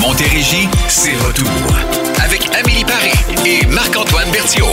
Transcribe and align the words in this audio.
Montérégie, 0.00 0.68
c'est 0.88 1.14
retour. 1.16 1.46
Avec 2.24 2.48
Amélie 2.58 2.84
Paris 2.84 3.12
et 3.46 3.66
Marc-Antoine 3.66 4.30
Berthiaume. 4.30 4.66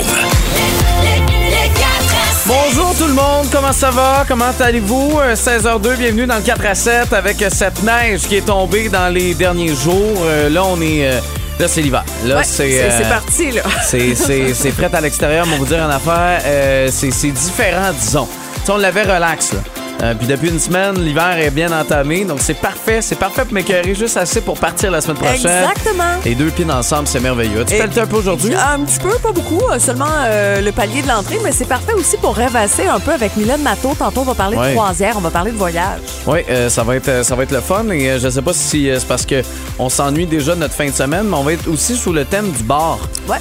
Bonjour 2.46 2.96
tout 2.98 3.08
le 3.08 3.14
monde, 3.14 3.48
comment 3.52 3.74
ça 3.74 3.90
va? 3.92 4.24
Comment 4.28 4.52
allez-vous? 4.60 5.20
Euh, 5.22 5.36
16h02, 5.36 5.98
bienvenue 5.98 6.26
dans 6.26 6.38
le 6.38 6.42
4 6.42 6.66
à 6.66 6.76
7 6.76 7.14
avec 7.14 7.42
euh, 7.42 7.50
cette 7.52 7.84
neige 7.84 8.22
qui 8.22 8.38
est 8.38 8.46
tombée 8.46 8.90
dans 8.90 9.14
les 9.14 9.34
derniers 9.34 9.76
jours. 9.76 10.18
Euh, 10.24 10.50
là, 10.50 10.64
on 10.64 10.80
est. 10.82 11.06
euh, 11.08 11.20
là, 11.60 11.68
c'est 11.68 11.82
l'hiver. 11.82 12.04
Là, 12.26 12.38
Ouais, 12.38 12.44
c'est. 12.44 12.72
c'est 12.72 12.82
euh, 12.84 12.98
c'est 12.98 13.10
parti, 13.10 13.52
là. 13.52 13.62
c'est- 13.86 14.16
c'est 14.16 14.54
c'est 14.54 14.72
prêt 14.72 14.90
à 14.94 15.02
l'extérieur, 15.02 15.46
mais 15.46 15.54
on 15.54 15.58
va 15.58 15.60
vous 15.66 15.74
dire 15.76 15.84
en 15.84 15.90
affaire. 15.90 16.42
euh, 16.46 16.90
c'est 16.92 17.12
c'est 17.12 17.32
différent, 17.32 17.92
disons. 18.00 18.28
Tu 18.56 18.66
sais, 18.66 18.72
on 18.72 18.78
l'avait 18.78 19.04
relax, 19.04 19.54
là. 19.54 19.60
Euh, 20.04 20.14
puis 20.14 20.28
depuis 20.28 20.50
une 20.50 20.60
semaine, 20.60 20.94
l'hiver 21.04 21.40
est 21.40 21.50
bien 21.50 21.72
entamé, 21.72 22.24
donc 22.24 22.38
c'est 22.42 22.54
parfait. 22.54 23.02
C'est 23.02 23.16
parfait 23.16 23.44
pour 23.46 23.54
m'écœurer 23.54 23.96
juste 23.96 24.16
assez 24.18 24.42
pour 24.42 24.58
partir 24.60 24.92
la 24.92 25.02
semaine 25.02 25.18
prochaine. 25.18 25.64
Exactement. 25.64 26.04
Les 26.24 26.36
deux 26.36 26.52
pieds 26.52 26.70
ensemble, 26.70 27.08
c'est 27.08 27.20
merveilleux. 27.20 27.66
Tu 27.66 27.74
Et- 27.74 27.80
pelleté 27.80 28.02
un 28.02 28.06
peu 28.06 28.18
aujourd'hui? 28.18 28.54
Un 28.54 28.82
petit 28.82 29.00
peu, 29.00 29.10
pas 29.18 29.32
beaucoup, 29.32 29.62
euh, 29.72 29.80
seulement 29.80 30.06
euh, 30.26 30.62
le 30.62 30.72
palier 30.72 31.02
de 31.02 31.08
l'entrée, 31.08 31.40
mais 31.44 31.52
c'est 31.52 31.66
parfait 31.68 31.94
aussi 31.94 32.16
pour 32.18 32.36
rêvasser 32.36 32.86
un 32.88 33.00
peu 33.00 33.12
avec 33.12 33.36
Mylène 33.38 33.64
Matteau. 33.64 33.96
Tantôt, 33.98 34.22
on 34.22 34.26
va 34.26 34.36
parler 34.36 34.56
Ouais. 34.58 34.70
de 34.70 34.76
croisière, 34.76 35.16
on 35.18 35.22
va 35.22 35.32
parler 35.32 35.52
de 35.52 35.58
voyage. 35.58 36.00
Oui, 36.28 36.40
euh, 36.50 36.70
ça 36.70 36.84
va 36.84 36.96
être 36.96 37.26
ça 37.26 37.36
va 37.36 37.44
être 37.44 37.52
le 37.52 37.62
fun 37.62 37.90
et 37.90 38.20
je 38.20 38.30
sais 38.30 38.42
pas 38.44 38.54
si 38.54 38.90
c'est 38.94 39.08
parce 39.08 39.26
que 39.26 39.42
on 39.80 39.90
s'ennuie 39.90 40.28
déjà 40.28 40.54
de 40.54 40.60
notre 40.60 40.74
fin 40.76 40.86
de 40.88 40.94
semaine, 40.96 41.26
mais 41.28 41.36
on 41.38 41.44
va 41.44 41.54
être 41.54 41.68
aussi 41.68 41.96
sous 41.96 42.14
le 42.14 42.24
thème 42.26 42.52
du 42.52 42.62
bar. 42.64 43.00
Ouais. 43.28 43.38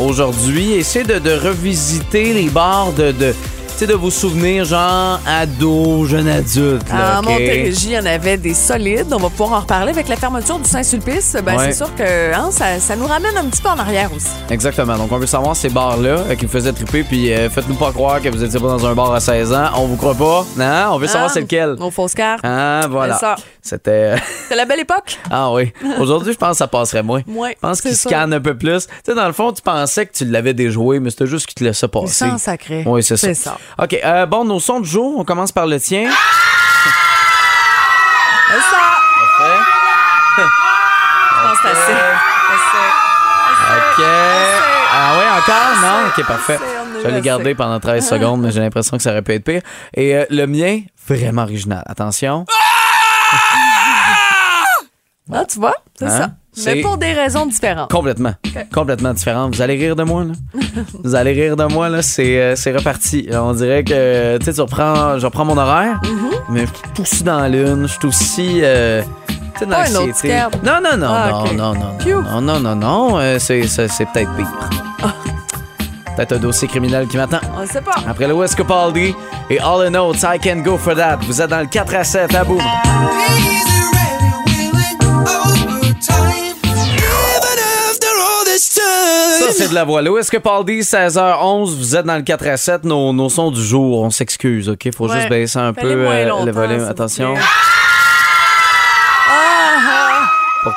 Aujourd'hui, 0.00 0.74
essayez 0.74 1.04
de, 1.04 1.18
de 1.18 1.32
revisiter 1.32 2.32
les 2.32 2.48
bars 2.48 2.92
de, 2.92 3.10
de 3.12 3.34
sais, 3.78 3.86
de 3.86 3.94
vos 3.94 4.10
souvenirs 4.10 4.64
genre 4.64 5.20
ado, 5.26 6.04
jeune 6.06 6.28
adulte. 6.28 6.88
là, 6.88 7.16
En 7.18 7.20
ok? 7.22 7.30
Montérégie, 7.30 7.88
il 7.88 7.92
y 7.92 7.98
en 7.98 8.06
avait 8.06 8.36
des 8.36 8.54
solides. 8.54 9.06
On 9.12 9.18
va 9.18 9.28
pouvoir 9.30 9.52
en 9.52 9.60
reparler 9.60 9.90
avec 9.92 10.08
la 10.08 10.16
fermeture 10.16 10.58
du 10.58 10.68
Saint-Sulpice. 10.68 11.36
Ben, 11.44 11.56
Ouais. 11.56 11.66
C'est 11.72 11.84
sûr 11.84 11.94
que 11.94 12.34
hein, 12.34 12.48
ça, 12.50 12.78
ça 12.80 12.96
nous 12.96 13.06
ramène 13.06 13.36
un 13.36 13.44
petit 13.44 13.62
peu 13.62 13.68
en 13.68 13.78
arrière 13.78 14.10
aussi. 14.14 14.28
Exactement. 14.50 14.96
Donc 14.96 15.10
on 15.12 15.18
veut 15.18 15.26
savoir 15.26 15.54
ces 15.56 15.68
bars-là 15.68 16.08
euh, 16.30 16.34
qui 16.34 16.46
vous 16.46 16.52
faisaient 16.52 16.72
triper, 16.72 17.02
puis 17.02 17.32
euh, 17.32 17.48
faites-nous 17.50 17.74
pas 17.76 17.92
croire 17.92 18.20
que 18.20 18.28
vous 18.28 18.42
étiez 18.44 18.60
pas 18.60 18.66
dans 18.68 18.84
un 18.86 18.94
bar 18.94 19.12
à 19.12 19.20
16 19.20 19.52
ans. 19.52 19.70
On 19.76 19.86
vous 19.86 19.96
croit 19.96 20.14
pas. 20.14 20.44
Non, 20.56 20.94
on 20.94 20.98
veut 20.98 21.06
savoir 21.06 21.26
Hein? 21.30 21.32
c'est 21.32 21.40
lequel. 21.40 21.74
Nos 21.78 21.90
fausses 21.90 22.14
cartes. 22.14 22.40
Ah, 22.44 22.86
voilà. 22.90 23.18
C'est 23.66 23.70
ça. 23.70 23.76
C'était. 23.76 24.14
C'est 24.48 24.56
la 24.56 24.64
belle 24.64 24.80
époque? 24.80 25.18
Ah 25.30 25.50
oui. 25.52 25.72
Aujourd'hui, 25.98 26.32
je 26.32 26.38
pense 26.38 26.52
que 26.52 26.56
ça 26.58 26.66
passerait 26.68 27.02
moins. 27.02 27.22
Ouais, 27.26 27.54
Je 27.56 27.60
pense 27.60 27.78
c'est 27.78 27.88
qu'il 27.88 27.96
ça. 27.96 28.08
scanne 28.08 28.32
un 28.32 28.40
peu 28.40 28.56
plus. 28.56 28.86
Tu 28.86 28.92
sais, 29.04 29.14
dans 29.14 29.26
le 29.26 29.32
fond, 29.32 29.52
tu 29.52 29.60
pensais 29.62 30.06
que 30.06 30.12
tu 30.12 30.24
l'avais 30.24 30.54
déjoué, 30.54 31.00
mais 31.00 31.10
c'était 31.10 31.26
juste 31.26 31.46
qu'il 31.46 31.54
te 31.56 31.64
laissait 31.64 31.88
passer. 31.88 32.28
Sans 32.30 32.38
sacré. 32.38 32.84
Oui, 32.86 33.02
c'est 33.02 33.16
ça. 33.16 33.26
C'est 33.28 33.34
ça. 33.34 33.58
OK. 33.82 33.98
euh, 34.04 34.26
bon, 34.26 34.44
nos 34.44 34.60
sons 34.60 34.80
du 34.80 34.88
jour, 34.88 35.18
on 35.18 35.24
commence 35.24 35.52
par 35.52 35.66
le 35.66 35.78
tien. 35.80 36.08
C'est 38.48 38.60
ça. 38.60 38.82
Parfait. 39.38 39.58
Je 40.38 41.48
pense 41.48 41.58
que 41.60 41.68
c'est 41.68 41.92
assez. 41.92 42.86
OK. 43.76 44.04
Ah 44.98 45.18
ouais, 45.18 45.28
encore? 45.38 45.82
Non? 45.82 46.08
OK, 46.08 46.26
parfait. 46.26 46.58
Je 47.02 47.08
l'ai 47.10 47.20
gardé 47.20 47.54
pendant 47.54 47.78
13 47.80 48.08
secondes, 48.08 48.40
mais 48.40 48.50
j'ai 48.52 48.60
l'impression 48.60 48.96
que 48.96 49.02
ça 49.02 49.10
aurait 49.10 49.22
pu 49.22 49.32
être 49.34 49.44
pire. 49.44 49.60
Et 49.94 50.16
euh, 50.16 50.24
le 50.30 50.46
mien, 50.46 50.80
vraiment 51.08 51.42
original. 51.42 51.82
Attention. 51.86 52.46
Ah, 52.48 52.54
tu 55.48 55.58
vois, 55.60 55.74
c'est 55.98 56.04
Hein? 56.06 56.10
ça. 56.10 56.30
C'est- 56.58 56.76
Mais 56.76 56.80
pour 56.80 56.96
des 56.96 57.12
raisons 57.12 57.44
différentes. 57.44 57.90
Complètement. 57.90 58.32
Complètement 58.72 59.12
différent. 59.12 59.50
Vous 59.50 59.60
allez 59.60 59.74
rire 59.76 59.94
de 59.94 60.04
moi, 60.04 60.24
là? 60.24 60.32
Vous 61.04 61.14
allez 61.14 61.32
rire 61.32 61.54
de 61.54 61.64
moi, 61.64 61.90
là. 61.90 62.00
C'est, 62.00 62.40
euh, 62.40 62.56
c'est 62.56 62.74
reparti. 62.74 63.28
On 63.30 63.52
dirait 63.52 63.84
que, 63.84 64.38
tu 64.38 64.44
sais, 64.46 64.54
tu 64.54 64.60
reprends, 64.62 65.18
je 65.18 65.26
reprends 65.26 65.44
mon 65.44 65.58
horaire, 65.58 66.00
Mm-hmm. 66.02 66.38
mais 66.50 66.60
je 66.66 66.66
suis 66.94 67.02
aussi 67.02 67.22
dans 67.24 67.40
la 67.40 67.48
lune. 67.50 67.82
Je 67.86 67.92
suis 67.92 68.06
aussi, 68.06 68.60
euh, 68.62 69.02
tu 69.28 69.34
sais, 69.58 69.66
dans 69.66 69.72
Pas 69.72 69.82
un 69.82 69.94
autre 69.96 70.06
l'anxiété. 70.06 70.28
scab. 70.34 70.52
Non, 70.64 70.78
non, 70.82 70.96
non, 70.96 71.06
Ah, 71.10 71.30
non, 71.30 71.52
non, 71.52 71.74
non, 71.74 72.40
non, 72.40 72.40
non, 72.40 72.60
non, 72.60 72.76
non. 72.76 73.18
euh, 73.18 73.38
c'est, 73.38 73.66
c'est, 73.66 73.88
c'est 73.88 74.06
peut-être 74.06 74.34
pire. 74.36 74.46
Peut-être 76.16 76.32
un 76.32 76.38
dossier 76.38 76.66
criminel 76.68 77.06
qui 77.06 77.18
m'attend. 77.18 77.40
On 77.54 77.66
sait 77.66 77.82
pas. 77.82 77.96
Après 78.08 78.26
le 78.26 78.32
West 78.32 78.54
Capaldi 78.54 79.14
et 79.50 79.58
All 79.60 79.88
in 79.88 79.90
Notes, 79.90 80.22
I 80.22 80.38
Can 80.42 80.60
Go 80.62 80.78
For 80.78 80.94
That. 80.94 81.18
Vous 81.26 81.42
êtes 81.42 81.50
dans 81.50 81.60
le 81.60 81.66
4 81.66 81.94
à 81.94 82.02
7 82.04 82.34
à 82.34 82.44
boum. 82.44 82.56
Ça, 89.46 89.52
c'est 89.52 89.68
de 89.68 89.74
la 89.74 89.84
voix. 89.84 90.02
Louis 90.02 90.22
Capaldi, 90.28 90.80
16h11. 90.80 91.76
Vous 91.76 91.94
êtes 91.96 92.04
dans 92.06 92.16
le 92.16 92.22
4 92.22 92.48
à 92.48 92.56
7. 92.56 92.84
Nos, 92.84 93.12
nos 93.12 93.28
sons 93.28 93.50
du 93.52 93.62
jour, 93.62 94.00
on 94.02 94.10
s'excuse, 94.10 94.68
OK? 94.68 94.88
Faut 94.92 95.08
Ouais. 95.08 95.16
juste 95.16 95.28
baisser 95.28 95.58
un 95.58 95.72
Fallait 95.72 95.94
peu 95.94 96.06
euh, 96.08 96.44
le 96.44 96.50
volume. 96.52 96.84
Attention. 96.88 97.34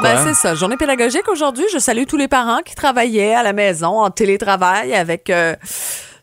Ben, 0.04 0.24
c'est 0.24 0.36
ça. 0.36 0.54
Journée 0.54 0.78
pédagogique 0.78 1.28
aujourd'hui. 1.30 1.66
Je 1.74 1.80
salue 1.80 2.04
tous 2.08 2.18
les 2.18 2.28
parents 2.28 2.60
qui 2.64 2.76
travaillaient 2.76 3.34
à 3.34 3.42
la 3.42 3.54
maison 3.54 4.02
en 4.02 4.12
télétravail 4.12 4.94
avec 4.94 5.32
euh, 5.32 5.56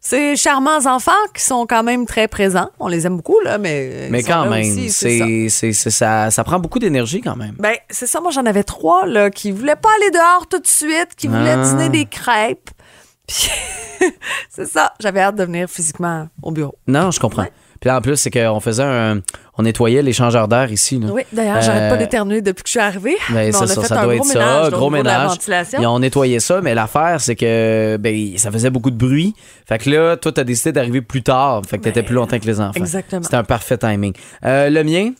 ces 0.09 0.37
charmants 0.37 0.87
enfants 0.87 1.11
qui 1.35 1.43
sont 1.43 1.67
quand 1.67 1.83
même 1.83 2.07
très 2.07 2.29
présents. 2.29 2.71
On 2.79 2.87
les 2.87 3.07
aime 3.07 3.17
beaucoup, 3.17 3.41
là, 3.41 3.59
mais. 3.59 4.09
Mais 4.11 4.21
ils 4.21 4.23
sont 4.25 4.33
quand 4.33 4.45
là 4.45 4.51
même, 4.51 4.61
aussi, 4.71 4.91
c'est 4.91 5.19
ça. 5.19 5.25
c'est, 5.27 5.49
c'est, 5.49 5.73
c'est- 5.73 5.91
ça, 5.91 6.31
ça 6.31 6.45
prend 6.45 6.61
beaucoup 6.61 6.79
d'énergie 6.79 7.21
quand 7.21 7.35
même. 7.35 7.57
Ben, 7.59 7.75
c'est 7.91 8.07
ça. 8.07 8.21
Moi, 8.21 8.31
j'en 8.31 8.47
avais 8.47 8.63
trois, 8.63 9.05
là, 9.07 9.31
qui 9.31 9.51
voulaient 9.51 9.75
pas 9.77 9.89
aller 10.01 10.11
dehors 10.13 10.47
tout 10.49 10.61
de 10.61 10.67
suite, 10.67 11.17
qui 11.17 11.27
voulaient 11.27 11.57
Ah. 11.59 11.65
dîner 11.65 11.89
des 11.89 12.05
crêpes. 12.07 12.71
Puis, 13.27 13.51
c'est 14.51 14.67
ça. 14.67 14.93
J'avais 15.01 15.21
hâte 15.21 15.35
de 15.37 15.45
venir 15.45 15.69
physiquement 15.69 16.29
au 16.43 16.53
bureau. 16.53 16.77
Non, 16.87 17.11
je 17.11 17.19
comprends. 17.19 17.47
Puis 17.81 17.89
là, 17.89 17.99
en 17.99 18.01
plus, 18.01 18.17
c'est 18.17 18.31
qu'on 18.31 18.61
faisait 18.61 18.83
un. 18.83 19.21
On 19.59 19.63
nettoyait 19.63 20.03
l'échangeur 20.03 20.49
d'air 20.49 20.71
ici. 20.71 20.99
Là. 20.99 21.07
Oui, 21.11 21.23
d'ailleurs, 21.33 21.63
j'arrête 21.63 21.89
pas 21.89 21.95
Euh, 21.95 21.99
d'éternuer 21.99 22.43
depuis 22.43 22.63
que 22.63 22.69
je 22.69 22.73
suis 22.73 22.81
arrivée. 22.81 23.17
Ben, 23.31 23.35
Mais 23.51 23.57
on 23.57 23.59
c'est 23.61 23.65
a 23.65 23.67
ça, 23.69 23.81
fait 23.81 23.87
ça 23.87 24.01
un 24.01 24.05
doit 24.05 24.15
gros 24.17 24.25
être 24.27 24.35
ménage, 24.35 24.65
ça, 24.65 24.71
gros 24.71 24.91
ménage. 24.91 25.31
ont 25.87 25.99
nettoyé 25.99 26.41
ça, 26.41 26.61
mais 26.61 26.75
l'affaire, 26.75 27.21
c'est 27.21 27.37
que 27.37 27.97
ben, 27.99 28.37
ça 28.37 28.51
faisait 28.51 28.69
beaucoup 28.71 28.91
de 28.91 28.97
bruit. 28.99 29.35
Fait 29.67 29.79
que 29.79 29.89
là, 29.89 30.17
toi, 30.19 30.31
t'as 30.33 30.45
décidé 30.45 30.73
d'arriver 30.73 31.01
plus 31.01 31.23
tard. 31.23 31.63
Fait 31.67 31.79
que 31.79 31.85
t'étais 31.85 32.03
Ben, 32.03 32.07
plus 32.07 32.15
longtemps 32.17 32.39
que 32.39 32.45
les 32.47 32.61
enfants. 32.61 32.73
exactement. 32.79 33.23
C'était 33.23 33.37
un 33.37 33.45
parfait 33.45 33.79
timing. 33.79 34.13
Euh, 34.45 34.69
le 34.69 34.85
mien? 34.85 35.13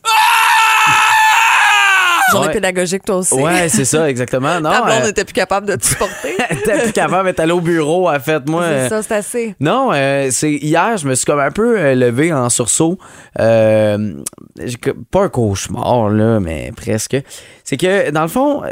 Journée 2.37 2.49
Ouais. 2.49 2.55
pédagogique, 2.55 3.05
toi 3.05 3.17
aussi. 3.17 3.35
Ouais, 3.35 3.69
c'est 3.69 3.85
ça, 3.85 4.09
exactement. 4.09 4.61
Non, 4.61 4.71
Ta 4.71 4.83
blonde 4.83 5.03
euh, 5.03 5.07
n'était 5.07 5.25
plus 5.25 5.33
capable 5.35 5.67
de 5.67 5.77
te 5.77 5.85
supporter. 5.85 6.37
t'es 6.65 6.79
plus 6.79 6.93
capable 6.93 7.29
d'être 7.29 7.41
allé 7.41 7.53
au 7.53 7.61
bureau, 7.61 8.09
en 8.09 8.21
fait. 8.21 8.49
Moi, 8.49 8.63
c'est 8.65 8.69
euh, 8.75 8.89
ça, 8.89 9.03
c'est 9.03 9.15
assez. 9.15 9.55
Non, 9.61 9.91
euh, 9.93 10.29
c'est 10.31 10.53
hier, 10.53 10.97
je 10.97 11.07
me 11.09 11.15
suis 11.15 11.25
comme 11.27 11.41
un 11.41 11.51
peu 11.51 11.95
levé 11.95 12.33
en 12.33 12.49
sursaut. 12.49 12.99
Euh, 13.39 14.15
pas 15.11 15.23
un 15.25 15.29
cauchemar, 15.29 16.11
là, 16.11 16.41
mais 16.41 16.73
presque. 16.77 17.17
C'est 17.65 17.77
que, 17.77 18.11
dans 18.11 18.23
le 18.23 18.29
fond, 18.29 18.63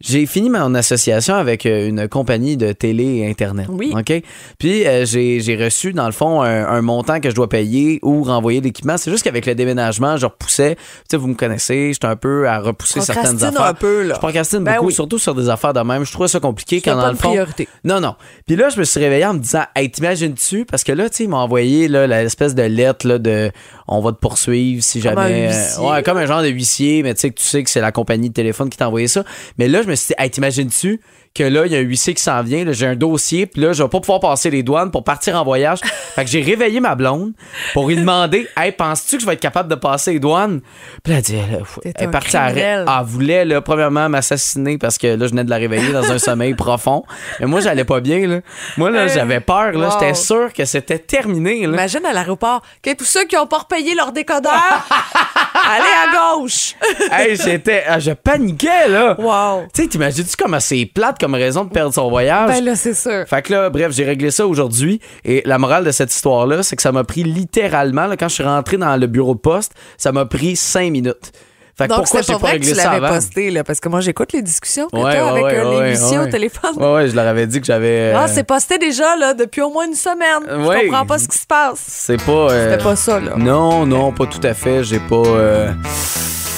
j'ai 0.00 0.26
fini 0.26 0.48
mon 0.50 0.74
association 0.74 1.34
avec 1.34 1.66
euh, 1.66 1.88
une 1.88 2.08
compagnie 2.08 2.56
de 2.56 2.72
télé 2.72 3.04
et 3.18 3.28
Internet. 3.28 3.66
Oui. 3.68 3.92
OK? 3.96 4.12
Puis, 4.58 4.86
euh, 4.86 5.04
j'ai 5.04 5.40
j'ai 5.40 5.56
reçu, 5.56 5.92
dans 5.92 6.06
le 6.06 6.12
fond, 6.12 6.42
un, 6.42 6.66
un 6.66 6.82
montant 6.82 7.20
que 7.20 7.30
je 7.30 7.34
dois 7.34 7.48
payer 7.48 7.98
ou 8.02 8.22
renvoyer 8.22 8.60
l'équipement. 8.60 8.96
C'est 8.96 9.10
juste 9.10 9.24
qu'avec 9.24 9.46
le 9.46 9.54
déménagement, 9.54 10.16
je 10.16 10.26
repoussais. 10.26 10.76
Tu 10.76 10.82
sais, 11.10 11.16
vous 11.16 11.26
me 11.28 11.34
connaissez, 11.34 11.92
j'étais 11.92 12.06
un 12.06 12.16
peu 12.16 12.48
à 12.48 12.60
repousser 12.60 13.00
certaines 13.00 13.36
Procrastine 13.38 13.48
affaires. 13.56 13.66
un 13.66 13.74
peu, 13.74 14.02
là. 14.02 14.14
Je 14.14 14.18
procrastine 14.20 14.64
Ben 14.64 14.74
beaucoup, 14.74 14.86
oui. 14.86 14.92
surtout 14.92 15.18
sur 15.18 15.34
des 15.34 15.48
affaires 15.48 15.72
de 15.72 15.80
même. 15.80 16.04
Je 16.04 16.12
trouvais 16.12 16.28
ça 16.28 16.40
compliqué 16.40 16.80
quand, 16.80 16.94
pas 16.94 17.02
dans 17.02 17.10
le 17.10 17.16
fond. 17.16 17.28
priorité. 17.30 17.68
Non, 17.84 18.00
non. 18.00 18.14
Puis 18.46 18.56
là, 18.56 18.68
je 18.68 18.78
me 18.78 18.84
suis 18.84 19.00
réveillé 19.00 19.24
en 19.26 19.34
me 19.34 19.38
disant, 19.40 19.62
hey, 19.74 19.90
t'imagines-tu? 19.90 20.64
Parce 20.64 20.84
que 20.84 20.92
là, 20.92 21.08
tu 21.10 21.16
sais, 21.16 21.24
ils 21.24 21.28
m'ont 21.28 21.38
envoyé 21.38 21.88
l'espèce 21.88 22.54
de 22.54 22.62
lettre 22.62 23.06
là, 23.06 23.18
de 23.18 23.50
on 23.88 24.00
va 24.00 24.12
te 24.12 24.18
poursuivre 24.18 24.82
si 24.82 25.00
Comme 25.00 25.14
jamais. 25.14 25.48
un 25.78 25.82
ouais, 25.82 26.02
comme 26.02 26.18
un 26.18 26.26
genre 26.26 26.42
de 26.42 26.48
huissier, 26.48 27.02
mais 27.02 27.14
tu 27.14 27.20
sais 27.22 27.30
que 27.30 27.38
tu 27.40 27.44
sais 27.44 27.62
que 27.64 27.70
c'est 27.70 27.80
la 27.80 27.90
compagnie 27.92 28.28
de 28.28 28.34
téléphone 28.34 28.68
qui 28.68 28.76
t'a 28.76 28.86
envoyé 28.86 29.08
ça. 29.08 29.24
Mais 29.58 29.66
là, 29.66 29.82
je 29.88 29.92
me 29.92 29.96
suis 29.96 30.08
dit, 30.08 30.14
hey, 30.18 30.30
t'imagines-tu 30.30 31.00
que 31.34 31.42
là, 31.44 31.66
il 31.66 31.72
y 31.72 31.76
a 31.76 31.78
un 31.78 31.82
huissier 31.82 32.14
qui 32.14 32.22
s'en 32.22 32.42
vient, 32.42 32.64
là, 32.64 32.72
j'ai 32.72 32.86
un 32.86 32.96
dossier, 32.96 33.46
puis 33.46 33.60
là, 33.62 33.72
je 33.72 33.82
vais 33.82 33.88
pas 33.88 34.00
pouvoir 34.00 34.18
passer 34.18 34.50
les 34.50 34.62
douanes 34.62 34.90
pour 34.90 35.04
partir 35.04 35.36
en 35.36 35.44
voyage. 35.44 35.78
fait 36.14 36.24
que 36.24 36.30
j'ai 36.30 36.42
réveillé 36.42 36.80
ma 36.80 36.94
blonde 36.94 37.32
pour 37.74 37.86
lui 37.88 37.96
demander, 37.96 38.48
hey, 38.56 38.72
penses-tu 38.72 39.16
que 39.16 39.22
je 39.22 39.26
vais 39.26 39.34
être 39.34 39.40
capable 39.40 39.68
de 39.68 39.74
passer 39.74 40.14
les 40.14 40.20
douanes? 40.20 40.60
Puis 41.04 41.12
elle 41.12 41.22
dit, 41.22 41.36
elle, 41.36 41.62
elle 41.94 42.04
est 42.04 42.10
partie 42.10 42.36
à 42.36 42.50
elle 42.50 42.86
voulait, 43.04 43.44
là, 43.44 43.60
premièrement, 43.60 44.08
m'assassiner 44.08 44.78
parce 44.78 44.98
que 44.98 45.06
là, 45.06 45.26
je 45.26 45.30
venais 45.30 45.44
de 45.44 45.50
la 45.50 45.56
réveiller 45.56 45.92
dans 45.92 46.10
un 46.10 46.18
sommeil 46.18 46.54
profond. 46.56 47.04
Mais 47.40 47.46
moi, 47.46 47.60
j'allais 47.60 47.84
pas 47.84 48.00
bien, 48.00 48.26
là. 48.26 48.40
Moi, 48.76 48.90
là, 48.90 49.04
Hey. 49.04 49.10
j'avais 49.14 49.40
peur, 49.40 49.72
là. 49.72 49.88
Wow. 49.88 49.92
J'étais 50.00 50.14
sûr 50.14 50.52
que 50.52 50.64
c'était 50.64 50.98
terminé, 50.98 51.66
là. 51.66 51.74
Imagine 51.74 52.04
à 52.04 52.12
l'aéroport 52.12 52.62
que 52.82 52.94
tous 52.94 53.04
ceux 53.04 53.26
qui 53.26 53.36
n'ont 53.36 53.46
pas 53.46 53.58
repayé 53.58 53.94
leur 53.94 54.12
décodeur, 54.12 54.52
allez 55.68 55.84
à 55.84 56.36
gauche. 56.36 56.74
hey, 57.12 57.36
j'étais, 57.36 57.84
ah, 57.86 57.98
je 57.98 58.12
paniquais, 58.12 58.88
là. 58.88 59.16
Wow. 59.18 59.66
Tu 59.74 59.82
sais, 59.82 59.88
t'imagines-tu 59.88 60.36
comment 60.36 60.60
c'est 60.60 60.86
plate 60.86 61.18
comme 61.18 61.34
raison 61.34 61.64
de 61.64 61.70
perdre 61.70 61.92
son 61.92 62.08
voyage? 62.08 62.48
Ben 62.48 62.64
là, 62.64 62.76
c'est 62.76 62.94
sûr. 62.94 63.24
Fait 63.28 63.42
que 63.42 63.52
là, 63.52 63.70
bref, 63.70 63.92
j'ai 63.92 64.04
réglé 64.04 64.30
ça 64.30 64.46
aujourd'hui. 64.46 65.00
Et 65.24 65.42
la 65.44 65.58
morale 65.58 65.84
de 65.84 65.90
cette 65.90 66.12
histoire-là, 66.12 66.62
c'est 66.62 66.76
que 66.76 66.82
ça 66.82 66.92
m'a 66.92 67.04
pris 67.04 67.22
littéralement, 67.22 68.06
là, 68.06 68.16
quand 68.16 68.28
je 68.28 68.34
suis 68.34 68.44
rentré 68.44 68.76
dans 68.76 68.96
le 68.96 69.06
bureau 69.06 69.34
de 69.34 69.40
poste, 69.40 69.72
ça 69.96 70.12
m'a 70.12 70.24
pris 70.24 70.56
cinq 70.56 70.90
minutes. 70.90 71.32
Fait 71.78 71.84
que 71.84 71.90
Donc, 71.90 71.98
pourquoi 72.00 72.22
c'est 72.24 72.32
pas 72.32 72.38
vrai 72.38 72.58
que 72.58 72.64
tu 72.66 72.74
l'avais 72.74 73.06
posté, 73.08 73.50
là, 73.52 73.62
parce 73.62 73.78
que 73.78 73.88
moi, 73.88 74.00
j'écoute 74.00 74.32
les 74.32 74.42
discussions 74.42 74.88
que 74.88 74.96
Ouais, 74.96 75.12
t'as 75.12 75.22
ouais, 75.24 75.30
avec 75.30 75.44
ouais, 75.44 75.58
euh, 75.58 76.10
ouais. 76.10 76.18
au 76.18 76.26
téléphone. 76.26 76.72
Ouais, 76.76 76.92
ouais, 76.92 77.08
je 77.08 77.14
leur 77.14 77.26
avais 77.28 77.46
dit 77.46 77.60
que 77.60 77.66
j'avais. 77.66 78.12
Ah, 78.16 78.24
euh, 78.24 78.26
c'est 78.28 78.42
posté 78.42 78.78
déjà, 78.78 79.14
là, 79.14 79.32
depuis 79.32 79.62
au 79.62 79.70
moins 79.70 79.86
une 79.86 79.94
semaine. 79.94 80.66
Ouais. 80.66 80.80
Je 80.82 80.86
comprends 80.88 81.06
pas 81.06 81.18
ce 81.18 81.28
qui 81.28 81.38
se 81.38 81.46
passe. 81.46 81.78
C'est 81.86 82.20
pas. 82.20 82.32
euh, 82.32 82.70
C'était 82.72 82.82
pas 82.82 82.96
ça, 82.96 83.20
là. 83.20 83.34
Non, 83.36 83.86
non, 83.86 84.10
pas 84.10 84.26
tout 84.26 84.40
à 84.44 84.54
fait. 84.54 84.82
J'ai 84.82 84.98
pas. 84.98 85.14
euh, 85.24 85.72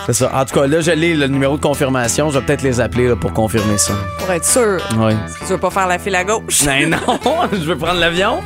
C'est 0.07 0.13
ça. 0.13 0.31
En 0.35 0.45
tout 0.45 0.55
cas, 0.59 0.67
là, 0.67 0.81
je 0.81 0.91
l'ai, 0.91 1.15
le 1.15 1.27
numéro 1.27 1.57
de 1.57 1.63
confirmation. 1.63 2.31
Je 2.31 2.39
vais 2.39 2.45
peut-être 2.45 2.63
les 2.63 2.81
appeler 2.81 3.09
là, 3.09 3.17
pour 3.17 3.33
confirmer 3.33 3.79
ça. 3.79 3.93
Pour 4.19 4.31
être 4.31 4.45
sûr. 4.45 4.79
Oui. 4.99 5.13
Tu 5.41 5.47
veux 5.47 5.59
pas 5.59 5.71
faire 5.71 5.87
la 5.87 5.99
file 5.99 6.17
à 6.17 6.25
gauche? 6.25 6.65
Ben 6.65 6.91
non, 6.91 6.99
je 7.53 7.59
veux 7.59 7.77
prendre 7.77 8.01
l'avion. 8.01 8.41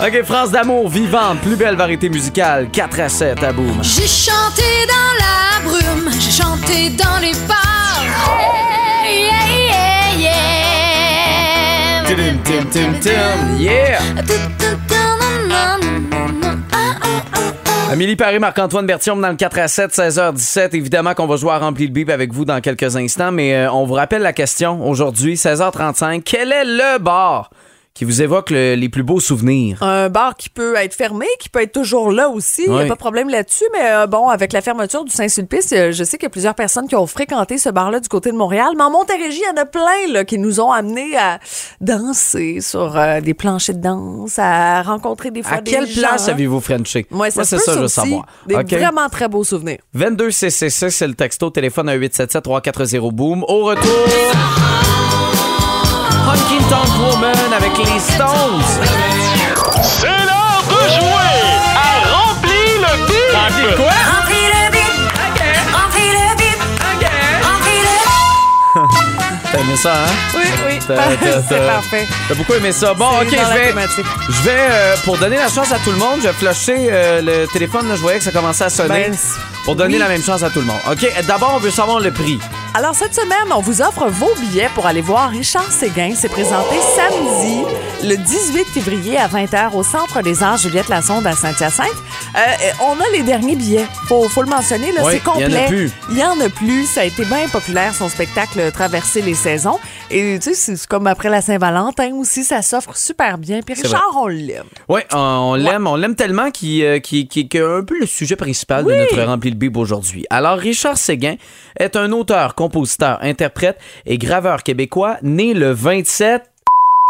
OK, 0.00 0.22
France 0.24 0.50
d'amour, 0.50 0.88
vivante, 0.88 1.40
plus 1.40 1.56
belle 1.56 1.76
variété 1.76 2.08
musicale, 2.08 2.68
4 2.70 3.00
à 3.00 3.08
7 3.08 3.42
à 3.42 3.52
boum. 3.52 3.78
J'ai 3.82 4.06
chanté 4.06 4.62
dans 4.88 5.12
la 5.18 5.70
brume, 5.70 6.10
j'ai 6.18 6.30
chanté 6.30 6.90
dans 6.90 7.18
les 7.20 7.32
bars. 7.46 8.02
Hey, 9.04 9.24
yeah, 9.24 10.18
yeah, 10.18 10.18
yeah. 10.18 10.42
Tim, 12.06 12.38
tim, 12.44 12.64
tim, 12.70 12.92
tim. 13.00 13.58
Yeah! 13.58 14.00
Amélie 17.92 18.16
Paris, 18.16 18.38
Marc-Antoine 18.38 18.86
Bertium 18.86 19.20
dans 19.20 19.28
le 19.28 19.36
4 19.36 19.58
à 19.58 19.68
7, 19.68 19.90
16h17. 19.92 20.74
Évidemment 20.74 21.12
qu'on 21.12 21.26
va 21.26 21.36
jouer 21.36 21.50
à 21.50 21.58
remplir 21.58 21.88
le 21.88 21.92
bip 21.92 22.08
avec 22.08 22.32
vous 22.32 22.46
dans 22.46 22.58
quelques 22.62 22.96
instants, 22.96 23.32
mais 23.32 23.54
euh, 23.54 23.70
on 23.70 23.84
vous 23.84 23.92
rappelle 23.92 24.22
la 24.22 24.32
question 24.32 24.82
aujourd'hui, 24.88 25.34
16h35. 25.34 26.22
Quel 26.22 26.52
est 26.52 26.64
le 26.64 26.98
bar 26.98 27.50
qui 27.94 28.04
vous 28.06 28.22
évoque 28.22 28.50
le- 28.50 28.74
les 28.74 28.88
plus 28.88 29.02
beaux 29.02 29.20
souvenirs? 29.20 29.82
Un 29.82 30.08
bar 30.08 30.34
qui 30.36 30.48
peut 30.48 30.74
être 30.76 30.94
fermé, 30.94 31.26
qui 31.38 31.48
peut 31.48 31.60
être 31.62 31.72
toujours 31.72 32.10
là 32.10 32.28
aussi. 32.30 32.62
Il 32.66 32.72
n'y 32.72 32.80
a 32.80 32.86
pas 32.86 32.94
de 32.94 32.98
problème 32.98 33.28
là-dessus. 33.28 33.64
Mais 33.72 33.84
euh, 33.90 34.06
bon, 34.06 34.28
avec 34.28 34.52
la 34.52 34.62
fermeture 34.62 35.04
du 35.04 35.12
Saint-Sulpice, 35.12 35.72
euh, 35.72 35.92
je 35.92 36.02
sais 36.04 36.16
qu'il 36.16 36.24
y 36.24 36.26
a 36.26 36.30
plusieurs 36.30 36.54
personnes 36.54 36.88
qui 36.88 36.96
ont 36.96 37.06
fréquenté 37.06 37.58
ce 37.58 37.68
bar-là 37.68 38.00
du 38.00 38.08
côté 38.08 38.30
de 38.32 38.36
Montréal. 38.36 38.70
Mais 38.76 38.82
en 38.84 38.90
Montérégie, 38.90 39.42
il 39.44 39.56
y 39.56 39.58
en 39.58 39.62
a 39.62 39.66
plein 39.66 40.12
là, 40.12 40.24
qui 40.24 40.38
nous 40.38 40.60
ont 40.60 40.72
amenés 40.72 41.16
à 41.16 41.38
danser 41.80 42.60
sur 42.60 42.96
euh, 42.96 43.20
des 43.20 43.34
planchers 43.34 43.76
de 43.76 43.80
danse, 43.82 44.38
à 44.38 44.82
rencontrer 44.82 45.30
des 45.30 45.42
fois 45.42 45.58
À 45.58 45.60
des 45.60 45.70
quelle 45.70 45.86
gens. 45.86 46.00
place 46.08 46.28
avez-vous 46.28 46.60
Frenché? 46.60 47.06
Moi, 47.10 47.30
ça 47.30 47.44
c'est 47.44 47.58
ça, 47.58 47.74
je 47.74 47.80
veux 47.80 47.88
savoir. 47.88 48.26
Des 48.46 48.54
vraiment 48.54 49.08
très 49.10 49.28
beaux 49.28 49.44
souvenirs. 49.44 49.78
22 49.94 50.30
CCC, 50.30 50.90
c'est 50.90 51.06
le 51.06 51.14
texto, 51.14 51.50
téléphone 51.50 51.88
à 51.88 51.96
877-340 51.96 53.10
boom. 53.12 53.44
Au 53.46 53.64
retour, 53.64 55.11
Honky 56.26 56.58
Tonk 56.70 56.88
Woman 57.00 57.52
avec 57.56 57.76
les 57.78 57.98
Stones. 57.98 58.62
C'est 59.82 60.06
l'heure 60.06 60.62
de 60.68 60.88
jouer 60.88 61.42
à 61.76 62.08
Remplis 62.14 62.78
le 62.78 63.06
bip! 63.06 63.76
quoi? 63.76 64.11
T'as 69.52 69.58
aimé 69.60 69.76
ça, 69.76 69.92
hein? 69.92 70.10
Oui, 70.34 70.42
oui. 70.66 70.78
C'est 71.48 71.66
parfait. 71.66 72.08
T'as 72.26 72.34
beaucoup 72.34 72.54
aimé 72.54 72.72
ça. 72.72 72.94
Bon, 72.94 73.06
ok, 73.20 73.28
je 73.28 73.52
vais, 73.52 73.74
je 74.28 74.42
vais 74.42 74.50
euh, 74.56 74.96
pour 75.04 75.18
donner 75.18 75.36
la 75.36 75.48
chance 75.48 75.70
à 75.72 75.78
tout 75.78 75.90
le 75.90 75.98
monde, 75.98 76.20
je 76.22 76.28
vais 76.28 76.32
flusher 76.32 76.88
euh, 76.90 77.20
le 77.20 77.46
téléphone. 77.48 77.86
là, 77.86 77.96
je 77.96 78.00
voyais 78.00 78.18
que 78.18 78.24
ça 78.24 78.30
commençait 78.30 78.64
à 78.64 78.70
sonner. 78.70 79.10
Ben, 79.10 79.16
pour 79.64 79.76
donner 79.76 79.94
oui. 79.94 80.00
la 80.00 80.08
même 80.08 80.22
chance 80.22 80.42
à 80.42 80.50
tout 80.50 80.60
le 80.60 80.66
monde. 80.66 80.80
Ok, 80.90 81.06
d'abord, 81.28 81.52
on 81.54 81.58
veut 81.58 81.70
savoir 81.70 82.00
le 82.00 82.10
prix. 82.10 82.38
Alors, 82.74 82.94
cette 82.94 83.14
semaine, 83.14 83.52
on 83.54 83.60
vous 83.60 83.82
offre 83.82 84.08
vos 84.08 84.34
billets 84.40 84.70
pour 84.74 84.86
aller 84.86 85.02
voir 85.02 85.30
Richard 85.30 85.70
Séguin. 85.70 86.14
C'est 86.16 86.30
présenté 86.30 86.74
samedi, 86.96 87.62
le 88.02 88.16
18 88.16 88.64
février 88.64 89.18
à 89.18 89.28
20h 89.28 89.72
au 89.74 89.82
Centre 89.82 90.22
des 90.22 90.42
Arts 90.42 90.56
Juliette 90.56 90.88
Lassonde 90.88 91.26
à 91.26 91.32
Saint-Hyacinthe. 91.36 91.88
Euh, 92.34 92.38
euh, 92.38 92.72
on 92.82 92.98
a 92.98 93.10
les 93.12 93.22
derniers 93.22 93.56
billets. 93.56 93.86
Faut, 94.08 94.26
faut 94.28 94.42
le 94.42 94.48
mentionner, 94.48 94.90
là, 94.92 95.02
Oui, 95.04 95.12
c'est 95.14 95.22
complet. 95.22 95.46
il 95.48 95.52
y 95.52 95.58
en 95.58 95.64
a 95.64 95.66
plus. 95.68 95.92
Il 96.10 96.18
y 96.18 96.24
en 96.24 96.40
a 96.40 96.48
plus. 96.48 96.86
Ça 96.86 97.02
a 97.02 97.04
été 97.04 97.24
bien 97.26 97.46
populaire, 97.48 97.94
son 97.94 98.08
spectacle 98.08 98.70
Traverser 98.72 99.20
les 99.20 99.34
saisons. 99.34 99.78
Et 100.10 100.38
tu 100.40 100.54
sais, 100.54 100.76
c'est 100.76 100.86
comme 100.86 101.06
après 101.06 101.28
la 101.28 101.42
Saint-Valentin 101.42 102.14
aussi, 102.14 102.42
ça 102.44 102.62
s'offre 102.62 102.96
super 102.96 103.36
bien. 103.36 103.60
Puis 103.60 103.74
Richard, 103.74 104.16
on 104.16 104.28
l'aime. 104.28 104.64
Oui, 104.88 105.00
on, 105.12 105.54
l'aime, 105.56 105.86
on 105.86 105.96
l'aime 105.96 106.14
tellement 106.14 106.50
qu'il 106.50 106.84
euh, 106.84 106.98
qu'il 107.00 107.28
est 107.34 107.56
un 107.56 107.82
peu 107.84 107.98
le 107.98 108.06
sujet 108.06 108.36
principal 108.36 108.84
de 108.84 108.94
notre 108.94 109.20
rempli 109.22 109.50
le 109.50 109.56
bib 109.56 109.76
aujourd'hui. 109.76 110.24
Alors, 110.30 110.56
Richard 110.56 110.96
Séguin 110.96 111.36
est 111.78 111.96
un 111.96 112.12
auteur, 112.12 112.54
compositeur, 112.54 113.18
interprète 113.20 113.78
et 114.06 114.16
graveur 114.16 114.62
québécois 114.62 115.18
né 115.22 115.52
le 115.52 115.72
27 115.72 116.42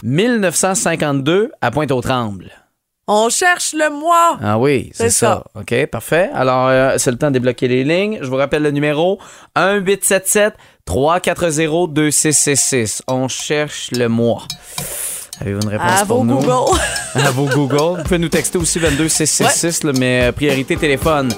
1952 0.02 1.52
à 1.60 1.70
Pointe-aux-Trembles. 1.70 2.61
On 3.08 3.28
cherche 3.28 3.72
le 3.72 3.90
mois. 3.90 4.38
Ah 4.42 4.58
oui, 4.58 4.90
c'est 4.94 5.10
ça. 5.10 5.42
OK, 5.58 5.86
parfait. 5.86 6.30
Alors, 6.34 6.68
euh, 6.68 6.94
c'est 6.98 7.10
le 7.10 7.18
temps 7.18 7.28
de 7.28 7.32
débloquer 7.32 7.66
les 7.66 7.82
lignes. 7.84 8.18
Je 8.22 8.28
vous 8.28 8.36
rappelle 8.36 8.62
le 8.62 8.70
numéro 8.70 9.18
1877 9.56 10.54
340 10.84 11.92
2666. 11.92 13.02
On 13.08 13.26
cherche 13.28 13.90
le 13.90 14.08
mois. 14.08 14.42
Avez-vous 15.40 15.60
une 15.62 15.68
réponse 15.68 16.00
À 16.02 16.06
pour 16.06 16.18
vos 16.18 16.24
nous? 16.24 16.38
Google. 16.38 16.78
à 17.14 17.30
vos 17.32 17.46
Google. 17.46 17.98
Vous 17.98 18.02
pouvez 18.04 18.18
nous 18.18 18.28
texter 18.28 18.58
aussi 18.58 18.78
22666, 18.78 19.82
là, 19.84 19.92
mais 19.98 20.28
euh, 20.28 20.32
priorité 20.32 20.76
téléphone. 20.76 21.32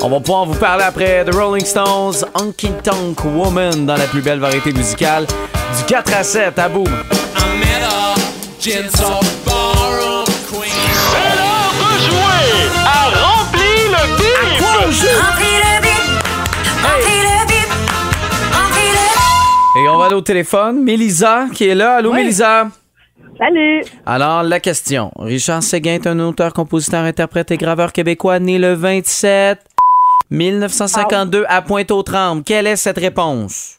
On 0.00 0.08
va 0.08 0.20
pouvoir 0.20 0.46
vous 0.46 0.54
parler 0.54 0.84
après 0.84 1.24
The 1.24 1.34
Rolling 1.34 1.64
Stones, 1.64 2.24
Honky 2.34 2.70
Tonk 2.84 3.24
Woman 3.24 3.84
dans 3.86 3.96
la 3.96 4.04
plus 4.04 4.22
belle 4.22 4.38
variété 4.38 4.72
musicale 4.72 5.26
du 5.26 5.84
4 5.88 6.14
à 6.14 6.22
7 6.22 6.58
à 6.60 6.68
boum. 6.68 6.86
Remplis 14.88 15.58
le 15.64 15.82
bip, 15.82 16.04
le 16.64 17.46
bip, 17.46 17.70
le 19.74 19.80
Et 19.80 19.88
on 19.88 19.98
va 19.98 20.06
aller 20.06 20.14
au 20.14 20.20
téléphone. 20.22 20.82
Mélisa 20.82 21.46
qui 21.52 21.68
est 21.68 21.74
là. 21.74 21.96
Allô, 21.96 22.10
Oui. 22.12 22.18
Mélisa? 22.18 22.68
Salut! 23.38 23.84
Alors, 24.06 24.42
la 24.42 24.58
question. 24.60 25.12
Richard 25.18 25.62
Séguin 25.62 25.94
est 25.94 26.06
un 26.06 26.18
auteur, 26.20 26.52
compositeur, 26.52 27.04
interprète 27.04 27.50
et 27.50 27.56
graveur 27.56 27.92
québécois 27.92 28.38
né 28.40 28.58
le 28.58 28.72
27 28.72 29.60
1952 30.30 31.44
à 31.48 31.62
Pointe-aux-Trembles. 31.62 32.42
Quelle 32.42 32.66
est 32.66 32.76
cette 32.76 32.98
réponse? 32.98 33.77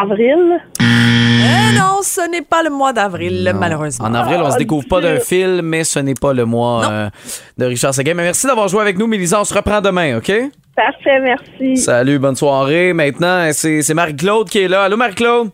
Avril. 0.00 0.60
Eh 0.80 1.78
non, 1.78 1.98
ce 2.02 2.28
n'est 2.30 2.42
pas 2.42 2.62
le 2.62 2.70
mois 2.70 2.92
d'avril, 2.92 3.50
Non. 3.52 3.58
malheureusement. 3.58 4.06
En 4.06 4.14
avril, 4.14 4.40
on 4.42 4.50
se 4.50 4.58
découvre 4.58 4.86
pas 4.88 5.00
d'un 5.00 5.18
fil, 5.20 5.60
mais 5.62 5.84
ce 5.84 5.98
n'est 5.98 6.14
pas 6.14 6.32
le 6.32 6.44
mois 6.44 6.84
euh, 6.90 7.10
de 7.58 7.64
Richard 7.66 7.94
Séguin. 7.94 8.14
Mais 8.14 8.22
merci 8.24 8.46
d'avoir 8.46 8.68
joué 8.68 8.80
avec 8.80 8.98
nous, 8.98 9.06
Mélisa. 9.06 9.40
On 9.40 9.44
se 9.44 9.54
reprend 9.54 9.80
demain, 9.80 10.16
OK? 10.18 10.30
Parfait, 10.74 11.20
merci. 11.20 11.76
Salut, 11.76 12.18
bonne 12.18 12.36
soirée. 12.36 12.92
Maintenant, 12.92 13.50
c'est 13.52 13.82
c'est 13.82 13.94
Marie-Claude 13.94 14.48
qui 14.48 14.60
est 14.60 14.68
là. 14.68 14.84
Allô, 14.84 14.96
Marie-Claude? 14.96 15.50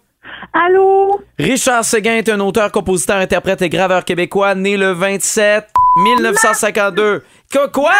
Allô? 0.52 1.20
Richard 1.38 1.84
Séguin 1.84 2.16
est 2.16 2.28
un 2.28 2.38
auteur, 2.40 2.70
compositeur, 2.70 3.16
interprète 3.16 3.60
et 3.62 3.68
graveur 3.68 4.04
québécois 4.04 4.54
né 4.54 4.76
le 4.76 4.92
27 4.92 5.66
1952. 6.04 7.24
Quoi? 7.52 7.68
quoi? 7.68 7.92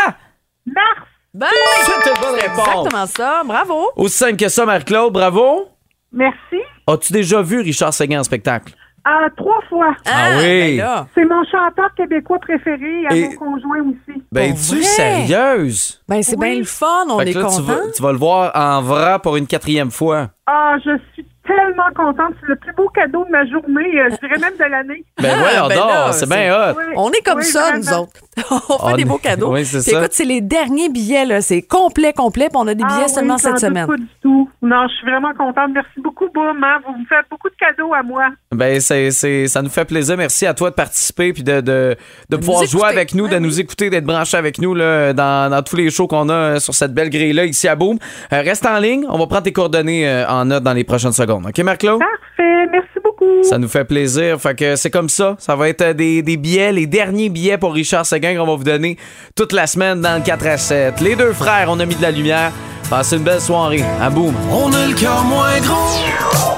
Mars. 0.67 0.87
Ben, 1.35 1.47
C'est 1.85 2.11
une 2.11 2.21
bonne 2.21 2.35
réponse. 2.41 2.87
exactement 2.87 3.07
ça. 3.07 3.43
Bravo. 3.45 3.91
Aussi 3.97 4.17
simple 4.17 4.37
que 4.37 4.49
ça, 4.49 4.65
Marie-Claude, 4.65 5.13
bravo. 5.13 5.69
Merci. 6.13 6.57
As-tu 6.87 7.13
déjà 7.13 7.43
vu 7.43 7.61
Richard 7.61 7.93
Séguin 7.93 8.21
en 8.21 8.25
spectacle? 8.25 8.73
Ah, 9.05 9.29
trois 9.37 9.61
fois. 9.71 9.95
Ah 10.07 10.37
oui. 10.39 10.77
ben. 10.79 11.07
C'est 11.15 11.25
mon 11.25 11.43
chanteur 11.45 11.95
québécois 11.97 12.39
préféré, 12.41 13.07
à 13.09 13.15
Et- 13.17 13.29
mon 13.29 13.37
conjoint 13.37 13.81
aussi. 13.81 14.23
Ben, 14.31 14.53
tu 14.55 14.75
vrai? 14.75 14.83
sérieuse? 14.83 16.03
Ben, 16.09 16.23
c'est 16.23 16.37
Oui. 16.37 16.51
bien 16.51 16.59
le 16.59 16.65
fun. 16.65 17.07
On 17.09 17.19
Fait 17.19 17.31
est 17.31 17.33
là, 17.33 17.41
tu 17.41 17.47
content. 17.47 17.63
vas, 17.63 17.91
tu 17.95 18.03
vas 18.03 18.13
le 18.13 18.19
voir 18.19 18.53
en 18.55 18.83
vrai 18.83 19.19
pour 19.23 19.37
une 19.37 19.47
quatrième 19.47 19.91
fois. 19.91 20.29
Ah, 20.47 20.77
je 20.85 20.99
suis 21.15 21.18
tellement 21.49 21.91
contente. 21.97 22.35
C'est 22.41 22.49
le 22.49 22.57
plus 22.57 22.73
beau 22.75 22.89
cadeau 22.95 23.25
de 23.25 23.31
ma 23.31 23.45
journée, 23.47 23.99
euh, 24.01 24.11
je 24.13 24.27
dirais 24.29 24.39
même 24.41 24.57
de 24.57 24.65
l'année. 24.71 25.05
Ben 25.21 25.31
Ah, 25.35 25.39
voyons 25.41 25.69
ben 25.69 25.77
donc, 25.77 25.89
là, 25.91 26.13
c'est 26.13 26.29
bien 26.29 26.55
hot. 26.55 26.75
Oui. 26.79 26.85
On 26.97 27.11
est 27.11 27.25
comme 27.25 27.39
Oui, 27.39 27.45
ça, 27.45 27.71
vraiment. 27.71 27.79
nous 27.79 27.93
autres. 27.99 28.13
on 28.51 28.59
fait 28.59 28.93
On 28.93 28.97
des 28.97 29.03
est- 29.03 29.05
beaux 29.07 29.19
cadeaux. 29.19 29.53
Oui, 29.53 29.65
c'est. 29.65 29.91
Écoute, 29.91 30.11
c'est 30.13 30.25
les 30.25 30.41
derniers 30.41 30.89
billets, 30.89 31.25
là. 31.25 31.41
C'est 31.41 31.63
complet, 31.63 32.13
complet. 32.13 32.49
Puis 32.51 32.57
on 32.57 32.67
a 32.69 32.75
des 32.75 32.85
billets 32.85 33.05
Ah 33.07 33.09
seulement 33.09 33.35
oui, 33.35 33.41
j'en 33.43 33.49
cette 33.57 33.59
semaine. 33.59 33.87
pas 33.87 33.97
du 33.97 34.07
tout. 34.23 34.49
Non, 34.63 34.87
je 34.89 34.95
suis 34.97 35.07
vraiment 35.11 35.33
contente. 35.35 35.71
Merci 35.75 36.01
beaucoup, 36.03 36.27
Boum. 36.33 36.63
hein. 36.63 36.79
Vous 36.87 36.93
me 36.93 37.05
faites 37.07 37.27
beaucoup 37.31 37.49
de 37.49 37.55
cadeaux 37.59 37.93
à 37.95 38.03
moi. 38.03 38.27
Ben, 38.53 38.81
c'est, 38.81 39.11
c'est- 39.11 39.47
ça 39.49 39.63
nous 39.63 39.71
fait 39.71 39.85
plaisir. 39.85 40.17
Merci 40.17 40.47
à 40.47 40.55
toi 40.55 40.71
de 40.71 40.75
participer 40.75 41.33
puis 41.33 41.43
de, 41.43 41.61
de, 41.61 41.97
de 42.29 42.37
pouvoir 42.37 42.65
jouer 42.65 42.81
écouter. 42.83 42.87
avec 42.95 43.15
nous, 43.15 43.27
de 43.29 43.33
Ouais, 43.35 43.41
nous 43.41 43.61
écouter, 43.61 43.91
d'être 43.91 44.05
branché 44.05 44.37
avec 44.37 44.59
nous 44.61 44.75
là, 44.75 45.13
dans, 45.13 45.51
dans 45.51 45.63
tous 45.63 45.77
les 45.77 45.91
shows 45.91 46.07
qu'on 46.07 46.29
a 46.29 46.61
sur 46.61 46.75
cette 46.75 46.93
belle 46.95 47.11
grille-là 47.11 47.45
ici 47.47 47.67
à 47.69 47.75
Boom. 47.77 47.99
Euh, 48.33 48.41
reste 48.43 48.67
en 48.67 48.79
ligne. 48.79 49.05
On 49.09 49.19
va 49.19 49.27
prendre 49.27 49.43
tes 49.45 49.53
coordonnées 49.53 50.09
euh, 50.09 50.27
en 50.29 50.45
note 50.45 50.63
dans 50.63 50.73
les 50.75 50.85
prochaines 50.85 51.13
secondes. 51.13 51.38
OK, 51.45 51.59
Marc-Claude? 51.59 51.99
Parfait. 51.99 52.67
Merci 52.71 52.99
beaucoup. 53.03 53.43
Ça 53.43 53.59
nous 53.59 53.69
fait 53.69 53.85
plaisir. 53.85 54.41
Fait 54.41 54.55
que 54.55 54.77
c'est 54.77 54.91
comme 54.91 55.09
ça. 55.09 55.37
Ça 55.39 55.57
va 55.57 55.69
être 55.69 55.83
euh, 55.83 55.93
des, 55.93 56.23
des 56.23 56.37
billets, 56.37 56.73
les 56.73 56.87
derniers 56.87 57.29
billets 57.29 57.59
pour 57.59 57.73
Richard 57.75 58.07
Seguin 58.07 58.37
qu'on 58.37 58.47
va 58.47 58.57
vous 58.57 58.65
donner 58.65 58.97
toute 59.35 59.53
la 59.53 59.67
semaine 59.67 60.01
dans 60.01 60.17
le 60.17 60.23
4 60.23 60.47
à 60.47 60.57
7. 60.59 61.01
Les 61.01 61.17
deux 61.17 61.33
frères, 61.33 61.69
on 61.71 61.79
a 61.81 61.87
mis 61.87 61.95
de 61.95 62.03
la 62.03 62.11
lumière. 62.11 62.53
Passez 62.91 63.17
une 63.17 63.23
belle 63.25 63.41
soirée. 63.41 63.83
À 64.01 64.11
boum. 64.11 64.35
On 64.51 64.73
a 64.73 64.87
le 64.87 64.95
cœur 64.95 65.23
moins 65.25 65.61
gros. 65.61 66.58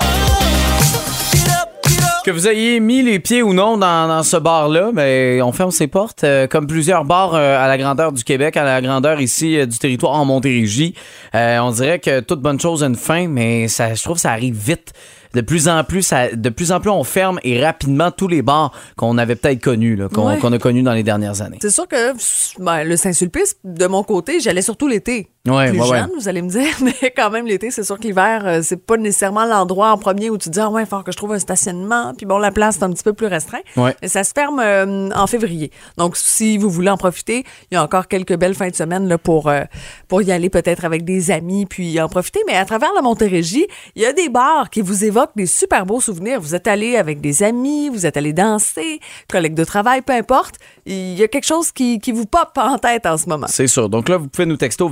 Que 2.22 2.30
vous 2.30 2.46
ayez 2.48 2.80
mis 2.80 3.02
les 3.02 3.18
pieds 3.18 3.42
ou 3.42 3.54
non 3.54 3.78
dans, 3.78 4.06
dans 4.06 4.22
ce 4.22 4.36
bar-là, 4.36 4.90
ben, 4.92 5.40
on 5.42 5.52
ferme 5.52 5.70
ses 5.70 5.86
portes. 5.86 6.22
euh, 6.22 6.46
comme 6.46 6.66
plusieurs 6.66 7.04
bars 7.06 7.34
euh, 7.34 7.58
à 7.58 7.66
la 7.66 7.78
grandeur 7.78 8.12
du 8.12 8.24
Québec, 8.24 8.58
à 8.58 8.64
la 8.64 8.82
grandeur 8.82 9.20
ici 9.22 9.56
euh, 9.58 9.64
du 9.64 9.78
territoire 9.78 10.12
en 10.12 10.26
Montérégie. 10.26 10.94
On 11.32 11.70
dirait 11.70 11.98
que 11.98 12.20
toute 12.20 12.40
bonne 12.40 12.60
chose 12.60 12.84
a 12.84 12.86
une 12.88 12.94
fin, 12.96 13.26
mais 13.26 13.68
ça, 13.68 13.94
je 13.94 14.02
trouve 14.02 14.16
que 14.16 14.20
ça 14.22 14.32
arrive 14.32 14.54
vite. 14.54 14.92
de 15.32 15.42
plus 15.42 15.68
en 15.68 15.84
plus, 15.84 16.02
ça- 16.02 16.34
de 16.34 16.48
plus 16.48 16.72
en 16.72 16.80
plus, 16.80 16.90
on 16.90 17.04
ferme 17.04 17.38
et 17.44 17.64
rapidement 17.64 18.10
tous 18.10 18.26
les 18.26 18.42
bars 18.42 18.72
qu'on 18.96 19.16
avait 19.16 19.36
peut-être 19.36 19.62
connus, 19.62 19.94
là, 19.94 20.08
qu'on 20.12 20.26
Ouais. 20.26 20.38
qu'on 20.38 20.52
a 20.52 20.58
connus 20.58 20.82
dans 20.82 20.92
les 20.92 21.04
dernières 21.04 21.40
années. 21.40 21.58
C'est 21.62 21.70
sûr 21.70 21.86
que 21.86 22.12
ben, 22.60 22.82
le 22.82 22.96
Saint-Sulpice, 22.96 23.54
de 23.62 23.86
mon 23.86 24.02
côté, 24.02 24.40
j'allais 24.40 24.60
surtout 24.60 24.88
l'été. 24.88 25.28
Ouais, 25.48 25.70
Plus 25.70 25.80
ouais, 25.80 25.88
ouais. 25.88 25.98
jeune, 26.00 26.10
vous 26.14 26.28
allez 26.28 26.42
me 26.42 26.50
dire, 26.50 26.68
mais 26.82 27.14
quand 27.16 27.30
même 27.30 27.46
l'été, 27.46 27.70
c'est 27.70 27.82
sûr 27.82 27.98
que 27.98 28.02
l'hiver, 28.02 28.42
euh, 28.44 28.60
c'est 28.62 28.76
pas 28.76 28.98
nécessairement 28.98 29.46
l'endroit 29.46 29.90
en 29.90 29.96
premier 29.96 30.28
où 30.28 30.36
tu 30.36 30.50
te 30.50 30.54
dis 30.54 30.60
ah 30.60 30.68
ouais, 30.68 30.82
il 30.82 30.86
faut 30.86 31.02
que 31.02 31.12
je 31.12 31.16
trouve 31.16 31.32
un 31.32 31.38
stationnement, 31.38 32.12
puis 32.14 32.26
bon 32.26 32.36
la 32.36 32.50
place 32.50 32.76
c'est 32.78 32.84
un 32.84 32.90
petit 32.90 33.02
peu 33.02 33.14
plus 33.14 33.26
restreint. 33.26 33.60
Ouais. 33.76 33.96
Mais 34.02 34.08
ça 34.08 34.22
se 34.22 34.32
ferme 34.34 34.60
euh, 34.60 35.08
en 35.14 35.26
février. 35.26 35.70
Donc 35.96 36.18
si 36.18 36.58
vous 36.58 36.68
voulez 36.68 36.90
en 36.90 36.98
profiter, 36.98 37.44
il 37.70 37.74
y 37.74 37.76
a 37.78 37.82
encore 37.82 38.06
quelques 38.06 38.36
belles 38.36 38.54
fins 38.54 38.68
de 38.68 38.74
semaine 38.74 39.08
là 39.08 39.16
pour 39.16 39.48
euh, 39.48 39.62
pour 40.08 40.20
y 40.20 40.30
aller 40.30 40.50
peut-être 40.50 40.84
avec 40.84 41.04
des 41.04 41.30
amis 41.30 41.64
puis 41.64 41.98
en 42.02 42.10
profiter, 42.10 42.40
mais 42.46 42.56
à 42.56 42.66
travers 42.66 42.92
la 42.94 43.00
Montérégie, 43.00 43.66
il 43.96 44.02
y 44.02 44.06
a 44.06 44.12
des 44.12 44.28
bars 44.28 44.68
qui 44.68 44.82
vous 44.82 45.04
évoquent 45.06 45.36
des 45.36 45.46
super 45.46 45.86
beaux 45.86 46.02
souvenirs. 46.02 46.38
Vous 46.38 46.54
êtes 46.54 46.68
allé 46.68 46.96
avec 46.96 47.22
des 47.22 47.42
amis, 47.42 47.88
vous 47.88 48.04
êtes 48.04 48.18
allé 48.18 48.34
danser, 48.34 49.00
collègues 49.30 49.54
de 49.54 49.64
travail, 49.64 50.02
peu 50.02 50.12
importe. 50.12 50.56
Il 50.84 51.18
y 51.18 51.22
a 51.22 51.28
quelque 51.28 51.46
chose 51.46 51.72
qui, 51.72 51.98
qui 51.98 52.12
vous 52.12 52.26
pop 52.26 52.50
en 52.56 52.76
tête 52.76 53.06
en 53.06 53.16
ce 53.16 53.26
moment. 53.26 53.46
C'est 53.48 53.68
sûr. 53.68 53.88
Donc 53.88 54.10
là, 54.10 54.18
vous 54.18 54.28
pouvez 54.28 54.44
nous 54.46 54.56
texter 54.56 54.84
au 54.84 54.88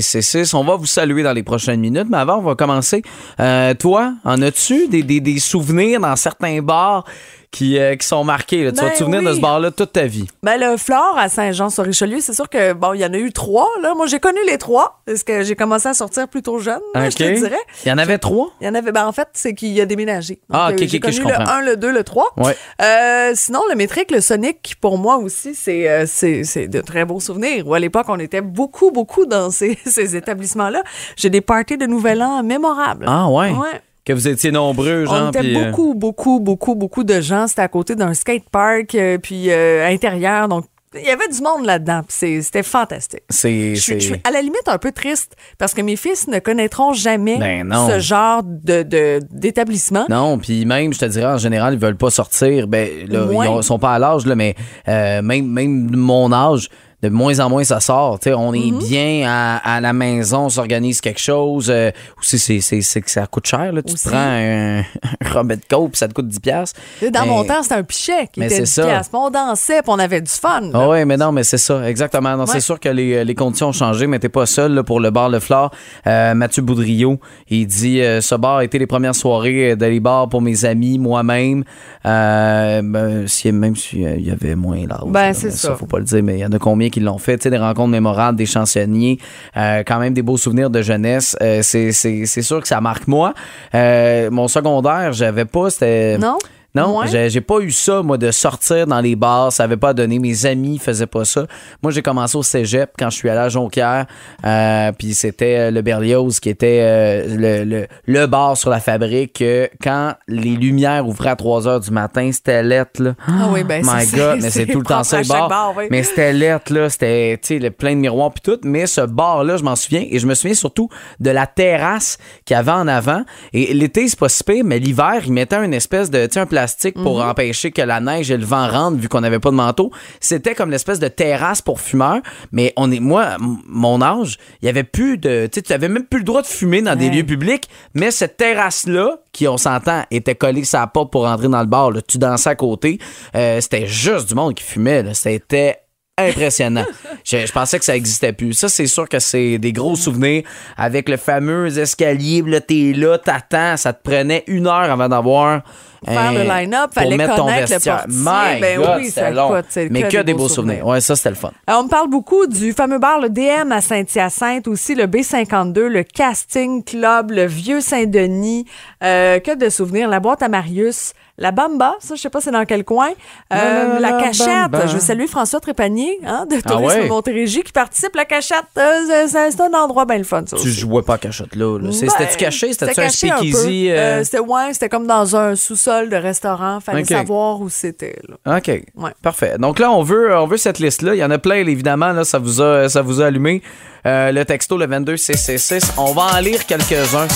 22666. 0.00 0.54
On 0.54 0.64
va 0.64 0.76
vous 0.76 0.86
saluer 0.86 1.22
dans 1.22 1.32
les 1.32 1.42
prochaines 1.42 1.80
minutes, 1.80 2.06
mais 2.10 2.18
avant, 2.18 2.38
on 2.38 2.42
va 2.42 2.54
commencer. 2.54 3.02
Euh, 3.40 3.74
toi, 3.74 4.14
en 4.24 4.40
as-tu 4.42 4.88
des 4.88 5.38
souvenirs 5.38 6.00
dans 6.00 6.16
certains 6.16 6.60
bars 6.62 7.04
qui, 7.52 7.78
euh, 7.78 7.94
qui 7.94 8.06
sont 8.06 8.24
marqués? 8.24 8.64
là? 8.64 8.72
Tu 8.72 8.78
vas 8.78 8.84
Ben 8.86 8.92
te 8.92 8.96
souvenir 8.98 9.22
de 9.22 9.32
ce 9.34 9.40
bar-là 9.40 9.70
toute 9.70 9.92
ta 9.92 10.04
vie. 10.06 10.26
Ben, 10.42 10.58
le 10.58 10.76
Flore 10.76 11.14
à 11.16 11.28
Saint-Jean-sur-Richelieu, 11.28 12.18
c'est 12.20 12.32
sûr 12.32 12.48
que, 12.48 12.72
bon, 12.72 12.94
il 12.94 13.00
y 13.00 13.04
en 13.04 13.12
a 13.12 13.18
eu 13.18 13.30
trois, 13.32 13.68
là. 13.82 13.94
Moi, 13.94 14.06
j'ai 14.06 14.18
connu 14.18 14.38
les 14.46 14.58
trois, 14.58 15.00
parce 15.06 15.22
que 15.22 15.42
j'ai 15.44 15.54
commencé 15.54 15.86
à 15.88 15.94
sortir 15.94 16.26
plutôt 16.28 16.58
jeune, 16.58 16.80
là, 16.94 17.08
je 17.10 17.16
te 17.16 17.22
dirais. 17.34 17.60
Il 17.84 17.88
y 17.88 17.92
en 17.92 17.98
avait 17.98 18.18
trois? 18.18 18.48
Il 18.60 18.66
y 18.66 18.68
en 18.70 18.74
avait, 18.74 18.90
ben, 18.90 19.06
en 19.06 19.12
fait, 19.12 19.28
c'est 19.34 19.54
qu'il 19.54 19.78
a 19.80 19.86
déménagé. 19.86 20.40
Donc, 20.48 20.60
Ah, 20.60 20.68
euh, 20.70 20.72
ok, 20.74 20.82
ok, 20.82 21.00
connu 21.00 21.12
je 21.12 21.20
le 21.22 21.24
comprends. 21.28 21.46
1, 21.52 21.60
le 21.62 21.76
2, 21.76 21.92
le 21.92 22.02
3. 22.04 22.32
Ouais. 22.38 22.56
Euh, 22.80 23.32
sinon, 23.34 23.60
le 23.70 23.76
métrique, 23.76 24.10
le 24.10 24.20
Sonic, 24.22 24.74
pour 24.80 24.96
moi 24.98 25.18
aussi, 25.18 25.54
c'est, 25.54 25.88
euh, 25.88 26.06
c'est 26.06 26.68
de 26.68 26.80
très 26.80 27.04
beaux 27.04 27.20
souvenirs. 27.20 27.66
Où 27.68 27.74
à 27.74 27.78
l'époque, 27.78 28.06
on 28.08 28.18
était 28.18 28.40
beaucoup, 28.40 28.90
beaucoup 28.90 29.26
dans 29.26 29.50
ces, 29.50 29.78
ces 29.86 30.16
établissements-là. 30.16 30.82
J'ai 31.16 31.28
des 31.30 31.42
parties 31.42 31.76
de 31.76 31.84
Nouvel 31.86 32.22
An 32.22 32.42
mémorables. 32.42 33.04
Ah, 33.06 33.28
ouais. 33.28 33.50
Ouais. 33.50 33.80
Que 34.04 34.12
vous 34.12 34.26
étiez 34.26 34.50
nombreux, 34.50 35.04
genre. 35.04 35.26
On 35.26 35.28
était 35.30 35.56
euh, 35.56 35.64
beaucoup, 35.70 35.94
beaucoup, 35.94 36.40
beaucoup, 36.40 36.74
beaucoup 36.74 37.04
de 37.04 37.20
gens. 37.20 37.46
C'était 37.46 37.62
à 37.62 37.68
côté 37.68 37.94
d'un 37.94 38.14
skate 38.14 38.48
park, 38.50 38.94
euh, 38.96 39.18
puis 39.18 39.50
euh, 39.50 39.86
intérieur. 39.86 40.48
Donc, 40.48 40.64
il 40.94 41.06
y 41.06 41.10
avait 41.10 41.28
du 41.28 41.40
monde 41.40 41.64
là-dedans. 41.64 42.00
puis 42.06 42.16
c'est- 42.18 42.42
C'était 42.42 42.64
fantastique. 42.64 43.22
c'est. 43.30 43.76
Je 43.76 43.80
suis, 43.80 43.92
c'est- 43.94 44.00
je 44.00 44.06
suis 44.14 44.20
à 44.24 44.30
la 44.32 44.40
limite 44.42 44.66
un 44.66 44.76
peu 44.78 44.90
triste 44.92 45.36
parce 45.56 45.72
que 45.72 45.80
mes 45.82 45.94
fils 45.96 46.26
ne 46.26 46.38
connaîtront 46.40 46.92
jamais 46.92 47.38
Ben 47.38 47.72
ce 47.88 48.00
genre 48.00 48.42
de, 48.42 48.82
de- 48.82 49.20
d'établissement. 49.30 50.04
Non, 50.10 50.36
puis 50.36 50.66
même, 50.66 50.92
je 50.92 50.98
te 50.98 51.04
dirais, 51.04 51.26
en 51.32 51.38
général, 51.38 51.74
ils 51.74 51.78
veulent 51.80 51.96
pas 51.96 52.10
sortir. 52.10 52.66
Ben, 52.66 52.88
là, 53.08 53.24
Ouais. 53.26 53.46
ils 53.46 53.48
ont- 53.48 53.62
sont 53.62 53.78
pas 53.78 53.94
à 53.94 53.98
l'âge, 54.00 54.26
là, 54.26 54.34
mais 54.34 54.54
euh, 54.88 55.22
même, 55.22 55.46
même 55.46 55.94
mon 55.96 56.32
âge, 56.32 56.68
de 57.02 57.08
moins 57.08 57.38
en 57.40 57.48
moins 57.50 57.64
ça 57.64 57.80
sort. 57.80 58.18
On 58.26 58.54
est 58.54 58.58
Mm-hmm. 58.62 58.88
bien 58.88 59.24
à, 59.28 59.56
à 59.76 59.80
la 59.80 59.92
maison, 59.92 60.44
on 60.44 60.48
s'organise 60.48 61.00
quelque 61.00 61.20
chose. 61.20 61.68
Euh, 61.68 61.90
aussi, 62.18 62.38
c'est, 62.38 63.00
que 63.00 63.10
ça 63.10 63.26
coûte 63.26 63.46
cher. 63.46 63.72
Là. 63.72 63.82
Tu 63.82 63.94
te 63.94 64.08
prends 64.08 64.16
un, 64.18 64.80
un 64.80 64.84
Robert 65.32 65.56
Coke, 65.68 65.90
puis 65.92 65.98
ça 65.98 66.06
te 66.08 66.14
coûte 66.14 66.28
10$. 66.28 66.40
piastres. 66.40 66.80
Tu 66.98 67.06
sais, 67.06 67.10
Dans 67.10 67.22
Mais- 67.22 67.26
mon 67.26 67.44
temps, 67.44 67.62
c'était 67.62 67.74
un 67.74 67.82
pichet 67.82 68.28
qui 68.32 68.40
Mais 68.40 68.46
était 68.46 68.54
c'est 68.56 68.62
10 68.62 68.70
ça. 68.72 68.84
piastres. 68.86 69.10
Puis 69.10 69.20
On 69.22 69.30
dansait, 69.30 69.82
puis 69.82 69.90
on 69.92 69.98
avait 69.98 70.20
du 70.20 70.30
fun. 70.30 70.60
là. 70.60 70.68
Ah 70.74 70.88
ouais, 70.88 71.04
mais 71.04 71.16
non, 71.16 71.32
mais 71.32 71.42
c'est 71.44 71.58
ça, 71.58 71.88
exactement. 71.88 72.34
Ouais. 72.36 72.44
C'est 72.46 72.60
sûr 72.60 72.78
que 72.78 72.88
les, 72.88 73.24
les 73.24 73.34
conditions 73.34 73.68
ont 73.68 73.72
changé, 73.72 74.06
mais 74.06 74.18
t'es 74.18 74.28
pas 74.28 74.46
seul 74.46 74.72
là, 74.72 74.82
pour 74.84 75.00
le 75.00 75.10
bar 75.10 75.28
Le 75.28 75.40
Flore. 75.40 75.72
Euh, 76.06 76.34
Mathieu 76.34 76.62
Boudrio, 76.62 77.18
il 77.48 77.66
dit 77.66 78.00
euh, 78.00 78.20
ce 78.20 78.34
bar 78.36 78.58
a 78.58 78.64
été 78.64 78.78
les 78.78 78.86
premières 78.86 79.14
soirées 79.14 79.72
euh, 79.72 79.76
de 79.76 79.86
les 79.86 80.00
bars 80.00 80.28
pour 80.28 80.40
mes 80.40 80.64
amis, 80.64 80.98
moi-même. 80.98 81.64
Ben, 82.04 83.26
si, 83.26 83.50
même 83.52 83.76
s'il 83.76 84.20
y 84.20 84.30
avait 84.30 84.54
moins 84.54 84.86
l'âge. 84.86 85.00
Ben, 85.06 85.20
là, 85.28 85.34
c'est 85.34 85.46
mais 85.46 85.52
ça. 85.52 85.74
Faut 85.74 85.86
pas 85.86 85.98
le 85.98 86.04
dire, 86.04 86.22
mais 86.22 86.34
il 86.38 86.40
y 86.40 86.46
en 86.46 86.52
a 86.52 86.58
combien 86.58 86.88
qui 86.92 87.00
l'ont 87.00 87.18
fait. 87.18 87.38
Tu 87.38 87.50
des 87.50 87.58
rencontres 87.58 87.90
mémorables, 87.90 88.38
des 88.38 88.46
chansonniers, 88.46 89.18
euh, 89.56 89.82
quand 89.84 89.98
même 89.98 90.14
des 90.14 90.22
beaux 90.22 90.36
souvenirs 90.36 90.70
de 90.70 90.82
jeunesse. 90.82 91.36
Euh, 91.42 91.62
c'est 91.62 92.42
sûr 92.42 92.60
que 92.60 92.68
ça 92.68 92.80
marque 92.80 93.08
moi. 93.08 93.34
Euh, 93.74 94.30
mon 94.30 94.46
secondaire, 94.46 95.12
j'avais 95.12 95.44
pas, 95.44 95.70
c'était. 95.70 96.18
Non? 96.18 96.38
Non, 96.74 96.98
Ouais. 97.00 97.28
j'ai, 97.28 97.40
pas 97.42 97.58
eu 97.60 97.70
ça, 97.70 98.02
moi, 98.02 98.16
de 98.16 98.30
sortir 98.30 98.86
dans 98.86 99.00
les 99.00 99.14
bars. 99.14 99.52
Ça 99.52 99.64
avait 99.64 99.76
pas 99.76 99.92
donné. 99.92 100.18
Mes 100.18 100.46
amis 100.46 100.78
faisaient 100.78 101.06
pas 101.06 101.24
ça. 101.26 101.46
Moi, 101.82 101.92
j'ai 101.92 102.00
commencé 102.02 102.36
au 102.36 102.42
cégep 102.42 102.90
quand 102.98 103.10
je 103.10 103.16
suis 103.16 103.28
allé 103.28 103.40
à 103.40 103.48
Jonquière. 103.50 104.06
Euh, 104.44 104.90
puis 104.92 105.12
c'était 105.14 105.56
euh, 105.58 105.70
le 105.70 105.82
Berlioz 105.82 106.40
qui 106.40 106.48
était 106.48 106.78
euh, 106.82 107.36
le, 107.36 107.64
le, 107.64 107.86
le 108.06 108.26
bar 108.26 108.56
sur 108.56 108.70
la 108.70 108.80
fabrique. 108.80 109.42
quand 109.82 110.14
les 110.28 110.56
lumières 110.56 111.06
ouvraient 111.06 111.30
à 111.30 111.36
3 111.36 111.68
heures 111.68 111.80
du 111.80 111.90
matin, 111.90 112.30
c'était 112.32 112.62
lettre, 112.62 113.02
là. 113.02 113.14
Ah 113.28 113.48
oui, 113.52 113.64
ben 113.64 113.82
My 113.84 114.06
c'est- 114.06 114.16
God, 114.16 114.38
mais 114.40 114.50
c'est 114.50 114.66
tout 114.66 114.78
le 114.78 114.84
temps 114.86 115.04
ça, 115.04 115.22
bar, 115.22 115.74
oui. 115.76 115.84
Mais 115.90 116.02
c'était 116.02 116.32
lettre, 116.32 116.72
là. 116.72 116.88
C'était, 116.88 117.38
tu 117.42 117.48
sais, 117.48 117.58
le- 117.58 117.70
plein 117.70 117.90
de 117.94 118.00
miroirs 118.00 118.32
puis 118.32 118.40
tout. 118.42 118.58
Mais 118.64 118.86
ce 118.86 119.02
bar-là, 119.02 119.56
je 119.58 119.62
m'en 119.62 119.76
souviens. 119.76 120.06
Et 120.10 120.18
je 120.18 120.26
me 120.26 120.34
souviens 120.34 120.54
surtout 120.54 120.88
de 121.20 121.30
la 121.30 121.46
terrasse 121.46 122.18
qu'il 122.46 122.54
y 122.54 122.58
avait 122.58 122.70
en 122.72 122.88
avant. 122.88 123.24
Et 123.52 123.74
l'été, 123.74 124.08
c'est 124.08 124.18
pas 124.18 124.28
si 124.30 124.42
pire, 124.42 124.64
mais 124.64 124.78
l'hiver, 124.78 125.20
ils 125.26 125.32
mettaient 125.32 125.56
une 125.62 125.74
espèce 125.74 126.10
de, 126.10 126.24
tu 126.26 126.32
sais, 126.34 126.40
un 126.40 126.46
plastique 126.62 126.94
pour 126.94 127.18
Mhm. 127.18 127.30
empêcher 127.30 127.72
que 127.72 127.82
la 127.82 128.00
neige 128.00 128.30
et 128.30 128.36
le 128.36 128.44
vent 128.44 128.68
rentrent 128.68 128.96
vu 128.98 129.08
qu'on 129.08 129.20
n'avait 129.20 129.40
pas 129.40 129.50
de 129.50 129.56
manteau. 129.56 129.90
C'était 130.20 130.54
comme 130.54 130.70
l'espèce 130.70 131.00
de 131.00 131.08
terrasse 131.08 131.60
pour 131.60 131.80
fumeurs. 131.80 132.20
Mais 132.52 132.72
on 132.76 132.90
est, 132.92 133.00
moi, 133.00 133.36
mon 133.66 134.00
âge, 134.00 134.38
il 134.60 134.66
y 134.66 134.68
avait 134.68 134.84
plus 134.84 135.18
de, 135.18 135.48
tu 135.52 135.60
sais, 135.60 135.72
avais 135.74 135.88
même 135.88 136.04
plus 136.04 136.20
le 136.20 136.24
droit 136.24 136.42
de 136.42 136.46
fumer 136.46 136.80
dans 136.80 136.94
des 136.94 137.10
lieux 137.10 137.24
publics. 137.24 137.68
Mais 137.94 138.10
cette 138.12 138.36
terrasse-là, 138.36 139.16
qui, 139.32 139.48
on 139.48 139.56
s'entend, 139.56 140.04
était 140.12 140.36
collée 140.36 140.62
sur 140.64 140.78
la 140.78 140.86
porte 140.86 141.10
pour 141.10 141.22
rentrer 141.24 141.48
dans 141.48 141.60
le 141.60 141.66
bar, 141.66 141.90
là, 141.90 142.00
tu 142.00 142.18
dansais 142.18 142.50
à 142.50 142.54
côté, 142.54 142.98
euh, 143.34 143.60
c'était 143.60 143.86
juste 143.86 144.28
du 144.28 144.34
monde 144.36 144.54
qui 144.54 144.62
fumait. 144.62 145.02
C'était 145.14 145.78
impressionnant. 146.16 146.84
je, 147.24 147.44
je 147.46 147.52
pensais 147.52 147.78
que 147.78 147.84
ça 147.84 147.96
existait 147.96 148.32
plus. 148.32 148.52
Ça, 148.52 148.68
c'est 148.68 148.86
sûr 148.86 149.08
que 149.08 149.18
c'est 149.18 149.58
des 149.58 149.72
gros 149.72 149.96
souvenirs 149.96 150.42
avec 150.76 151.08
le 151.08 151.16
fameux 151.16 151.76
escalier. 151.76 152.42
Là, 152.46 152.60
t'es 152.60 152.92
là, 152.94 153.18
t'attends. 153.18 153.76
Ça 153.76 153.92
te 153.92 154.02
prenait 154.08 154.44
une 154.46 154.66
heure 154.68 154.90
avant 154.90 155.08
d'avoir. 155.08 155.62
Faire 156.06 156.32
le 156.32 156.42
line-up, 156.42 156.90
pour 156.92 157.02
fallait 157.02 157.16
mettre 157.16 157.36
ton 157.36 157.44
connaître 157.44 157.72
le 157.72 157.78
portier. 157.78 157.92
My 158.08 158.60
Ben 158.60 158.78
God, 158.80 158.90
oui, 158.98 159.10
ça 159.10 159.30
long. 159.30 159.48
coûte, 159.48 159.66
Mais 159.90 160.02
que 160.02 160.08
que, 160.08 160.16
des 160.18 160.24
des 160.24 160.32
beaux 160.32 160.38
beaux 160.40 160.48
souvenirs. 160.48 160.76
souvenirs. 160.78 160.86
Ouais, 160.86 161.00
ça, 161.00 161.16
c'était 161.16 161.30
le 161.30 161.34
fun. 161.36 161.52
Alors, 161.66 161.80
on 161.80 161.84
me 161.84 161.88
parle 161.88 162.08
beaucoup 162.08 162.46
du 162.46 162.72
fameux 162.72 162.98
bar, 162.98 163.20
le 163.20 163.28
DM 163.30 163.70
à 163.72 163.80
Saint-Hyacinthe, 163.80 164.66
aussi 164.68 164.94
le 164.94 165.06
B52, 165.06 165.80
le 165.86 166.02
Casting 166.02 166.82
Club, 166.84 167.30
le 167.30 167.46
Vieux 167.46 167.80
Saint-Denis. 167.80 168.66
Euh, 169.04 169.38
que 169.40 169.54
de 169.56 169.68
souvenirs. 169.68 170.08
La 170.08 170.20
boîte 170.20 170.42
à 170.42 170.48
Marius, 170.48 171.12
la 171.38 171.50
Bamba, 171.50 171.96
ça, 172.00 172.14
je 172.14 172.20
sais 172.20 172.30
pas 172.30 172.40
c'est 172.40 172.50
dans 172.50 172.64
quel 172.64 172.84
coin. 172.84 173.08
Euh, 173.52 173.98
La, 173.98 174.00
la, 174.00 174.10
la 174.16 174.22
cachette. 174.22 174.46
Bamba. 174.70 174.86
Je 174.86 174.98
salue 174.98 175.26
François 175.26 175.60
Trépanier, 175.60 176.18
hein, 176.26 176.46
de 176.48 176.56
Ah 176.64 176.68
Tourisme 176.68 177.00
ouais? 177.00 177.08
Montérégie, 177.08 177.62
qui 177.62 177.72
participe. 177.72 178.14
La 178.14 178.24
cachette, 178.24 178.64
euh, 178.78 179.26
c'est 179.28 179.60
un 179.60 179.74
endroit 179.74 180.04
bien 180.04 180.18
le 180.18 180.24
fun, 180.24 180.42
ça 180.46 180.56
Tu 180.56 180.68
jouais 180.70 181.02
pas 181.02 181.14
à 181.14 181.18
cachette 181.18 181.54
là. 181.56 181.78
là. 181.78 181.90
C'est- 181.92 182.06
Ben, 182.06 182.12
C'était-tu 182.18 182.36
caché? 182.38 182.72
C'était-tu 182.72 183.00
un 183.00 183.08
speakeasy? 183.08 183.90
euh? 183.90 183.96
Euh, 184.20 184.24
c'était 184.24 184.38
ouais, 184.40 184.72
c'était 184.72 184.88
comme 184.88 185.06
dans 185.06 185.34
un 185.36 185.54
sous-sol 185.56 185.91
de 186.08 186.16
restaurant. 186.16 186.80
Fallait 186.80 187.02
Ok. 187.02 187.08
savoir 187.08 187.60
où 187.60 187.68
c'était. 187.68 188.18
OK. 188.46 188.68
Ouais. 188.96 189.10
Parfait. 189.22 189.56
Donc 189.58 189.78
là, 189.78 189.90
on 189.90 190.02
veut, 190.02 190.34
on 190.36 190.46
veut 190.46 190.56
cette 190.56 190.78
liste-là. 190.78 191.14
Il 191.14 191.18
y 191.18 191.24
en 191.24 191.30
a 191.30 191.38
plein, 191.38 191.56
évidemment. 191.56 192.12
Là, 192.12 192.24
ça, 192.24 192.38
vous 192.38 192.60
a, 192.60 192.88
ça 192.88 193.02
vous 193.02 193.20
a 193.20 193.26
allumé. 193.26 193.62
Euh, 194.06 194.32
le 194.32 194.44
texto, 194.44 194.76
le 194.78 194.86
22CC6. 194.86 195.92
On 195.98 196.12
va 196.12 196.22
en 196.36 196.40
lire 196.40 196.66
quelques-uns 196.66 197.28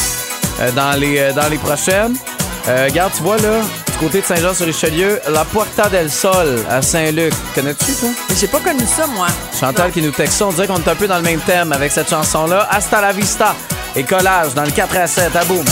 euh, 0.60 0.70
dans, 0.72 0.98
les, 0.98 1.18
euh, 1.18 1.32
dans 1.32 1.48
les 1.48 1.58
prochaines. 1.58 2.14
Euh, 2.68 2.86
regarde, 2.88 3.12
tu 3.16 3.22
vois, 3.22 3.36
là, 3.36 3.60
du 3.92 3.98
côté 3.98 4.20
de 4.20 4.24
Saint-Jean-sur-Richelieu, 4.26 5.20
la 5.30 5.44
Puerta 5.44 5.88
del 5.88 6.10
Sol 6.10 6.58
à 6.68 6.82
Saint-Luc. 6.82 7.32
Connais-tu, 7.54 7.92
toi? 7.92 8.08
J'ai 8.40 8.48
pas 8.48 8.58
connu 8.58 8.84
ça, 8.86 9.06
moi. 9.06 9.28
Chantal 9.58 9.92
qui 9.92 10.02
nous 10.02 10.10
texte 10.10 10.38
ça. 10.38 10.46
On 10.46 10.50
dirait 10.52 10.66
qu'on 10.66 10.78
est 10.82 10.88
un 10.88 10.96
peu 10.96 11.06
dans 11.06 11.16
le 11.18 11.22
même 11.22 11.40
thème 11.40 11.72
avec 11.72 11.92
cette 11.92 12.10
chanson-là. 12.10 12.66
Hasta 12.70 13.00
la 13.00 13.12
vista 13.12 13.54
et 13.94 14.02
collage 14.02 14.54
dans 14.54 14.64
le 14.64 14.72
4 14.72 14.96
à 14.96 15.06
7. 15.06 15.36
À 15.36 15.44
boum. 15.44 15.64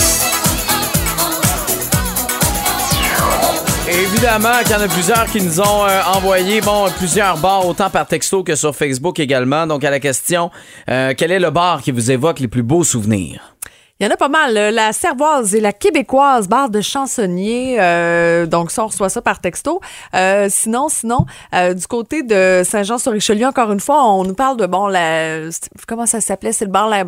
Évidemment 3.87 4.63
qu'il 4.63 4.71
y 4.71 4.75
en 4.75 4.81
a 4.81 4.87
plusieurs 4.87 5.25
qui 5.27 5.39
nous 5.39 5.61
ont 5.61 5.85
euh, 5.85 6.01
envoyé 6.15 6.59
bon, 6.59 6.87
plusieurs 6.97 7.37
bars, 7.37 7.67
autant 7.67 7.91
par 7.91 8.07
texto 8.07 8.43
que 8.43 8.55
sur 8.55 8.75
Facebook 8.75 9.19
également. 9.19 9.67
Donc, 9.67 9.83
à 9.83 9.91
la 9.91 9.99
question, 9.99 10.49
euh, 10.89 11.13
quel 11.15 11.31
est 11.31 11.39
le 11.39 11.51
bar 11.51 11.83
qui 11.83 11.91
vous 11.91 12.09
évoque 12.09 12.39
les 12.39 12.47
plus 12.47 12.63
beaux 12.63 12.83
souvenirs? 12.83 13.55
Il 14.01 14.05
y 14.05 14.09
en 14.09 14.11
a 14.13 14.17
pas 14.17 14.27
mal. 14.27 14.57
euh, 14.57 14.71
La 14.71 14.91
Servoise 14.91 15.55
et 15.55 15.61
la 15.61 15.71
Québécoise, 15.71 16.49
barre 16.49 16.69
de 16.69 16.81
chansonnier. 16.81 17.77
euh, 17.79 18.45
donc, 18.45 18.69
ça, 18.71 18.83
on 18.83 18.87
reçoit 18.87 19.07
ça 19.07 19.21
par 19.21 19.39
texto. 19.39 19.79
Euh, 20.13 20.47
sinon, 20.49 20.89
sinon, 20.89 21.25
euh, 21.53 21.73
du 21.73 21.87
côté 21.87 22.21
de 22.21 22.63
Saint-Jean-sur-Richelieu, 22.65 23.45
encore 23.47 23.71
une 23.71 23.79
fois, 23.79 24.03
on 24.05 24.25
nous 24.25 24.33
parle 24.33 24.57
de, 24.57 24.65
bon, 24.65 24.87
la, 24.87 25.49
comment 25.87 26.05
ça 26.05 26.19
s'appelait? 26.19 26.51
C'est 26.51 26.65
le 26.65 26.71
bar, 26.71 26.89
la, 26.89 27.05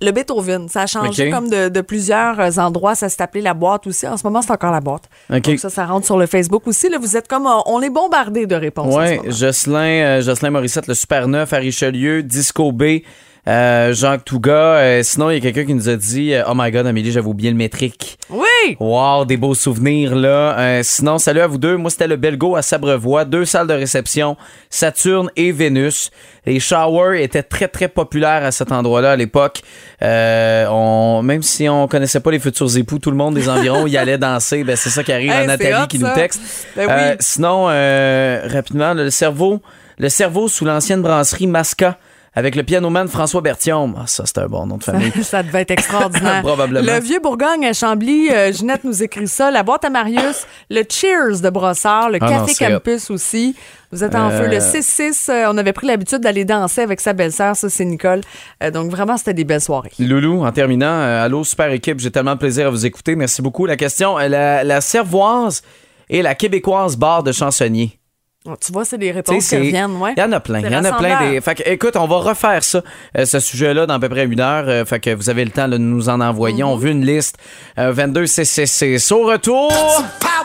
le 0.00 0.10
Beethoven. 0.10 0.70
Ça 0.70 0.80
a 0.82 0.86
changé 0.86 1.28
comme 1.28 1.50
de, 1.50 1.68
de 1.68 1.80
plusieurs 1.82 2.58
endroits. 2.58 2.94
Ça 2.94 3.10
s'est 3.10 3.22
appelé 3.22 3.42
la 3.42 3.52
boîte 3.52 3.86
aussi. 3.86 4.08
En 4.08 4.16
ce 4.16 4.24
moment, 4.26 4.40
c'est 4.40 4.52
encore 4.52 4.72
la 4.72 4.80
boîte. 4.80 5.04
Donc, 5.28 5.46
ça, 5.58 5.68
ça 5.68 5.84
rentre 5.84 6.06
sur 6.06 6.16
le 6.16 6.24
Facebook 6.24 6.66
aussi. 6.66 6.88
Là, 6.88 6.96
vous 6.98 7.18
êtes 7.18 7.28
comme, 7.28 7.46
on 7.66 7.82
est 7.82 7.90
bombardé 7.90 8.46
de 8.46 8.54
réponses. 8.54 8.94
Oui. 8.96 9.30
Jocelyn, 9.30 10.22
Jocelyn 10.22 10.52
Morissette, 10.52 10.86
le 10.86 10.94
Super 10.94 11.28
Neuf 11.28 11.52
à 11.52 11.58
Richelieu, 11.58 12.22
Disco 12.22 12.72
B, 12.72 13.00
euh, 13.48 13.92
Jacques 13.94 14.24
Touga. 14.24 14.52
Euh, 14.52 15.02
sinon, 15.02 15.30
il 15.30 15.34
y 15.34 15.36
a 15.38 15.40
quelqu'un 15.40 15.64
qui 15.64 15.74
nous 15.74 15.88
a 15.88 15.96
dit 15.96 16.34
euh, 16.34 16.44
Oh 16.48 16.52
my 16.54 16.70
God, 16.70 16.86
Amélie, 16.86 17.10
j'avais 17.10 17.26
oublié 17.26 17.50
le 17.50 17.56
métrique. 17.56 18.18
Oui! 18.28 18.44
Oui. 18.64 18.76
Wow, 18.80 19.24
des 19.24 19.36
beaux 19.36 19.54
souvenirs 19.54 20.14
là. 20.14 20.58
Euh, 20.58 20.80
sinon, 20.82 21.18
salut 21.18 21.40
à 21.40 21.46
vous 21.46 21.58
deux. 21.58 21.76
Moi, 21.76 21.90
c'était 21.90 22.06
le 22.06 22.16
Belgo 22.16 22.56
à 22.56 22.62
Sabrevois, 22.62 23.24
deux 23.24 23.44
salles 23.44 23.66
de 23.66 23.74
réception, 23.74 24.36
Saturne 24.70 25.30
et 25.36 25.52
Vénus. 25.52 26.10
Les 26.46 26.60
showers 26.60 27.22
étaient 27.22 27.42
très 27.42 27.68
très 27.68 27.88
populaires 27.88 28.44
à 28.44 28.50
cet 28.50 28.72
endroit-là 28.72 29.12
à 29.12 29.16
l'époque. 29.16 29.62
Euh, 30.02 30.66
on, 30.70 31.22
même 31.22 31.42
si 31.42 31.68
on 31.68 31.88
connaissait 31.88 32.20
pas 32.20 32.30
les 32.30 32.38
futurs 32.38 32.76
époux, 32.76 32.98
tout 32.98 33.10
le 33.10 33.16
monde 33.16 33.34
des 33.34 33.48
environs 33.48 33.86
y 33.86 33.96
allait 33.96 34.18
danser. 34.18 34.64
Ben, 34.64 34.76
c'est 34.76 34.90
ça 34.90 35.04
qui 35.04 35.12
arrive 35.12 35.30
Hey, 35.30 35.44
à 35.44 35.46
Nathalie 35.46 35.82
hot, 35.82 35.86
qui 35.88 35.98
nous 35.98 36.12
texte. 36.14 36.40
Ben 36.76 36.86
oui. 36.86 36.92
Euh, 36.92 37.16
sinon, 37.20 37.66
euh, 37.68 38.42
rapidement, 38.46 38.94
le 38.94 39.10
cerveau, 39.10 39.60
le 39.98 40.08
cerveau 40.08 40.48
sous 40.48 40.64
l'ancienne 40.64 41.02
brasserie 41.02 41.46
Masca. 41.46 41.98
Avec 42.38 42.54
le 42.54 42.62
pianoman 42.62 43.08
François 43.08 43.40
Bertium. 43.40 43.96
Ah, 43.98 44.04
ça, 44.06 44.22
c'est 44.24 44.38
un 44.38 44.46
bon 44.46 44.64
nom 44.64 44.76
de 44.76 44.84
famille. 44.84 45.10
Ça 45.24 45.42
devait 45.42 45.62
être 45.62 45.72
extraordinaire. 45.72 46.40
Probablement. 46.44 46.86
Le 46.94 47.00
vieux 47.00 47.18
Bourgogne 47.18 47.66
à 47.66 47.72
Chambly, 47.72 48.30
euh, 48.30 48.52
Ginette 48.52 48.84
nous 48.84 49.02
écrit 49.02 49.26
ça. 49.26 49.50
La 49.50 49.64
boîte 49.64 49.84
à 49.84 49.90
Marius, 49.90 50.46
le 50.70 50.82
Cheers 50.88 51.40
de 51.42 51.50
Brossard, 51.50 52.10
le 52.10 52.18
Ah 52.20 52.30
non, 52.30 52.38
Café 52.38 52.54
c'est 52.54 52.70
Campus 52.70 53.10
aussi. 53.10 53.56
Vous 53.90 54.04
êtes 54.04 54.14
en 54.14 54.30
Euh, 54.30 54.42
feu. 54.44 54.46
Le 54.48 54.58
6-6, 54.60 55.28
euh, 55.30 55.46
on 55.50 55.58
avait 55.58 55.72
pris 55.72 55.88
l'habitude 55.88 56.20
d'aller 56.20 56.44
danser 56.44 56.82
avec 56.82 57.00
sa 57.00 57.12
belle-sœur, 57.12 57.56
ça 57.56 57.68
c'est 57.68 57.84
Nicole. 57.84 58.20
Euh, 58.62 58.70
donc 58.70 58.88
vraiment, 58.92 59.16
c'était 59.16 59.34
des 59.34 59.42
belles 59.44 59.60
soirées. 59.60 59.90
Loulou, 59.98 60.44
en 60.44 60.52
terminant, 60.52 60.86
euh, 60.86 61.24
allô, 61.24 61.42
super 61.42 61.72
équipe, 61.72 61.98
j'ai 61.98 62.12
tellement 62.12 62.34
de 62.34 62.38
plaisir 62.38 62.68
à 62.68 62.70
vous 62.70 62.86
écouter. 62.86 63.16
Merci 63.16 63.42
beaucoup. 63.42 63.66
La 63.66 63.76
question, 63.76 64.16
euh, 64.16 64.28
la, 64.28 64.62
la 64.62 64.80
Servoise 64.80 65.62
et 66.08 66.22
la 66.22 66.36
Québécoise 66.36 66.96
bar 66.96 67.24
de 67.24 67.32
chansonnier. 67.32 67.98
Oh, 68.46 68.54
Tu 68.64 68.70
vois, 68.72 68.84
c'est 68.84 68.98
des 68.98 69.10
réponses 69.10 69.48
qui 69.48 69.56
reviennent, 69.56 69.96
ouais. 69.96 70.14
Il 70.16 70.20
y 70.20 70.22
en 70.22 70.30
a 70.30 70.38
plein. 70.38 70.60
Il 70.60 70.70
y 70.72 70.76
en 70.76 70.84
a 70.84 70.92
plein. 70.92 71.28
Des... 71.30 71.40
Fait 71.40 71.56
que, 71.56 71.62
écoute, 71.68 71.96
on 71.96 72.06
va 72.06 72.18
refaire 72.18 72.62
ça, 72.62 72.82
euh, 73.16 73.26
ce 73.26 73.40
sujet-là, 73.40 73.84
dans 73.86 73.94
à 73.94 73.98
peu 73.98 74.08
près 74.08 74.24
une 74.26 74.38
heure. 74.40 74.64
Euh, 74.68 74.84
fait 74.84 75.00
que 75.00 75.12
vous 75.12 75.28
avez 75.28 75.44
le 75.44 75.50
temps 75.50 75.66
de 75.66 75.76
nous 75.76 76.08
en 76.08 76.20
envoyer. 76.20 76.62
Mhm. 76.62 76.68
On 76.70 76.76
veut 76.76 76.90
une 76.90 77.04
liste. 77.04 77.36
Euh, 77.78 77.90
22 77.92 78.26
CCC. 78.26 78.96
Au 79.12 79.24
retour, 79.26 79.72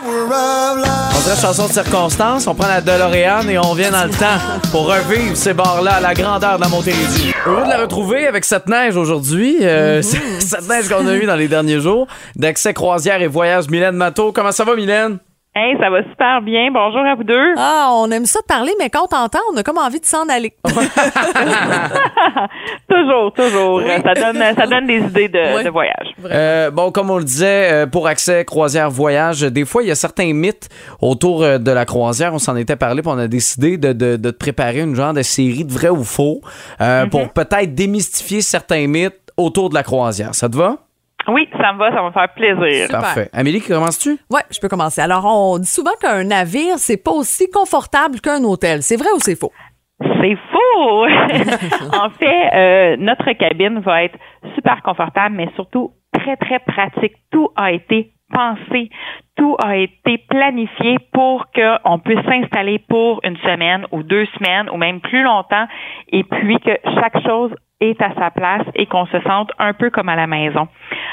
on 0.06 1.20
dirait 1.22 1.40
chanson 1.40 1.68
de 1.68 1.72
circonstance. 1.72 2.48
On 2.48 2.54
prend 2.56 2.66
la 2.66 2.80
DeLorean 2.80 3.48
et 3.48 3.58
on 3.58 3.74
vient 3.74 3.92
dans 3.92 4.04
le 4.04 4.10
temps 4.18 4.38
pour 4.72 4.88
revivre 4.92 5.36
ces 5.36 5.54
bars-là 5.54 5.94
à 5.94 6.00
la 6.00 6.14
grandeur 6.14 6.56
de 6.56 6.62
la 6.62 6.68
Montérégie. 6.68 7.32
Heureux 7.46 7.62
de 7.64 7.68
la 7.70 7.78
retrouver 7.78 8.26
avec 8.26 8.44
cette 8.44 8.66
neige 8.66 8.96
aujourd'hui. 8.96 9.58
Euh, 9.62 10.02
Mhm. 10.02 10.40
Cette 10.40 10.68
neige 10.68 10.88
qu'on 10.88 11.06
a 11.06 11.14
eue 11.14 11.26
dans 11.26 11.36
les 11.36 11.48
derniers 11.48 11.80
jours. 11.80 12.06
D'accès 12.36 12.74
croisière 12.74 13.22
et 13.22 13.28
voyage, 13.28 13.68
Mylène 13.70 13.96
Matteau. 13.96 14.32
Comment 14.32 14.52
ça 14.52 14.64
va, 14.64 14.74
Mylène? 14.74 15.18
Hey, 15.56 15.76
ça 15.78 15.88
va 15.88 16.02
super 16.02 16.42
bien. 16.42 16.72
Bonjour 16.72 17.06
à 17.06 17.14
vous 17.14 17.22
deux. 17.22 17.54
Ah, 17.56 17.90
on 17.92 18.10
aime 18.10 18.26
ça 18.26 18.40
de 18.40 18.46
parler, 18.46 18.72
mais 18.80 18.90
quand 18.90 19.04
on 19.04 19.06
t'entend, 19.06 19.38
on 19.52 19.56
a 19.56 19.62
comme 19.62 19.78
envie 19.78 20.00
de 20.00 20.04
s'en 20.04 20.28
aller. 20.28 20.52
toujours, 22.90 23.32
toujours. 23.32 23.80
Ça 24.04 24.14
donne, 24.14 24.42
ça 24.56 24.66
donne 24.66 24.86
des 24.88 24.98
idées 24.98 25.28
de, 25.28 25.56
Oui. 25.56 25.62
de 25.62 25.70
voyage. 25.70 26.08
Euh, 26.24 26.72
bon, 26.72 26.90
comme 26.90 27.08
on 27.10 27.18
le 27.18 27.24
disait, 27.24 27.72
euh, 27.72 27.86
pour 27.86 28.08
accès 28.08 28.44
croisière 28.44 28.90
voyage, 28.90 29.42
des 29.42 29.64
fois, 29.64 29.84
il 29.84 29.88
y 29.88 29.92
a 29.92 29.94
certains 29.94 30.32
mythes 30.32 30.68
autour 31.00 31.44
euh, 31.44 31.58
de 31.58 31.70
la 31.70 31.84
croisière. 31.84 32.34
On 32.34 32.40
s'en 32.40 32.56
était 32.56 32.74
parlé, 32.74 33.00
puis 33.02 33.12
on 33.14 33.18
a 33.18 33.28
décidé 33.28 33.78
de, 33.78 33.92
de, 33.92 34.16
de 34.16 34.30
te 34.32 34.36
préparer 34.36 34.80
une 34.80 34.96
genre 34.96 35.12
de 35.12 35.22
série 35.22 35.64
de 35.64 35.72
vrai 35.72 35.88
ou 35.88 36.02
faux 36.02 36.40
euh, 36.80 37.06
pour 37.06 37.28
peut-être 37.32 37.76
démystifier 37.76 38.40
certains 38.40 38.88
mythes 38.88 39.20
autour 39.36 39.68
de 39.68 39.74
la 39.74 39.84
croisière. 39.84 40.34
Ça 40.34 40.48
te 40.48 40.56
va? 40.56 40.78
Oui, 41.28 41.48
ça 41.60 41.72
me 41.72 41.78
va, 41.78 41.90
ça 41.90 42.02
va 42.02 42.08
me 42.08 42.12
faire 42.12 42.28
plaisir. 42.34 42.86
Super. 42.86 43.00
Parfait. 43.00 43.30
Amélie, 43.32 43.60
commences-tu? 43.60 44.18
Ouais, 44.30 44.42
je 44.50 44.58
peux 44.60 44.68
commencer. 44.68 45.00
Alors, 45.00 45.24
on 45.24 45.58
dit 45.58 45.66
souvent 45.66 45.94
qu'un 46.00 46.24
navire, 46.24 46.78
c'est 46.78 47.02
pas 47.02 47.12
aussi 47.12 47.50
confortable 47.50 48.20
qu'un 48.20 48.42
hôtel. 48.44 48.82
C'est 48.82 48.96
vrai 48.96 49.08
ou 49.14 49.18
c'est 49.20 49.38
faux? 49.38 49.52
C'est 50.00 50.36
faux! 50.52 51.06
en 51.92 52.10
fait, 52.10 52.50
euh, 52.54 52.96
notre 52.98 53.32
cabine 53.32 53.80
va 53.80 54.04
être 54.04 54.18
super 54.54 54.82
confortable, 54.82 55.34
mais 55.36 55.48
surtout 55.54 55.92
très, 56.12 56.36
très 56.36 56.58
pratique. 56.60 57.14
Tout 57.30 57.48
a 57.56 57.72
été 57.72 58.12
pensé, 58.32 58.90
tout 59.36 59.56
a 59.62 59.76
été 59.76 60.18
planifié 60.28 60.98
pour 61.12 61.46
qu'on 61.54 61.98
puisse 61.98 62.24
s'installer 62.24 62.80
pour 62.88 63.20
une 63.22 63.36
semaine 63.38 63.86
ou 63.92 64.02
deux 64.02 64.26
semaines 64.38 64.68
ou 64.70 64.76
même 64.76 65.00
plus 65.00 65.22
longtemps 65.22 65.66
et 66.10 66.24
puis 66.24 66.58
que 66.58 66.72
chaque 67.00 67.22
chose 67.24 67.52
est 67.90 68.02
à 68.02 68.10
sa 68.18 68.30
place 68.30 68.66
et 68.74 68.86
qu'on 68.86 69.06
se 69.06 69.20
sente 69.22 69.50
un 69.58 69.72
peu 69.72 69.90
comme 69.90 70.08
à 70.08 70.16
la 70.16 70.26
maison. 70.26 70.68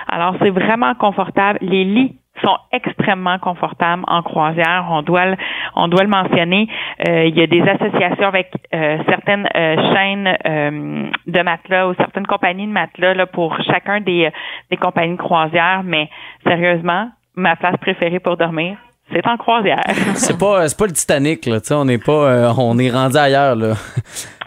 Alors, 0.08 0.36
c'est 0.42 0.50
vraiment 0.50 0.94
confortable. 0.96 1.60
Les 1.62 1.84
lits 1.84 2.16
sont 2.42 2.58
extrêmement 2.72 3.38
confortables 3.40 4.04
en 4.08 4.22
croisière. 4.24 4.88
On 4.90 5.02
doit 5.04 5.26
le, 5.28 5.38
on 5.76 5.88
doit 5.88 6.02
le 6.04 6.10
mentionner. 6.10 6.68
Euh, 7.08 7.26
il 7.26 7.38
y 7.38 7.42
a 7.44 7.48
des 7.48 7.62
associations 7.62 8.28
avec 8.28 8.50
euh, 8.74 8.98
certaines 9.08 9.48
euh, 9.56 9.94
chaînes 9.94 10.38
euh, 10.48 11.04
de 11.28 11.42
matelas 11.42 11.88
ou 11.90 11.94
certaines 11.96 12.26
compagnies 12.26 12.66
de 12.68 12.72
matelas 12.72 13.14
là, 13.14 13.26
pour 13.28 13.56
chacun 13.64 14.00
des, 14.02 14.30
des 14.72 14.78
compagnies 14.78 15.18
de 15.18 15.22
croisière. 15.22 15.82
Mais 15.84 16.10
sérieusement, 16.48 17.10
ma 17.36 17.56
place 17.56 17.76
préférée 17.80 18.20
pour 18.20 18.38
dormir, 18.38 18.78
c'est 19.14 19.28
en 19.28 19.36
croisière. 19.38 19.82
C'est 20.16 20.40
pas, 20.40 20.68
c'est 20.70 20.78
pas 20.80 20.86
le 20.88 20.94
Titanic, 20.94 21.46
là. 21.46 21.60
tu 21.60 21.68
sais, 21.68 21.74
On 21.74 21.84
n'est 21.84 21.98
pas, 21.98 22.12
euh, 22.14 22.54
on 22.58 22.78
est 22.80 22.90
rendu 22.90 23.18
ailleurs, 23.18 23.56
là. 23.58 23.74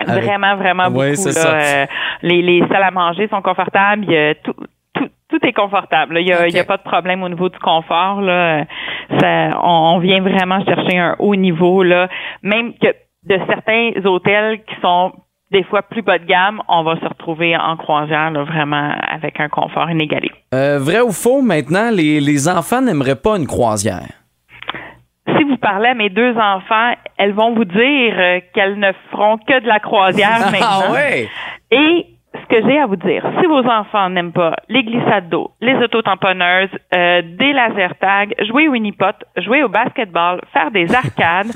Avec- 0.01 0.25
Vraiment, 0.25 0.57
vraiment 0.57 0.85
beaucoup. 0.91 1.01
Oui, 1.05 1.17
c'est 1.17 1.35
là. 1.35 1.41
ça. 1.41 1.55
Euh, 1.55 1.87
les, 2.25 2.41
les 2.43 2.67
salles 2.69 2.83
à 2.83 2.91
manger 2.91 3.29
sont 3.29 3.43
confortables. 3.43 4.05
Il 4.09 4.13
y 4.13 4.17
a 4.17 4.35
tout, 4.35 4.55
tout, 4.95 5.09
tout 5.29 5.47
est 5.47 5.53
confortable. 5.53 6.15
là. 6.15 6.21
Il 6.21 6.27
n'y 6.27 6.33
a, 6.59 6.63
a 6.63 6.65
pas 6.65 6.79
de 6.79 6.83
problème 6.83 7.23
au 7.23 7.29
niveau 7.29 7.49
du 7.51 7.59
confort. 7.59 8.21
Là. 8.23 8.65
Ça, 9.21 9.61
on, 9.63 9.95
on 9.95 9.99
vient 9.99 10.21
vraiment 10.23 10.65
chercher 10.65 10.99
un 10.99 11.17
haut 11.19 11.37
niveau. 11.37 11.83
Là. 11.83 12.09
Même 12.43 12.73
que 12.75 12.89
de 13.25 13.39
certains 13.47 13.91
hôtels 14.05 14.63
qui 14.65 14.75
sont 14.81 15.13
des 15.51 15.63
fois 15.65 15.83
plus 15.83 16.03
bas 16.03 16.19
de 16.19 16.25
gamme, 16.25 16.63
on 16.69 16.83
va 16.83 16.97
se 16.97 17.05
retrouver 17.07 17.57
en 17.57 17.77
croisière 17.77 18.31
là, 18.31 18.43
vraiment 18.45 18.91
avec 19.09 19.39
un 19.39 19.49
confort 19.49 19.89
inégalé. 19.91 20.31
Euh, 20.55 20.79
vrai 20.81 21.01
ou 21.01 21.13
faux, 21.13 21.43
maintenant, 21.43 21.91
les, 21.93 22.21
les 22.21 22.49
enfants 22.49 22.81
n'aimeraient 22.81 23.21
pas 23.21 23.37
une 23.37 23.47
croisière? 23.47 24.09
Si 25.37 25.45
vous 25.45 25.57
parlez 25.57 25.89
à 25.91 25.95
mes 25.95 26.11
deux 26.11 26.35
enfants, 26.37 26.93
elles 27.19 27.33
vont 27.33 27.55
vous 27.55 27.65
dire 27.65 28.15
euh, 28.19 28.41
qu'elles 28.55 28.79
ne 28.79 28.93
feront 29.11 29.39
que 29.39 29.61
de 29.61 29.67
la 29.69 29.79
croisière 29.81 30.39
maintenant. 30.53 30.89
Ah 30.89 30.93
ouais? 30.93 31.29
Et 31.71 32.07
ce 32.35 32.47
que 32.47 32.67
j'ai 32.67 32.79
à 32.79 32.87
vous 32.87 32.97
dire, 32.97 33.25
si 33.41 33.47
vos 33.47 33.65
enfants 33.65 34.11
n'aiment 34.11 34.33
pas 34.33 34.57
les 34.69 34.83
glissades 34.83 35.29
d'eau, 35.29 35.53
les 35.61 35.75
autotamponneuses, 35.77 36.71
euh, 36.95 37.23
des 37.23 37.53
laser 37.53 37.95
tags, 38.01 38.35
jouer 38.49 38.69
au 38.69 38.75
unipot, 38.75 39.15
jouer 39.37 39.63
au 39.63 39.69
basketball, 39.69 40.41
faire 40.53 40.71
des 40.71 40.93
arcades, 40.95 41.53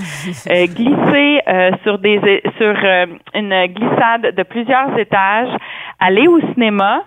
euh, 0.51 0.67
glisser 0.67 1.41
euh, 1.49 1.73
sur 1.83 1.99
des 1.99 2.43
sur 2.59 2.75
euh, 2.85 3.07
une 3.35 3.67
glissade 3.67 4.35
de 4.37 4.43
plusieurs 4.45 4.97
étages, 4.99 5.51
aller 5.99 6.29
au 6.29 6.41
cinéma, 6.53 7.03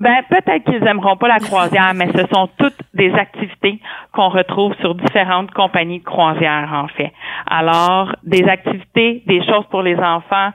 ben 0.00 0.22
peut-être 0.28 0.64
qu'ils 0.64 0.86
aimeront 0.86 1.16
pas 1.16 1.28
la 1.28 1.38
croisière, 1.38 1.92
mais 1.94 2.08
ce 2.14 2.24
sont 2.32 2.48
toutes 2.58 2.80
des 2.94 3.12
activités 3.14 3.80
qu'on 4.12 4.28
retrouve 4.28 4.74
sur 4.80 4.94
différentes 4.94 5.50
compagnies 5.52 6.00
de 6.00 6.04
croisière 6.04 6.68
en 6.72 6.88
fait. 6.88 7.12
Alors 7.46 8.14
des 8.24 8.44
activités, 8.44 9.22
des 9.26 9.44
choses 9.44 9.66
pour 9.70 9.82
les 9.82 9.96
enfants, 9.96 10.50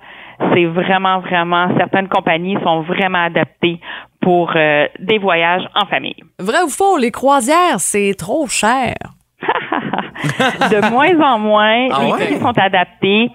c'est 0.54 0.66
vraiment 0.66 1.20
vraiment 1.20 1.70
certaines 1.78 2.08
compagnies 2.08 2.58
sont 2.64 2.82
vraiment 2.82 3.24
adaptées 3.26 3.80
pour 4.22 4.52
euh, 4.56 4.88
des 5.00 5.18
voyages 5.18 5.64
en 5.76 5.86
famille. 5.86 6.16
Vrai 6.40 6.62
ou 6.66 6.70
faux? 6.70 6.98
Les 6.98 7.12
croisières, 7.12 7.80
c'est 7.80 8.14
trop 8.18 8.48
cher. 8.48 8.94
de 9.44 10.90
moins 10.92 11.20
en 11.34 11.40
moins, 11.40 11.90
Ah 11.92 12.04
les 12.04 12.12
ouais? 12.14 12.26
prix 12.26 12.40
sont 12.40 12.58
adaptés. 12.58 13.30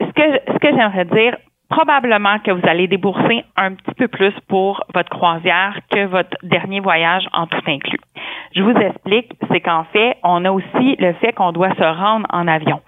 Ce 0.00 0.06
que, 0.06 0.52
ce 0.52 0.58
que 0.58 0.68
j'aimerais 0.76 1.04
dire, 1.04 1.36
probablement 1.70 2.38
que 2.40 2.50
vous 2.50 2.66
allez 2.68 2.88
débourser 2.88 3.44
un 3.56 3.74
petit 3.74 3.94
peu 3.96 4.08
plus 4.08 4.32
pour 4.48 4.82
votre 4.94 5.08
croisière 5.10 5.78
que 5.90 6.06
votre 6.06 6.36
dernier 6.42 6.80
voyage 6.80 7.24
en 7.32 7.46
tout 7.46 7.60
inclus. 7.66 7.98
Je 8.54 8.62
vous 8.62 8.70
explique, 8.70 9.32
c'est 9.50 9.60
qu'en 9.60 9.84
fait, 9.92 10.16
on 10.22 10.44
a 10.44 10.52
aussi 10.52 10.96
le 11.00 11.12
fait 11.14 11.32
qu'on 11.32 11.50
doit 11.50 11.74
se 11.74 11.82
rendre 11.82 12.26
en 12.32 12.46
avion. 12.46 12.80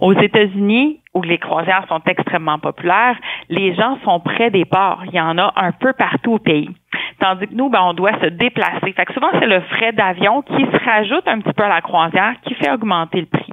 Aux 0.00 0.14
États-Unis, 0.14 1.00
où 1.12 1.22
les 1.22 1.36
croisières 1.36 1.84
sont 1.88 2.00
extrêmement 2.06 2.58
populaires, 2.58 3.16
les 3.50 3.74
gens 3.74 3.98
sont 4.04 4.20
près 4.20 4.50
des 4.50 4.64
ports. 4.64 5.02
Il 5.06 5.14
y 5.14 5.20
en 5.20 5.36
a 5.36 5.52
un 5.56 5.72
peu 5.72 5.92
partout 5.92 6.34
au 6.34 6.38
pays. 6.38 6.70
Tandis 7.18 7.48
que 7.48 7.54
nous, 7.54 7.68
ben, 7.68 7.80
on 7.82 7.92
doit 7.92 8.18
se 8.20 8.26
déplacer. 8.28 8.92
Fait 8.92 9.04
que 9.04 9.12
souvent, 9.12 9.28
c'est 9.38 9.46
le 9.46 9.60
frais 9.60 9.92
d'avion 9.92 10.40
qui 10.40 10.64
se 10.64 10.84
rajoute 10.84 11.28
un 11.28 11.40
petit 11.40 11.52
peu 11.52 11.64
à 11.64 11.68
la 11.68 11.82
croisière 11.82 12.34
qui 12.42 12.54
fait 12.54 12.70
augmenter 12.70 13.20
le 13.20 13.26
prix. 13.26 13.52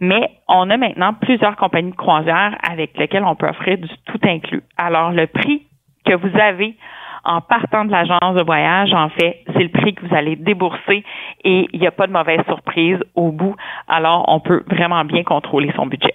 Mais 0.00 0.30
on 0.46 0.68
a 0.68 0.76
maintenant 0.76 1.14
plusieurs 1.14 1.56
compagnies 1.56 1.92
de 1.92 1.96
croisière 1.96 2.56
avec 2.70 2.98
lesquelles 2.98 3.24
on 3.24 3.34
peut 3.34 3.48
offrir 3.48 3.78
du 3.78 3.88
tout 4.04 4.20
inclus. 4.24 4.62
Alors, 4.76 5.12
le 5.12 5.26
prix 5.26 5.62
que 6.04 6.14
vous 6.14 6.38
avez 6.38 6.76
en 7.24 7.40
partant 7.40 7.84
de 7.84 7.90
l'agence 7.90 8.34
de 8.34 8.42
voyage, 8.42 8.92
en 8.92 9.08
fait, 9.10 9.42
c'est 9.52 9.62
le 9.62 9.68
prix 9.70 9.94
que 9.94 10.06
vous 10.06 10.14
allez 10.14 10.36
débourser 10.36 11.04
et 11.44 11.68
il 11.72 11.80
n'y 11.80 11.86
a 11.86 11.90
pas 11.90 12.06
de 12.06 12.12
mauvaise 12.12 12.40
surprise 12.46 12.98
au 13.14 13.30
bout. 13.32 13.54
Alors, 13.88 14.24
on 14.28 14.40
peut 14.40 14.64
vraiment 14.70 15.04
bien 15.04 15.24
contrôler 15.24 15.72
son 15.76 15.86
budget. 15.86 16.14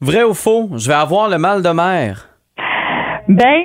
Vrai 0.00 0.24
ou 0.24 0.34
faux? 0.34 0.70
Je 0.76 0.88
vais 0.88 0.94
avoir 0.94 1.28
le 1.28 1.38
mal 1.38 1.62
de 1.62 1.70
mer. 1.70 2.28
Ben, 3.28 3.62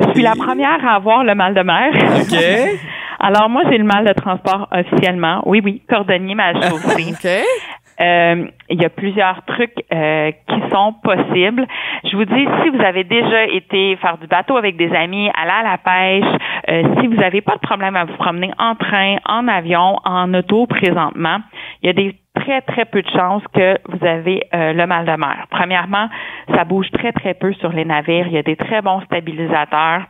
je 0.00 0.10
suis 0.12 0.22
la 0.22 0.34
première 0.34 0.84
à 0.84 0.96
avoir 0.96 1.24
le 1.24 1.34
mal 1.34 1.54
de 1.54 1.62
mer. 1.62 1.92
OK. 1.94 2.78
Alors, 3.20 3.48
moi, 3.48 3.62
j'ai 3.68 3.78
le 3.78 3.84
mal 3.84 4.06
de 4.06 4.12
transport 4.12 4.68
officiellement. 4.70 5.42
Oui, 5.44 5.60
oui, 5.64 5.82
cordonnier 5.88 6.34
mal 6.34 6.54
chaussée. 6.68 7.12
OK? 7.12 7.28
Euh, 8.00 8.46
il 8.70 8.80
y 8.80 8.84
a 8.84 8.90
plusieurs 8.90 9.44
trucs 9.44 9.74
euh, 9.92 10.30
qui 10.48 10.60
sont 10.70 10.94
possibles. 11.02 11.66
Je 12.04 12.16
vous 12.16 12.24
dis, 12.24 12.46
si 12.62 12.68
vous 12.70 12.80
avez 12.82 13.04
déjà 13.04 13.44
été 13.44 13.96
faire 13.96 14.18
du 14.18 14.26
bateau 14.26 14.56
avec 14.56 14.76
des 14.76 14.92
amis, 14.94 15.30
aller 15.34 15.50
à 15.50 15.62
la 15.62 15.78
pêche, 15.78 16.40
euh, 16.68 16.82
si 17.00 17.06
vous 17.06 17.16
n'avez 17.16 17.40
pas 17.40 17.54
de 17.54 17.60
problème 17.60 17.96
à 17.96 18.04
vous 18.04 18.16
promener 18.16 18.50
en 18.58 18.74
train, 18.76 19.16
en 19.26 19.48
avion, 19.48 19.96
en 20.04 20.32
auto 20.34 20.66
présentement, 20.66 21.38
il 21.82 21.86
y 21.86 21.90
a 21.90 21.92
des 21.92 22.14
très, 22.34 22.60
très 22.62 22.84
peu 22.84 23.02
de 23.02 23.10
chances 23.10 23.42
que 23.52 23.78
vous 23.88 24.06
avez 24.06 24.44
euh, 24.54 24.72
le 24.72 24.86
mal 24.86 25.04
de 25.04 25.16
mer. 25.16 25.46
Premièrement, 25.50 26.08
ça 26.54 26.64
bouge 26.64 26.90
très, 26.92 27.12
très 27.12 27.34
peu 27.34 27.52
sur 27.54 27.72
les 27.72 27.84
navires. 27.84 28.26
Il 28.28 28.32
y 28.32 28.38
a 28.38 28.42
des 28.42 28.56
très 28.56 28.80
bons 28.80 29.00
stabilisateurs. 29.02 30.02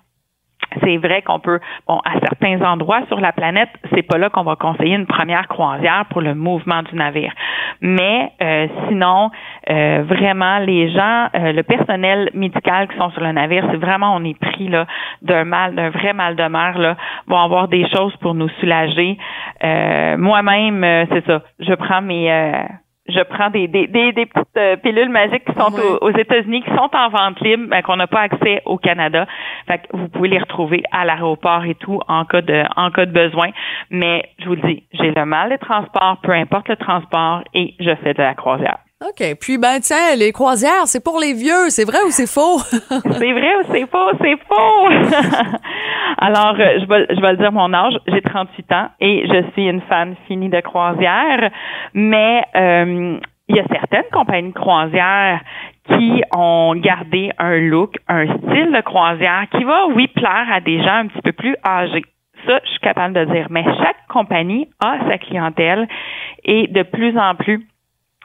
C'est 0.82 0.96
vrai 0.98 1.22
qu'on 1.22 1.40
peut, 1.40 1.60
bon, 1.86 1.98
à 2.04 2.18
certains 2.20 2.60
endroits 2.62 3.00
sur 3.08 3.20
la 3.20 3.32
planète, 3.32 3.70
c'est 3.94 4.02
pas 4.02 4.18
là 4.18 4.28
qu'on 4.30 4.42
va 4.42 4.56
conseiller 4.56 4.94
une 4.94 5.06
première 5.06 5.48
croisière 5.48 6.04
pour 6.10 6.20
le 6.20 6.34
mouvement 6.34 6.82
du 6.82 6.94
navire. 6.94 7.32
Mais 7.80 8.32
euh, 8.42 8.66
sinon, 8.88 9.30
euh, 9.70 10.04
vraiment, 10.06 10.58
les 10.58 10.90
gens, 10.90 11.28
euh, 11.34 11.52
le 11.52 11.62
personnel 11.62 12.30
médical 12.34 12.88
qui 12.88 12.96
sont 12.98 13.10
sur 13.10 13.22
le 13.22 13.32
navire, 13.32 13.66
c'est 13.70 13.76
vraiment 13.76 14.14
on 14.14 14.24
est 14.24 14.38
pris 14.38 14.68
là 14.68 14.86
d'un 15.22 15.44
mal, 15.44 15.74
d'un 15.74 15.90
vrai 15.90 16.12
mal 16.12 16.36
de 16.36 16.44
mer 16.44 16.78
là, 16.78 16.96
vont 17.26 17.38
avoir 17.38 17.68
des 17.68 17.88
choses 17.88 18.14
pour 18.16 18.34
nous 18.34 18.48
soulager. 18.60 19.18
Euh, 19.64 20.16
Moi-même, 20.16 20.84
euh, 20.84 21.04
c'est 21.10 21.24
ça. 21.26 21.42
Je 21.60 21.74
prends 21.74 22.02
mes 22.02 22.30
euh, 22.30 22.52
je 23.08 23.20
prends 23.22 23.50
des, 23.50 23.68
des, 23.68 23.86
des, 23.86 24.12
des 24.12 24.26
petites 24.26 24.56
euh, 24.56 24.76
pilules 24.76 25.08
magiques 25.08 25.44
qui 25.44 25.52
sont 25.52 25.72
Oui. 25.72 25.80
aux, 26.00 26.06
aux 26.06 26.10
États-Unis, 26.10 26.62
qui 26.62 26.70
sont 26.70 26.90
en 26.94 27.08
vente 27.08 27.40
libre, 27.40 27.64
mais 27.68 27.82
qu'on 27.82 27.96
n'a 27.96 28.06
pas 28.06 28.20
accès 28.20 28.62
au 28.66 28.76
Canada. 28.78 29.26
Fait 29.66 29.78
que 29.78 29.96
vous 29.96 30.08
pouvez 30.08 30.28
les 30.28 30.38
retrouver 30.38 30.82
à 30.92 31.04
l'aéroport 31.04 31.64
et 31.64 31.74
tout 31.74 32.00
en 32.08 32.24
cas 32.24 32.42
de 32.42 32.62
en 32.76 32.90
cas 32.90 33.06
de 33.06 33.12
besoin. 33.12 33.48
Mais 33.90 34.24
je 34.38 34.46
vous 34.46 34.54
le 34.54 34.62
dis, 34.62 34.84
j'ai 34.92 35.10
le 35.12 35.24
mal 35.24 35.50
des 35.50 35.58
transports, 35.58 36.18
peu 36.22 36.32
importe 36.32 36.68
le 36.68 36.76
transport, 36.76 37.42
et 37.54 37.74
je 37.80 37.94
fais 37.96 38.14
de 38.14 38.22
la 38.22 38.34
croisière. 38.34 38.78
OK. 39.00 39.22
Puis, 39.40 39.58
ben, 39.58 39.78
tiens, 39.80 40.16
les 40.16 40.32
croisières, 40.32 40.86
c'est 40.86 41.02
pour 41.02 41.20
les 41.20 41.32
vieux. 41.32 41.70
C'est 41.70 41.84
vrai 41.84 41.98
ou 42.04 42.10
c'est 42.10 42.26
faux? 42.26 42.58
C'est 42.90 43.32
vrai 43.32 43.54
ou 43.56 43.62
c'est 43.70 43.86
faux? 43.86 44.10
C'est 44.20 44.36
faux! 44.48 44.88
Alors, 46.18 46.56
euh, 46.58 46.80
je 46.80 46.86
vais, 46.86 47.06
je 47.14 47.20
vais 47.20 47.30
le 47.30 47.36
dire 47.36 47.52
mon 47.52 47.72
âge. 47.72 47.94
J'ai 48.08 48.20
38 48.20 48.72
ans 48.72 48.88
et 48.98 49.24
je 49.28 49.52
suis 49.52 49.68
une 49.68 49.82
fan 49.82 50.16
finie 50.26 50.48
de 50.48 50.60
croisière. 50.60 51.48
Mais 51.94 52.42
euh, 52.56 53.20
il 53.48 53.56
y 53.56 53.60
a 53.60 53.64
certaines 53.70 54.10
compagnies 54.12 54.50
de 54.52 54.58
croisière 54.58 55.42
qui 55.86 56.24
ont 56.34 56.74
gardé 56.74 57.30
un 57.38 57.56
look, 57.56 57.98
un 58.08 58.26
style 58.26 58.72
de 58.72 58.80
croisière 58.80 59.46
qui 59.56 59.62
va, 59.62 59.86
oui, 59.94 60.08
plaire 60.08 60.46
à 60.52 60.60
des 60.60 60.82
gens 60.82 60.96
un 60.96 61.06
petit 61.06 61.22
peu 61.22 61.32
plus 61.32 61.54
âgés. 61.64 62.04
Ça, 62.46 62.58
je 62.64 62.70
suis 62.70 62.80
capable 62.80 63.14
de 63.14 63.24
dire. 63.32 63.46
Mais 63.50 63.62
chaque 63.64 64.06
compagnie 64.08 64.68
a 64.80 64.98
sa 65.08 65.18
clientèle 65.18 65.86
et 66.44 66.66
de 66.66 66.82
plus 66.82 67.16
en 67.16 67.36
plus, 67.36 67.64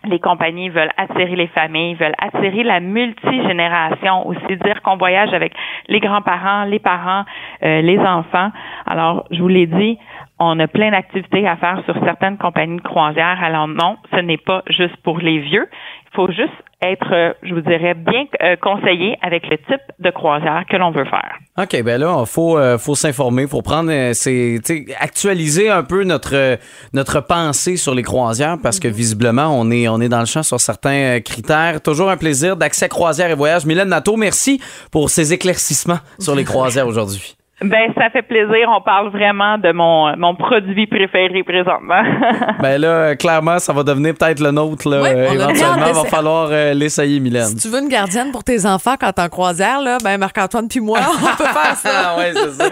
les 0.05 0.19
compagnies 0.19 0.69
veulent 0.69 0.91
attirer 0.97 1.35
les 1.35 1.47
familles, 1.47 1.95
veulent 1.95 2.15
attirer 2.17 2.63
la 2.63 2.79
multigénération, 2.79 4.27
aussi 4.27 4.57
dire 4.63 4.81
qu'on 4.81 4.97
voyage 4.97 5.33
avec 5.33 5.53
les 5.87 5.99
grands-parents, 5.99 6.65
les 6.65 6.79
parents, 6.79 7.23
euh, 7.63 7.81
les 7.81 7.99
enfants. 7.99 8.51
Alors, 8.85 9.25
je 9.31 9.41
vous 9.41 9.47
l'ai 9.47 9.65
dit, 9.67 9.97
on 10.39 10.59
a 10.59 10.67
plein 10.67 10.91
d'activités 10.91 11.47
à 11.47 11.55
faire 11.55 11.81
sur 11.85 11.95
certaines 12.03 12.37
compagnies 12.37 12.77
de 12.77 12.81
croisière. 12.81 13.41
Alors 13.43 13.67
non, 13.67 13.97
ce 14.11 14.17
n'est 14.17 14.37
pas 14.37 14.63
juste 14.67 14.97
pour 15.03 15.19
les 15.19 15.39
vieux. 15.39 15.67
Faut 16.15 16.28
juste 16.28 16.54
être, 16.82 17.13
euh, 17.13 17.34
je 17.43 17.54
vous 17.54 17.62
dirais, 17.62 17.93
bien 17.93 18.26
euh, 18.41 18.56
conseillé 18.58 19.17
avec 19.21 19.49
le 19.49 19.58
type 19.58 19.82
de 19.99 20.10
croisière 20.10 20.63
que 20.69 20.78
l'on 20.78 20.91
veut 20.91 21.06
faire. 21.06 21.38
OK, 21.58 21.84
ben 21.84 21.99
là, 21.99 22.17
il 22.19 22.26
faut, 22.26 22.58
euh, 22.58 22.78
faut 22.78 22.95
s'informer, 22.95 23.47
faut 23.47 23.62
prendre, 23.62 23.91
euh, 23.91 24.13
c'est, 24.13 24.60
actualiser 24.99 25.69
un 25.69 25.84
peu 25.84 26.04
notre, 26.04 26.36
euh, 26.36 26.58
notre 26.93 27.21
pensée 27.21 27.78
sur 27.78 27.93
les 27.93 28.04
croisières 28.04 28.58
parce 28.62 28.80
que 28.80 28.88
visiblement, 28.88 29.47
on 29.60 29.69
est, 29.71 29.88
on 29.88 30.02
est 30.02 30.10
dans 30.10 30.19
le 30.19 30.26
champ 30.26 30.43
sur 30.43 30.60
certains 30.60 31.19
critères. 31.21 31.82
Toujours 31.82 32.10
un 32.10 32.17
plaisir 32.17 32.58
d'accès 32.58 32.89
croisière 32.89 33.30
et 33.30 33.36
voyage. 33.36 33.65
Mylène 33.65 33.89
Nato, 33.89 34.17
merci 34.17 34.60
pour 34.91 35.10
ces 35.10 35.32
éclaircissements 35.34 35.99
sur 36.19 36.36
les 36.36 36.43
croisières 36.43 36.88
aujourd'hui. 36.88 37.36
Ben, 37.63 37.93
ça 37.97 38.10
fait 38.10 38.21
plaisir. 38.21 38.67
On 38.76 38.82
parle 38.82 39.10
vraiment 39.10 39.58
de 39.58 39.71
mon, 39.71 40.15
mon 40.17 40.36
produit 40.36 40.86
préféré 40.88 41.43
présentement. 41.43 42.02
Ben 42.62 42.80
là, 42.80 43.15
clairement, 43.15 43.60
ça 43.60 43.73
va 43.73 43.84
devenir 43.84 44.13
peut-être 44.15 44.39
le 44.39 44.52
nôtre, 44.52 44.89
là, 44.89 45.02
Oui, 45.02 45.10
euh, 45.13 45.32
éventuellement. 45.32 45.88
Il 45.88 45.93
va 45.93 46.04
falloir 46.06 46.47
euh, 46.52 46.73
l'essayer, 46.73 47.19
Mylène. 47.19 47.45
si 47.47 47.56
tu 47.58 47.67
veux 47.67 47.80
une 47.80 47.89
gardienne 47.89 48.32
pour 48.32 48.43
tes 48.43 48.65
enfants 48.65 48.95
quand 48.99 49.12
t'es 49.12 49.21
en 49.21 49.30
croisière, 49.30 49.82
là, 49.82 49.97
ben, 50.04 50.17
Marc-Antoine 50.17 50.67
puis 50.67 50.80
moi, 50.80 50.99
on 51.10 51.36
peut 51.38 51.43
faire 51.43 51.76
ça. 51.76 51.89
Ah 52.06 52.17
ouais, 52.17 52.32
c'est 52.34 52.52
ça. 52.52 52.69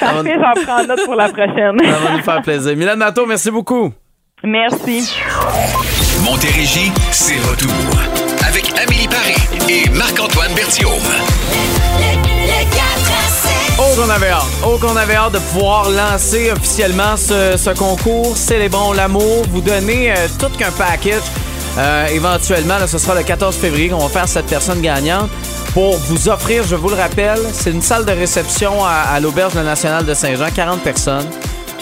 Parfait, 0.00 0.36
j'en 0.40 0.62
prends 0.64 0.84
note 0.84 1.04
pour 1.04 1.14
la 1.14 1.28
prochaine. 1.28 1.78
ça 1.84 1.98
va 1.98 2.16
nous 2.16 2.22
faire 2.22 2.42
plaisir. 2.42 2.76
Mylène 2.76 2.98
Nato, 2.98 3.26
merci 3.26 3.50
beaucoup. 3.50 3.92
Merci. 4.42 5.10
Montérégie, 6.24 6.92
c'est 7.10 7.38
retour. 7.50 7.70
Avec 8.46 8.70
Amélie 8.78 9.08
Paris 9.08 9.70
et 9.70 9.88
Marc-Antoine 9.90 10.52
Berthiaume. 10.54 11.73
Qu'on 13.96 14.10
avait 14.10 14.30
hâte. 14.30 14.42
Oh, 14.66 14.76
qu'on 14.80 14.96
avait 14.96 15.14
hâte 15.14 15.32
de 15.32 15.38
pouvoir 15.38 15.88
lancer 15.88 16.50
officiellement 16.50 17.16
ce, 17.16 17.72
concours 17.74 18.36
Célébrons 18.36 18.92
l'amour. 18.92 19.44
Vous 19.50 19.60
donner 19.60 20.10
euh, 20.10 20.26
tout 20.38 20.48
qu'un 20.58 20.72
package. 20.72 21.22
Euh, 21.78 22.06
éventuellement, 22.08 22.74
ce 22.86 22.98
sera 22.98 23.14
le 23.14 23.22
14 23.22 23.54
février 23.54 23.88
qu'on 23.90 23.98
va 23.98 24.08
faire 24.08 24.28
cette 24.28 24.46
personne 24.46 24.80
gagnante 24.80 25.30
pour 25.74 25.96
vous 25.96 26.28
offrir, 26.28 26.62
je 26.62 26.76
vous 26.76 26.88
le 26.88 26.94
rappelle, 26.94 27.40
c'est 27.52 27.72
une 27.72 27.82
salle 27.82 28.04
de 28.04 28.12
réception 28.12 28.84
à, 28.84 29.12
à 29.12 29.18
l'Auberge 29.18 29.54
nationale 29.54 30.06
de 30.06 30.14
Saint-Jean, 30.14 30.46
40 30.54 30.80
personnes. 30.82 31.26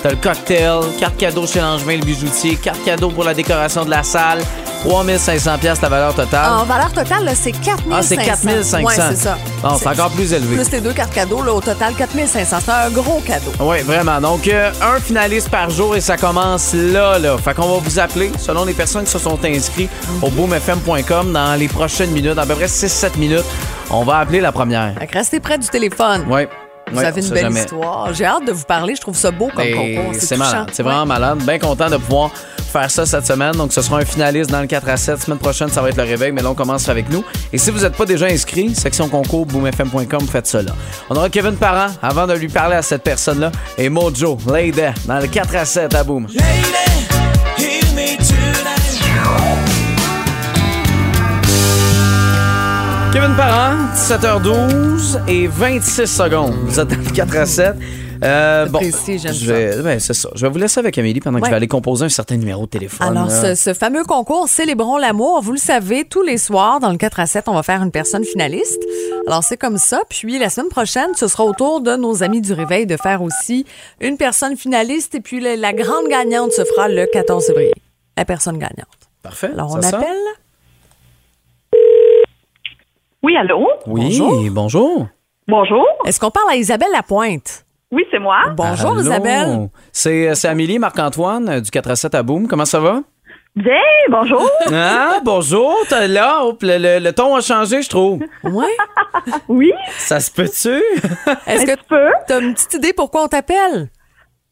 T'as 0.03 0.11
le 0.11 0.17
cocktail, 0.17 0.81
carte 0.99 1.17
cadeau 1.17 1.47
chez 1.47 1.61
Langevin 1.61 1.97
le 1.97 2.05
bijoutier, 2.05 2.57
carte 2.57 2.83
cadeau 2.85 3.11
pour 3.11 3.23
la 3.23 3.35
décoration 3.35 3.85
de 3.85 3.91
la 3.91 4.03
salle, 4.03 4.41
3500 4.85 5.59
pièces 5.59 5.81
la 5.81 5.89
valeur 5.89 6.13
totale. 6.13 6.53
En 6.53 6.65
valeur 6.65 6.93
totale, 6.93 7.25
là, 7.25 7.35
c'est 7.37 7.53
4500. 7.53 7.89
Ah, 7.93 8.03
c'est 8.03 8.17
4500. 8.17 8.83
Ouais, 8.83 8.95
c'est 8.97 9.17
ça. 9.17 9.39
Bon, 9.63 9.77
c'est 9.79 9.87
encore 9.87 10.11
plus 10.11 10.33
élevé. 10.33 10.57
Plus 10.57 10.71
les 10.73 10.81
deux 10.81 10.93
cartes 10.93 11.15
cadeaux, 11.15 11.43
là, 11.45 11.53
au 11.53 11.61
total, 11.61 11.95
4500. 11.95 12.57
C'est 12.65 12.71
un 12.73 12.91
gros 12.91 13.21
cadeau. 13.21 13.53
Oui, 13.61 13.83
vraiment. 13.83 14.21
Donc, 14.21 14.49
euh, 14.49 14.73
un 14.83 14.99
finaliste 14.99 15.49
par 15.51 15.71
jour 15.71 15.95
et 15.95 16.01
ça 16.01 16.17
commence 16.17 16.75
là, 16.75 17.21
là. 17.21 17.39
Fait 17.39 17.55
qu'on 17.55 17.69
va 17.69 17.79
vous 17.79 17.99
appeler, 18.01 18.33
selon 18.39 18.65
les 18.65 18.75
personnes 18.75 19.05
qui 19.05 19.13
se 19.13 19.21
sont 19.21 19.39
inscrites 19.45 19.91
au 20.21 20.31
boomfm.com 20.31 21.33
dans 21.33 21.55
les 21.55 21.69
prochaines 21.69 22.11
minutes, 22.11 22.39
à 22.39 22.45
peu 22.45 22.55
près 22.55 22.67
6-7 22.67 23.19
minutes. 23.19 23.45
On 23.89 24.03
va 24.03 24.19
appeler 24.19 24.41
la 24.41 24.51
première. 24.51 24.95
Fait 24.99 25.07
que 25.07 25.15
restez 25.15 25.39
près 25.39 25.59
du 25.59 25.69
téléphone. 25.69 26.25
Oui. 26.29 26.43
Vous 26.93 27.01
avez 27.01 27.21
une 27.27 27.31
belle 27.31 27.53
histoire. 27.53 28.13
J'ai 28.13 28.25
hâte 28.25 28.47
de 28.47 28.53
vous 28.53 28.65
parler. 28.65 28.95
Je 28.95 29.01
trouve 29.01 29.17
ça 29.17 29.31
beau 29.31 29.49
comme 29.55 29.65
concours. 29.65 30.15
C'est 30.19 30.37
malade. 30.37 30.71
C'est 30.73 30.83
vraiment 30.83 31.07
malade. 31.07 31.39
Bien 31.45 31.59
content 31.59 31.89
de 31.89 31.97
pouvoir 31.97 32.31
faire 32.73 32.91
ça 32.91 33.05
cette 33.05 33.27
semaine. 33.27 33.53
Donc, 33.53 33.73
ce 33.73 33.83
sera 33.83 33.99
un 33.99 34.05
finaliste 34.05 34.51
dans 34.51 34.61
le 34.61 34.67
4 34.67 34.89
à 34.89 34.97
7. 34.97 35.23
Semaine 35.23 35.39
prochaine, 35.39 35.69
ça 35.69 35.83
va 35.83 35.91
être 35.91 35.97
le 35.97 36.05
réveil, 36.05 36.33
mais 36.33 36.43
là, 36.43 36.51
on 36.51 36.55
commence 36.55 36.89
avec 36.89 37.11
nous. 37.11 37.25
Et 37.53 37.59
si 37.59 37.71
vous 37.71 37.81
n'êtes 37.81 37.97
pas 37.97 38.07
déjà 38.07 38.27
inscrit, 38.27 38.75
section 38.75 39.09
concours, 39.09 39.47
boomfm.com, 39.47 40.27
faites 40.31 40.47
ça 40.47 40.63
là. 40.63 40.73
On 41.11 41.17
aura 41.17 41.29
Kevin 41.29 41.57
Parent 41.57 41.93
avant 42.03 42.27
de 42.27 42.35
lui 42.35 42.49
parler 42.49 42.77
à 42.77 42.83
cette 42.83 43.03
personne-là. 43.03 43.53
Et 43.77 43.89
Mojo, 43.89 44.39
Lady, 44.51 44.81
dans 45.07 45.19
le 45.19 45.27
4 45.27 45.57
à 45.57 45.65
7 45.65 45.95
à 45.95 46.05
Boom. 46.05 46.27
Kevin 53.13 53.35
Parent, 53.37 53.77
17h12 53.95 55.21
et 55.29 55.47
26 55.47 56.07
secondes. 56.07 56.55
Vous 56.65 56.81
êtes 56.81 56.89
dans 56.89 56.97
le 56.97 57.11
4 57.15 57.37
à 57.37 57.47
7. 57.47 57.75
Euh, 58.25 58.67
bon, 58.67 58.79
précis, 58.79 59.19
je 59.19 59.53
vais, 59.53 59.83
ben, 59.83 59.99
c'est 59.99 60.15
ça. 60.15 60.29
Je 60.35 60.47
vais 60.47 60.53
vous 60.53 60.59
laisser 60.59 60.79
avec 60.79 60.97
Amélie 60.97 61.21
pendant 61.21 61.39
que 61.39 61.43
Ouais. 61.43 61.49
je 61.49 61.53
vais 61.53 61.57
aller 61.57 61.67
composer 61.69 62.05
un 62.05 62.09
certain 62.09 62.37
numéro 62.37 62.65
de 62.65 62.71
téléphone. 62.71 63.07
Alors, 63.09 63.31
ce, 63.31 63.55
ce 63.57 63.75
fameux 63.75 64.05
concours 64.05 64.49
Célébrons 64.49 64.97
l'amour, 64.97 65.41
vous 65.43 65.53
le 65.53 65.59
savez, 65.59 66.05
tous 66.05 66.23
les 66.23 66.39
soirs, 66.39 66.79
dans 66.81 66.91
le 66.91 66.97
4 66.99 67.21
à 67.21 67.27
7, 67.27 67.49
on 67.49 67.55
va 67.55 67.63
faire 67.65 67.83
une 67.83 67.91
personne 67.91 68.25
finaliste. 68.25 68.81
Alors, 69.27 69.43
c'est 69.45 69.57
comme 69.57 69.77
ça. 69.79 70.03
Puis, 70.09 70.39
la 70.39 70.49
semaine 70.51 70.69
prochaine, 70.71 71.11
ce 71.17 71.27
sera 71.27 71.45
au 71.45 71.53
tour 71.53 71.81
de 71.81 71.97
nos 71.97 72.23
amis 72.23 72.41
du 72.41 72.53
Réveil 72.53 72.87
de 72.87 72.97
faire 72.97 73.23
aussi 73.23 73.67
une 74.01 74.17
personne 74.17 74.57
finaliste. 74.57 75.15
Et 75.17 75.21
puis, 75.21 75.41
la, 75.41 75.57
la 75.57 75.73
grande 75.73 76.07
gagnante 76.09 76.53
se 76.53 76.65
fera 76.65 76.89
le 76.89 77.07
14 77.13 77.45
février. 77.47 77.73
La 78.17 78.25
personne 78.25 78.57
gagnante. 78.59 78.87
Parfait. 79.23 79.51
Alors, 79.53 79.75
on 79.77 79.83
ça 79.83 79.97
appelle. 79.99 80.09
Oui, 83.23 83.37
allô? 83.37 83.69
Oui, 83.87 84.03
Bonjour. 84.19 84.43
bonjour. 84.51 85.07
Bonjour. 85.49 85.87
Est-ce 86.07 86.19
qu'on 86.19 86.31
parle 86.31 86.51
à 86.51 86.57
Isabelle 86.57 86.91
Lapointe? 86.93 87.65
Oui, 87.91 88.05
c'est 88.11 88.19
moi. 88.19 88.39
Bonjour, 88.57 88.93
Allô? 88.93 89.01
Isabelle. 89.01 89.69
C'est, 89.93 90.35
c'est 90.35 90.49
Amélie 90.49 90.79
Marc-Antoine 90.79 91.49
euh, 91.49 91.61
du 91.61 91.71
4 91.71 91.91
à 91.91 91.97
7 91.97 92.15
à 92.15 92.23
Boom. 92.23 92.49
Comment 92.49 92.65
ça 92.65 92.81
va? 92.81 93.01
Bien, 93.55 93.75
bonjour. 94.11 94.49
Ah, 94.73 95.21
bonjour. 95.23 95.75
T'es 95.89 96.09
là. 96.09 96.45
Hop, 96.45 96.63
le, 96.63 96.79
le- 96.79 96.99
le 97.05 97.13
ton 97.13 97.35
a 97.37 97.41
changé, 97.41 97.83
je 97.83 97.89
trouve. 97.89 98.21
Oui. 98.45 98.67
Oui, 99.49 99.73
Ça 99.99 100.19
se 100.21 100.31
peut-tu? 100.31 100.71
Est-ce 101.47 101.67
que 101.67 101.77
tu 101.77 101.85
peux? 101.89 102.09
tu 102.27 102.33
as 102.33 102.39
une 102.39 102.55
petite 102.55 102.75
idée 102.75 102.93
pourquoi 102.93 103.25
on 103.25 103.29
t'appelle? 103.29 103.89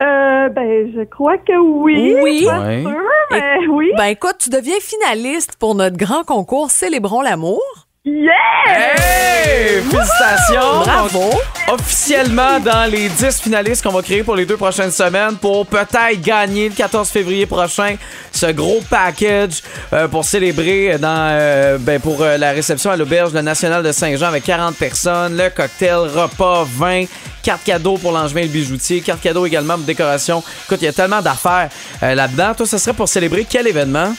Euh, 0.03 0.49
ben, 0.51 0.93
je 0.95 1.03
crois 1.05 1.39
que 1.39 1.57
oui. 1.59 2.15
Oui. 2.23 2.45
Pas 2.47 2.61
Ouais. 2.61 2.83
sûr, 2.83 3.01
mais 3.33 3.67
oui. 3.69 3.91
Ben 3.97 4.05
écoute, 4.07 4.37
tu 4.39 4.51
deviens 4.51 4.77
finaliste 4.81 5.57
pour 5.57 5.75
notre 5.75 5.97
grand 5.97 6.23
concours 6.25 6.71
Célébrons 6.71 7.23
l'amour. 7.23 7.61
Yeah! 8.03 8.33
Hey! 8.65 9.83
Félicitations! 9.83 10.85
Bravo! 10.85 11.39
Officiellement 11.69 12.59
dans 12.59 12.91
les 12.91 13.11
10 13.11 13.43
finalistes 13.43 13.83
qu'on 13.83 13.93
va 13.93 14.01
créer 14.01 14.23
pour 14.23 14.37
les 14.37 14.47
deux 14.47 14.57
prochaines 14.57 14.91
semaines 14.91 15.37
pour 15.37 15.67
peut-être 15.67 16.19
gagner 16.23 16.71
le 16.71 16.75
14 16.75 17.11
février 17.11 17.45
prochain 17.45 17.97
ce 18.33 18.47
gros 18.53 18.81
package 18.89 19.63
euh, 19.93 20.09
pour 20.09 20.25
célébrer 20.25 20.97
dans 20.97 21.29
euh, 21.31 21.77
ben, 21.79 22.01
pour 22.01 22.23
euh, 22.23 22.39
la 22.39 22.53
réception 22.53 22.91
à 22.91 22.97
l'auberge 22.97 23.35
le 23.35 23.43
National 23.43 23.83
de 23.83 23.93
Saint-Jean 23.93 24.29
avec 24.29 24.45
40 24.45 24.77
personnes, 24.77 25.37
le 25.37 25.51
cocktail, 25.51 25.99
repas, 25.99 26.65
vin, 26.65 27.05
carte 27.43 27.65
cadeau 27.65 27.99
pour 27.99 28.13
l'angevin 28.13 28.41
et 28.41 28.45
le 28.45 28.49
bijoutier, 28.49 29.03
carte 29.03 29.21
cadeau 29.21 29.45
également 29.45 29.75
pour 29.75 29.85
décoration. 29.85 30.43
Écoute, 30.65 30.79
il 30.81 30.87
y 30.87 30.89
a 30.89 30.95
tellement 30.95 31.21
d'affaires 31.21 31.69
là-dedans. 32.01 32.55
Toi, 32.57 32.65
ce 32.65 32.79
serait 32.79 32.95
pour 32.95 33.11
célébrer 33.11 33.47
quel 33.47 33.67
événement? 33.67 34.15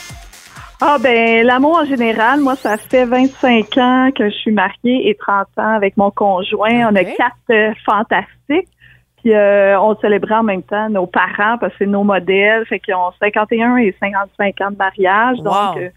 Ah 0.83 0.97
ben 0.99 1.45
l'amour 1.45 1.77
en 1.77 1.85
général, 1.85 2.39
moi 2.39 2.55
ça 2.55 2.75
fait 2.77 3.05
25 3.05 3.77
ans 3.77 4.09
que 4.17 4.29
je 4.29 4.35
suis 4.35 4.51
mariée 4.51 5.09
et 5.09 5.15
30 5.15 5.47
ans 5.57 5.75
avec 5.75 5.95
mon 5.95 6.09
conjoint. 6.09 6.89
On 6.91 6.95
a 6.95 7.03
quatre 7.03 7.35
euh, 7.51 7.71
fantastiques. 7.85 8.67
Puis 9.23 9.35
euh, 9.35 9.79
on 9.79 9.95
célébrait 9.97 10.33
en 10.35 10.43
même 10.43 10.63
temps 10.63 10.89
nos 10.89 11.05
parents 11.05 11.57
parce 11.59 11.71
que 11.73 11.79
c'est 11.79 11.85
nos 11.85 12.03
modèles. 12.03 12.65
Fait 12.65 12.79
qu'ils 12.79 12.95
ont 12.95 13.11
51 13.21 13.77
et 13.77 13.95
55 14.01 14.61
ans 14.61 14.71
de 14.71 14.77
mariage. 14.77 15.37
Wow. 15.37 15.43
Donc 15.43 15.77
euh, 15.77 15.89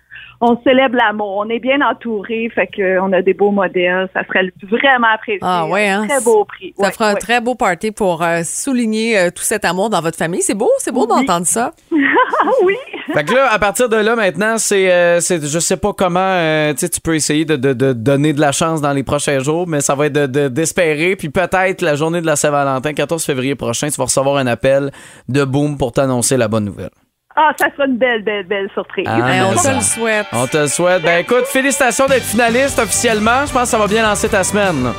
on 0.42 0.60
célèbre 0.62 0.96
l'amour. 0.96 1.36
On 1.38 1.48
est 1.48 1.60
bien 1.60 1.80
entourés. 1.80 2.50
Fait 2.54 2.66
qu'on 2.66 3.10
a 3.14 3.22
des 3.22 3.32
beaux 3.32 3.52
modèles. 3.52 4.10
Ça 4.12 4.22
serait 4.26 4.52
vraiment 4.70 5.06
apprécié. 5.14 5.40
Ah 5.40 5.64
ouais, 5.66 5.88
hein? 5.88 6.06
Très 6.06 6.22
beau 6.22 6.44
prix. 6.44 6.74
Ça 6.76 6.84
Ouais, 6.84 6.92
fera 6.92 7.08
un 7.08 7.14
très 7.14 7.40
beau 7.40 7.54
party 7.54 7.92
pour 7.92 8.22
euh, 8.22 8.42
souligner 8.44 9.18
euh, 9.18 9.30
tout 9.34 9.42
cet 9.44 9.64
amour 9.64 9.88
dans 9.88 10.02
votre 10.02 10.18
famille. 10.18 10.42
C'est 10.42 10.54
beau, 10.54 10.70
c'est 10.76 10.92
beau 10.92 11.06
d'entendre 11.06 11.46
ça. 11.46 11.72
Ah 11.90 12.50
oui! 12.64 12.76
Fait 13.12 13.24
que 13.24 13.34
là, 13.34 13.52
à 13.52 13.58
partir 13.58 13.88
de 13.88 13.96
là, 13.96 14.16
maintenant, 14.16 14.56
c'est, 14.58 14.90
euh, 14.90 15.20
c'est 15.20 15.44
je 15.46 15.58
sais 15.58 15.76
pas 15.76 15.92
comment, 15.92 16.20
euh, 16.20 16.72
tu 16.72 16.78
sais, 16.80 16.88
tu 16.88 17.00
peux 17.00 17.14
essayer 17.14 17.44
de, 17.44 17.56
de- 17.56 17.72
de 17.74 17.92
donner 17.92 18.32
de 18.32 18.40
la 18.40 18.50
chance 18.52 18.80
dans 18.80 18.92
les 18.92 19.02
prochains 19.02 19.40
jours, 19.40 19.66
mais 19.66 19.80
ça 19.80 19.94
va 19.94 20.06
être 20.06 20.12
de, 20.14 20.26
de- 20.26 20.48
d'espérer. 20.48 21.14
Puis 21.16 21.28
peut-être 21.28 21.82
la 21.82 21.96
journée 21.96 22.20
de 22.20 22.26
la 22.26 22.36
Saint-Valentin, 22.36 22.94
14 22.94 23.24
février 23.24 23.54
prochain, 23.54 23.88
tu 23.88 23.96
vas 23.96 24.04
recevoir 24.04 24.36
un 24.36 24.46
appel 24.46 24.90
de 25.28 25.44
Boom 25.44 25.76
pour 25.76 25.92
t'annoncer 25.92 26.36
la 26.36 26.48
bonne 26.48 26.64
nouvelle. 26.64 26.90
Ah, 27.36 27.50
ça 27.58 27.66
sera 27.76 27.86
une 27.86 27.98
belle, 27.98 28.22
belle, 28.22 28.46
belle 28.46 28.68
surprise. 28.74 29.06
Ah, 29.08 29.48
on 29.50 29.54
te 29.60 29.68
le 29.74 29.80
souhaite. 29.80 30.26
On 30.32 30.46
te 30.46 30.56
le 30.56 30.68
souhaite. 30.68 31.02
Ben 31.02 31.18
écoute, 31.18 31.44
félicitations 31.46 32.06
d'être 32.06 32.22
finaliste 32.22 32.78
officiellement. 32.78 33.44
Je 33.44 33.52
pense 33.52 33.62
que 33.64 33.68
ça 33.68 33.78
va 33.78 33.88
bien 33.88 34.02
lancer 34.02 34.28
ta 34.28 34.44
semaine. 34.44 34.84
là. 34.84 34.92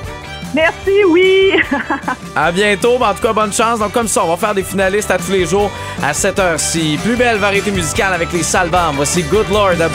Merci, 0.55 1.03
oui! 1.09 1.51
À 2.35 2.51
bientôt. 2.51 2.97
Ben, 2.97 3.09
en 3.09 3.13
tout 3.13 3.21
cas, 3.21 3.33
bonne 3.33 3.53
chance. 3.53 3.79
Donc, 3.79 3.91
comme 3.93 4.07
ça, 4.07 4.23
on 4.25 4.29
va 4.29 4.37
faire 4.37 4.53
des 4.55 4.63
finalistes 4.63 5.09
à 5.11 5.17
tous 5.17 5.31
les 5.31 5.45
jours 5.45 5.69
à 6.03 6.13
cette 6.13 6.37
heure-ci. 6.39 6.97
Plus 7.03 7.15
belle 7.15 7.37
variété 7.37 7.71
musicale 7.71 8.13
avec 8.13 8.31
les 8.33 8.43
salbums. 8.43 8.95
Voici 8.95 9.23
Good 9.23 9.49
Lord 9.51 9.81
à. 9.81 9.87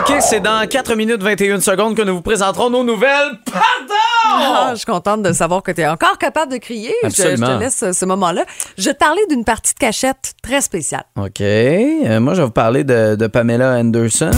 OK, 0.00 0.12
c'est 0.20 0.40
dans 0.40 0.66
4 0.66 0.94
minutes 0.94 1.22
21 1.22 1.60
secondes 1.60 1.96
que 1.96 2.02
nous 2.02 2.14
vous 2.16 2.22
présenterons 2.22 2.70
nos 2.70 2.84
nouvelles. 2.84 3.38
Pardon! 3.50 3.94
Ah, 4.30 4.70
je 4.72 4.76
suis 4.76 4.86
contente 4.86 5.22
de 5.22 5.32
savoir 5.32 5.62
que 5.62 5.72
tu 5.72 5.80
es 5.82 5.86
encore 5.86 6.18
capable 6.18 6.52
de 6.52 6.58
crier. 6.58 6.92
Je- 7.04 7.08
Je, 7.10 7.22
Absolument. 7.22 7.58
te 7.58 7.62
laisse 7.64 7.84
ce 7.92 8.04
moment-là. 8.04 8.44
Je 8.76 8.84
vais 8.84 8.94
te 8.94 8.98
parler 8.98 9.20
d'une 9.28 9.44
partie 9.44 9.74
de 9.74 9.78
cachette 9.78 10.34
très 10.42 10.60
spéciale. 10.60 11.04
OK. 11.16 11.40
Euh, 11.40 12.20
moi, 12.20 12.34
je 12.34 12.40
vais 12.40 12.46
vous 12.46 12.52
parler 12.52 12.84
de, 12.84 13.16
de 13.16 13.26
Pamela 13.26 13.72
Anderson. 13.78 14.30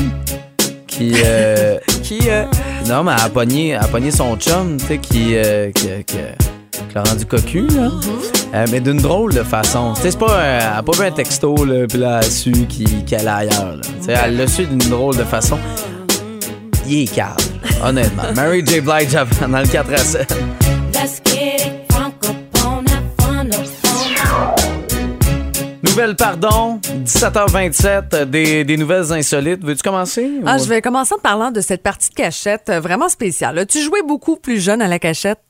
Qui. 0.87 1.14
euh, 1.24 1.79
Qui, 2.03 2.20
euh, 2.29 2.44
non, 2.88 3.03
mais 3.05 3.12
elle 3.19 3.25
a 3.27 3.29
pogné, 3.29 3.69
elle 3.71 3.77
a 3.85 3.88
pogné 3.88 4.11
son 4.11 4.37
chum, 4.37 4.77
tu 4.79 4.87
sais, 4.87 4.99
qui. 4.99 5.37
euh, 5.37 5.71
qui, 5.73 5.88
qui- 6.07 6.16
qui 6.88 6.95
l'a 6.95 7.03
rendu 7.03 7.25
cocu, 7.27 7.66
là. 7.69 7.88
Euh, 8.55 8.66
mais 8.73 8.81
d'une 8.81 8.97
drôle 8.97 9.33
de 9.33 9.43
façon. 9.45 9.93
Tu 9.95 10.03
sais, 10.03 10.11
c'est 10.12 10.19
pas. 10.19 10.40
un- 10.40 10.59
elle 10.59 10.79
a 10.79 10.83
pas 10.83 10.93
vu 10.93 11.05
un 11.05 11.11
texto, 11.12 11.64
là, 11.64 11.87
puis 11.88 11.99
là, 11.99 12.19
elle 12.21 12.27
a 12.27 12.31
su 12.31 12.53
qu'elle 13.07 13.29
allait 13.29 13.49
ailleurs, 13.51 13.77
là. 13.77 13.83
Tu 14.01 14.07
sais, 14.07 14.14
elle 14.25 14.37
l'a 14.37 14.47
su 14.49 14.64
d'une 14.64 14.79
drôle 14.79 15.16
de 15.16 15.25
façon. 15.25 15.59
Il 16.88 17.03
est 17.03 17.14
calme, 17.14 17.37
honnêtement. 17.85 18.25
Mary 18.35 18.64
J. 18.66 18.81
Blige 18.81 19.12
dans 19.40 19.59
le 19.61 19.66
4 19.69 19.93
à 19.93 19.97
7. 19.99 20.35
Pardon, 26.17 26.81
17h27, 27.05 28.03
euh, 28.15 28.25
des, 28.25 28.65
des 28.65 28.77
nouvelles 28.79 29.13
insolites. 29.13 29.63
Veux-tu 29.63 29.83
commencer? 29.83 30.31
Ah, 30.47 30.57
je 30.57 30.65
vais 30.65 30.81
commencer 30.81 31.15
en 31.15 31.19
parlant 31.19 31.51
de 31.51 31.61
cette 31.61 31.83
partie 31.83 32.09
de 32.09 32.15
cachette 32.15 32.71
euh, 32.71 32.81
vraiment 32.81 33.09
spéciale. 33.11 33.59
As-tu 33.59 33.81
joué 33.83 34.01
beaucoup 34.03 34.37
plus 34.37 34.61
jeune 34.61 34.81
à 34.81 34.89
la 34.89 34.99
cachette? 34.99 35.41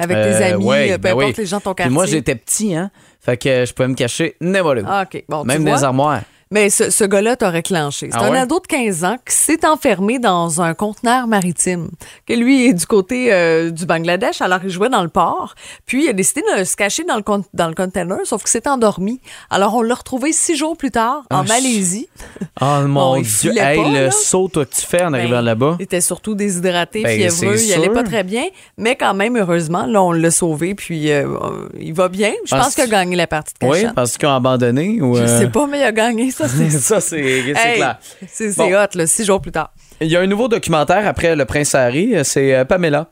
Avec 0.00 0.16
tes 0.16 0.22
Euh, 0.44 0.54
amis, 0.54 0.64
ouais, 0.64 0.92
peu 0.92 0.98
ben 0.98 1.10
importe 1.12 1.26
oui. 1.28 1.34
les 1.38 1.46
gens 1.46 1.58
de 1.58 1.62
ton 1.62 1.70
Puis 1.74 1.84
quartier? 1.84 1.94
moi, 1.94 2.06
j'étais 2.06 2.34
petit, 2.34 2.74
hein? 2.74 2.90
Fait 3.20 3.36
que 3.36 3.64
je 3.64 3.72
pouvais 3.72 3.88
me 3.88 3.94
cacher 3.94 4.36
n'importe 4.40 4.78
où. 4.80 4.86
Ah, 4.88 5.04
OK. 5.06 5.24
Bon, 5.28 5.42
tu 5.42 5.46
Même 5.48 5.62
vois? 5.62 5.76
des 5.76 5.84
armoires. 5.84 6.20
Mais 6.52 6.70
ce, 6.70 6.90
ce 6.90 7.02
gars-là 7.02 7.34
t'a 7.34 7.50
réclenché. 7.50 8.08
C'est 8.12 8.18
Ah 8.18 8.26
un 8.26 8.30
ouais? 8.30 8.38
ado 8.38 8.60
de 8.60 8.66
15 8.68 9.02
ans 9.04 9.16
qui 9.28 9.34
s'est 9.34 9.66
enfermé 9.66 10.20
dans 10.20 10.62
un 10.62 10.74
conteneur 10.74 11.26
maritime. 11.26 11.88
Que 12.24 12.34
lui 12.34 12.66
est 12.68 12.72
du 12.72 12.86
côté 12.86 13.32
euh, 13.32 13.70
du 13.70 13.84
Bangladesh, 13.84 14.40
alors 14.40 14.60
il 14.62 14.70
jouait 14.70 14.88
dans 14.88 15.02
le 15.02 15.08
port. 15.08 15.54
Puis 15.86 16.04
il 16.04 16.08
a 16.08 16.12
décidé 16.12 16.42
de 16.56 16.62
se 16.62 16.76
cacher 16.76 17.02
dans 17.02 17.16
le, 17.16 17.22
con- 17.22 17.44
dans 17.52 17.66
le 17.66 17.74
container, 17.74 18.18
sauf 18.24 18.44
que 18.44 18.48
s'est 18.50 18.68
endormi. 18.68 19.20
Alors 19.50 19.74
on 19.74 19.82
l'a 19.82 19.94
retrouvé 19.96 20.32
six 20.32 20.54
jours 20.56 20.76
plus 20.76 20.92
tard 20.92 21.24
en 21.30 21.38
Ah, 21.40 21.42
Malaisie. 21.42 22.08
Oh 22.60 22.86
mon 22.86 23.20
Dieu. 23.20 23.52
Hey, 23.58 23.76
pas, 23.82 23.88
le 23.88 24.04
là. 24.06 24.10
saut 24.10 24.48
que 24.48 24.60
tu 24.64 24.80
fais 24.80 25.02
en 25.02 25.12
arrivant 25.12 25.36
Ben, 25.36 25.42
là-bas? 25.42 25.76
Il 25.78 25.82
était 25.82 26.00
surtout 26.00 26.34
déshydraté, 26.34 27.02
Ben, 27.02 27.16
fiévreux, 27.30 27.60
il 27.60 27.72
allait 27.74 27.90
pas 27.90 28.02
très 28.02 28.22
bien. 28.24 28.44
Mais 28.78 28.96
quand 28.96 29.12
même, 29.14 29.36
heureusement, 29.36 29.84
là, 29.84 30.02
on 30.02 30.12
l'a 30.12 30.30
sauvé, 30.30 30.74
puis 30.74 31.10
euh, 31.10 31.26
euh, 31.28 31.68
il 31.78 31.92
va 31.92 32.08
bien. 32.08 32.32
Je 32.46 32.50
Pense- 32.52 32.64
pense 32.66 32.74
qu'il 32.74 32.84
a 32.84 32.86
gagné 32.86 33.14
la 33.16 33.26
partie 33.26 33.52
de 33.60 33.66
Oui, 33.66 33.80
cachette. 33.82 33.94
parce 33.94 34.16
qu'ils 34.16 34.28
ont 34.28 34.34
abandonné 34.34 35.02
ou. 35.02 35.16
Je 35.16 35.22
euh, 35.22 35.40
sais 35.40 35.48
pas, 35.50 35.66
mais 35.66 35.80
il 35.80 35.82
a 35.84 35.92
gagné, 35.92 36.30
ça, 36.36 36.48
c'est 36.48 36.70
ça, 36.78 37.00
c'est 37.00 37.20
Hey, 37.20 37.52
clair. 37.76 37.98
C'est 38.28 38.56
Bon. 38.56 38.66
hot, 38.72 38.86
là, 38.94 39.06
six 39.06 39.24
jours 39.24 39.40
plus 39.40 39.52
tard. 39.52 39.72
Il 40.00 40.08
y 40.08 40.16
a 40.16 40.20
un 40.20 40.26
nouveau 40.26 40.48
documentaire 40.48 41.06
après 41.06 41.34
Le 41.36 41.44
Prince 41.44 41.74
Harry, 41.74 42.14
euh, 42.14 42.22
c'est 42.24 42.54
euh, 42.54 42.64
Pamela. 42.64 43.08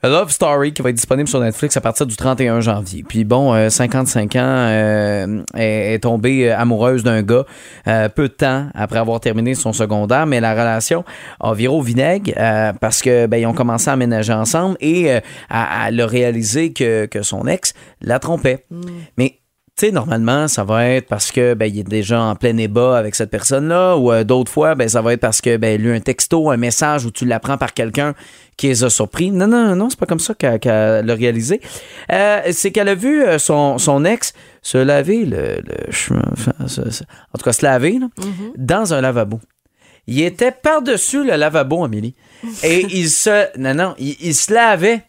A 0.00 0.08
Love 0.08 0.30
Story 0.30 0.72
qui 0.72 0.80
va 0.80 0.90
être 0.90 0.94
disponible 0.94 1.28
sur 1.28 1.40
Netflix 1.40 1.76
à 1.76 1.80
partir 1.80 2.06
du 2.06 2.14
31 2.14 2.60
janvier. 2.60 3.02
Puis 3.02 3.24
bon, 3.24 3.52
euh, 3.52 3.68
55 3.68 4.36
ans, 4.36 4.38
euh, 4.44 5.42
est, 5.56 5.94
est 5.94 5.98
tombée 5.98 6.52
amoureuse 6.52 7.02
d'un 7.02 7.22
gars 7.22 7.42
euh, 7.88 8.08
peu 8.08 8.28
de 8.28 8.32
temps 8.32 8.68
après 8.76 9.00
avoir 9.00 9.18
terminé 9.18 9.56
son 9.56 9.72
secondaire, 9.72 10.24
mais 10.26 10.38
la 10.38 10.52
relation 10.52 11.04
a 11.40 11.52
viré 11.52 11.74
au 11.74 11.82
vinaigre 11.82 12.30
parce 12.80 13.02
que 13.02 13.26
ben, 13.26 13.38
ils 13.38 13.46
ont 13.46 13.54
commencé 13.54 13.90
à 13.90 13.94
aménager 13.94 14.32
ensemble 14.32 14.76
et 14.80 15.10
à, 15.10 15.20
à 15.86 15.90
le 15.90 16.04
réaliser 16.04 16.72
que, 16.72 17.06
que 17.06 17.22
son 17.22 17.48
ex 17.48 17.74
la 18.00 18.20
trompait. 18.20 18.66
Mais 19.16 19.40
tu 19.78 19.86
sais, 19.86 19.92
normalement, 19.92 20.48
ça 20.48 20.64
va 20.64 20.86
être 20.86 21.06
parce 21.06 21.30
que 21.30 21.54
ben, 21.54 21.66
il 21.66 21.78
est 21.78 21.84
déjà 21.84 22.20
en 22.20 22.34
plein 22.34 22.56
ébat 22.56 22.98
avec 22.98 23.14
cette 23.14 23.30
personne-là, 23.30 23.96
ou 23.96 24.10
euh, 24.10 24.24
d'autres 24.24 24.50
fois, 24.50 24.74
ben, 24.74 24.88
ça 24.88 25.02
va 25.02 25.12
être 25.12 25.20
parce 25.20 25.40
que 25.40 25.56
ben, 25.56 25.80
lui 25.80 25.94
un 25.94 26.00
texto, 26.00 26.50
un 26.50 26.56
message 26.56 27.04
où 27.04 27.12
tu 27.12 27.24
l'apprends 27.24 27.56
par 27.56 27.72
quelqu'un 27.72 28.14
qui 28.56 28.66
les 28.66 28.82
a 28.82 28.90
surpris. 28.90 29.30
Non, 29.30 29.46
non, 29.46 29.76
non, 29.76 29.88
c'est 29.88 29.98
pas 29.98 30.06
comme 30.06 30.18
ça 30.18 30.34
qu'elle 30.34 30.58
qu'elle 30.58 31.06
l'a 31.06 31.14
réalisé. 31.14 31.60
Euh, 32.10 32.40
c'est 32.50 32.72
qu'elle 32.72 32.88
a 32.88 32.96
vu 32.96 33.22
euh, 33.22 33.38
son, 33.38 33.78
son 33.78 34.04
ex 34.04 34.32
se 34.62 34.78
laver 34.78 35.24
le, 35.24 35.62
le 35.64 35.92
chemin, 35.92 36.24
enfin, 36.32 36.52
en 36.60 37.38
tout 37.38 37.44
cas 37.44 37.52
se 37.52 37.64
laver 37.64 38.00
là, 38.00 38.08
dans 38.56 38.92
un 38.94 39.00
lavabo. 39.00 39.38
Il 40.08 40.20
était 40.22 40.50
par-dessus 40.50 41.22
le 41.22 41.36
lavabo, 41.36 41.84
Amélie. 41.84 42.14
Et 42.64 42.84
il 42.90 43.08
se. 43.10 43.56
Non, 43.56 43.74
non, 43.74 43.94
il, 43.98 44.16
il 44.20 44.34
se 44.34 44.52
lavait 44.52 45.02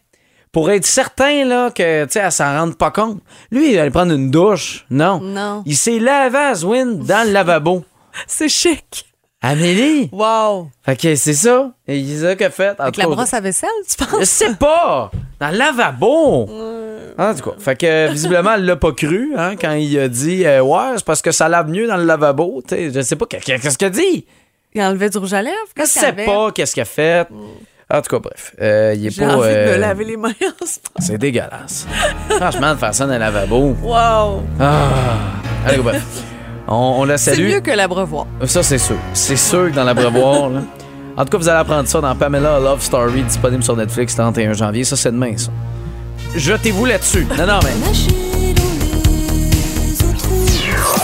pour 0.52 0.70
être 0.70 0.86
certain 0.86 1.44
là, 1.44 1.70
que, 1.70 2.04
tu 2.04 2.12
sais, 2.12 2.20
elle 2.20 2.32
s'en 2.32 2.58
rende 2.58 2.76
pas 2.76 2.90
compte. 2.90 3.20
Lui, 3.50 3.72
il 3.72 3.78
allait 3.78 3.90
prendre 3.90 4.12
une 4.12 4.30
douche. 4.30 4.84
Non. 4.90 5.20
Non. 5.20 5.62
Il 5.66 5.76
s'est 5.76 5.98
lavé 5.98 6.38
à 6.38 6.54
Zwin 6.54 6.86
dans 6.86 7.26
le 7.26 7.32
lavabo. 7.32 7.84
C'est 8.26 8.48
chic. 8.48 9.06
Amélie! 9.42 10.10
Wow. 10.12 10.68
Fait 10.84 10.96
que 11.00 11.14
c'est 11.14 11.32
ça. 11.32 11.72
Et 11.88 11.96
il 11.96 12.18
ça 12.18 12.36
qu'a 12.36 12.50
fait. 12.50 12.78
En 12.78 12.82
Avec 12.82 12.98
la 12.98 13.04
cas, 13.04 13.10
brosse 13.10 13.32
à 13.32 13.40
vaisselle, 13.40 13.70
tu 13.88 13.94
Je 13.98 14.04
penses? 14.04 14.24
sais 14.28 14.54
pas! 14.54 15.10
Dans 15.40 15.48
le 15.50 15.56
lavabo! 15.56 16.46
En 17.16 17.34
tout 17.34 17.50
cas, 17.50 17.56
fait 17.58 17.76
que 17.76 18.10
visiblement, 18.12 18.52
elle 18.54 18.66
l'a 18.66 18.76
pas 18.76 18.92
cru 18.92 19.32
hein, 19.38 19.56
quand 19.56 19.72
il 19.72 19.98
a 19.98 20.08
dit 20.08 20.44
euh, 20.44 20.60
Ouais, 20.60 20.92
c'est 20.96 21.04
parce 21.06 21.22
que 21.22 21.30
ça 21.32 21.48
lave 21.48 21.70
mieux 21.70 21.86
dans 21.86 21.96
le 21.96 22.04
lavabo. 22.04 22.60
Tu 22.68 22.74
sais, 22.74 22.92
je 22.92 23.00
sais 23.00 23.16
pas, 23.16 23.24
qu'est-ce 23.24 23.78
qu'il 23.78 23.86
a 23.86 23.90
dit? 23.90 24.26
Il 24.74 24.80
a 24.82 24.88
enlevé 24.90 25.08
du 25.08 25.16
rouge 25.16 25.32
à 25.32 25.40
lèvres? 25.40 25.56
Je 25.74 25.84
sais 25.86 26.12
pas 26.12 26.52
qu'est-ce 26.52 26.74
qu'il 26.74 26.82
a 26.82 26.84
fait. 26.86 27.26
En 27.92 28.00
tout 28.02 28.16
cas, 28.16 28.18
bref. 28.22 28.52
euh, 28.60 28.94
il 28.96 29.06
est 29.06 29.10
J'ai 29.10 29.24
pas. 29.26 29.34
envie 29.36 29.48
de 29.48 29.52
euh, 29.52 29.74
me 29.74 29.80
laver 29.80 30.04
les 30.04 30.16
mains 30.16 30.28
en 30.28 30.66
ce 30.66 30.78
moment. 30.78 31.00
C'est 31.00 31.18
dégueulasse. 31.18 31.86
Franchement, 32.28 32.72
de 32.74 32.78
faire 32.78 32.94
ça 32.94 33.06
dans 33.06 33.12
le 33.14 33.18
lavabo. 33.18 33.76
Wow. 33.82 34.42
Ah. 34.60 34.88
Allez, 35.66 35.78
bref. 35.78 36.02
On, 36.68 36.96
on 36.98 37.04
la 37.04 37.18
C'est 37.18 37.34
salue. 37.34 37.48
mieux 37.54 37.60
que 37.60 37.72
l'abreuvoir. 37.72 38.26
Ça, 38.46 38.62
c'est 38.62 38.78
sûr. 38.78 38.96
C'est 39.12 39.36
sûr 39.36 39.70
que 39.70 39.74
dans 39.74 39.82
l'abreuvoir, 39.84 40.50
là. 40.50 40.60
En 41.16 41.24
tout 41.24 41.30
cas, 41.30 41.38
vous 41.38 41.48
allez 41.48 41.58
apprendre 41.58 41.88
ça 41.88 42.00
dans 42.00 42.14
Pamela 42.14 42.56
A 42.56 42.60
Love 42.60 42.80
Story, 42.80 43.22
disponible 43.22 43.62
sur 43.64 43.76
Netflix 43.76 44.16
le 44.16 44.22
31 44.22 44.52
janvier. 44.52 44.84
Ça, 44.84 44.94
c'est 44.96 45.10
demain, 45.10 45.36
ça. 45.36 45.50
Jetez-vous 46.36 46.84
là-dessus. 46.86 47.26
Non, 47.36 47.46
non, 47.46 47.58
mais. 47.64 47.72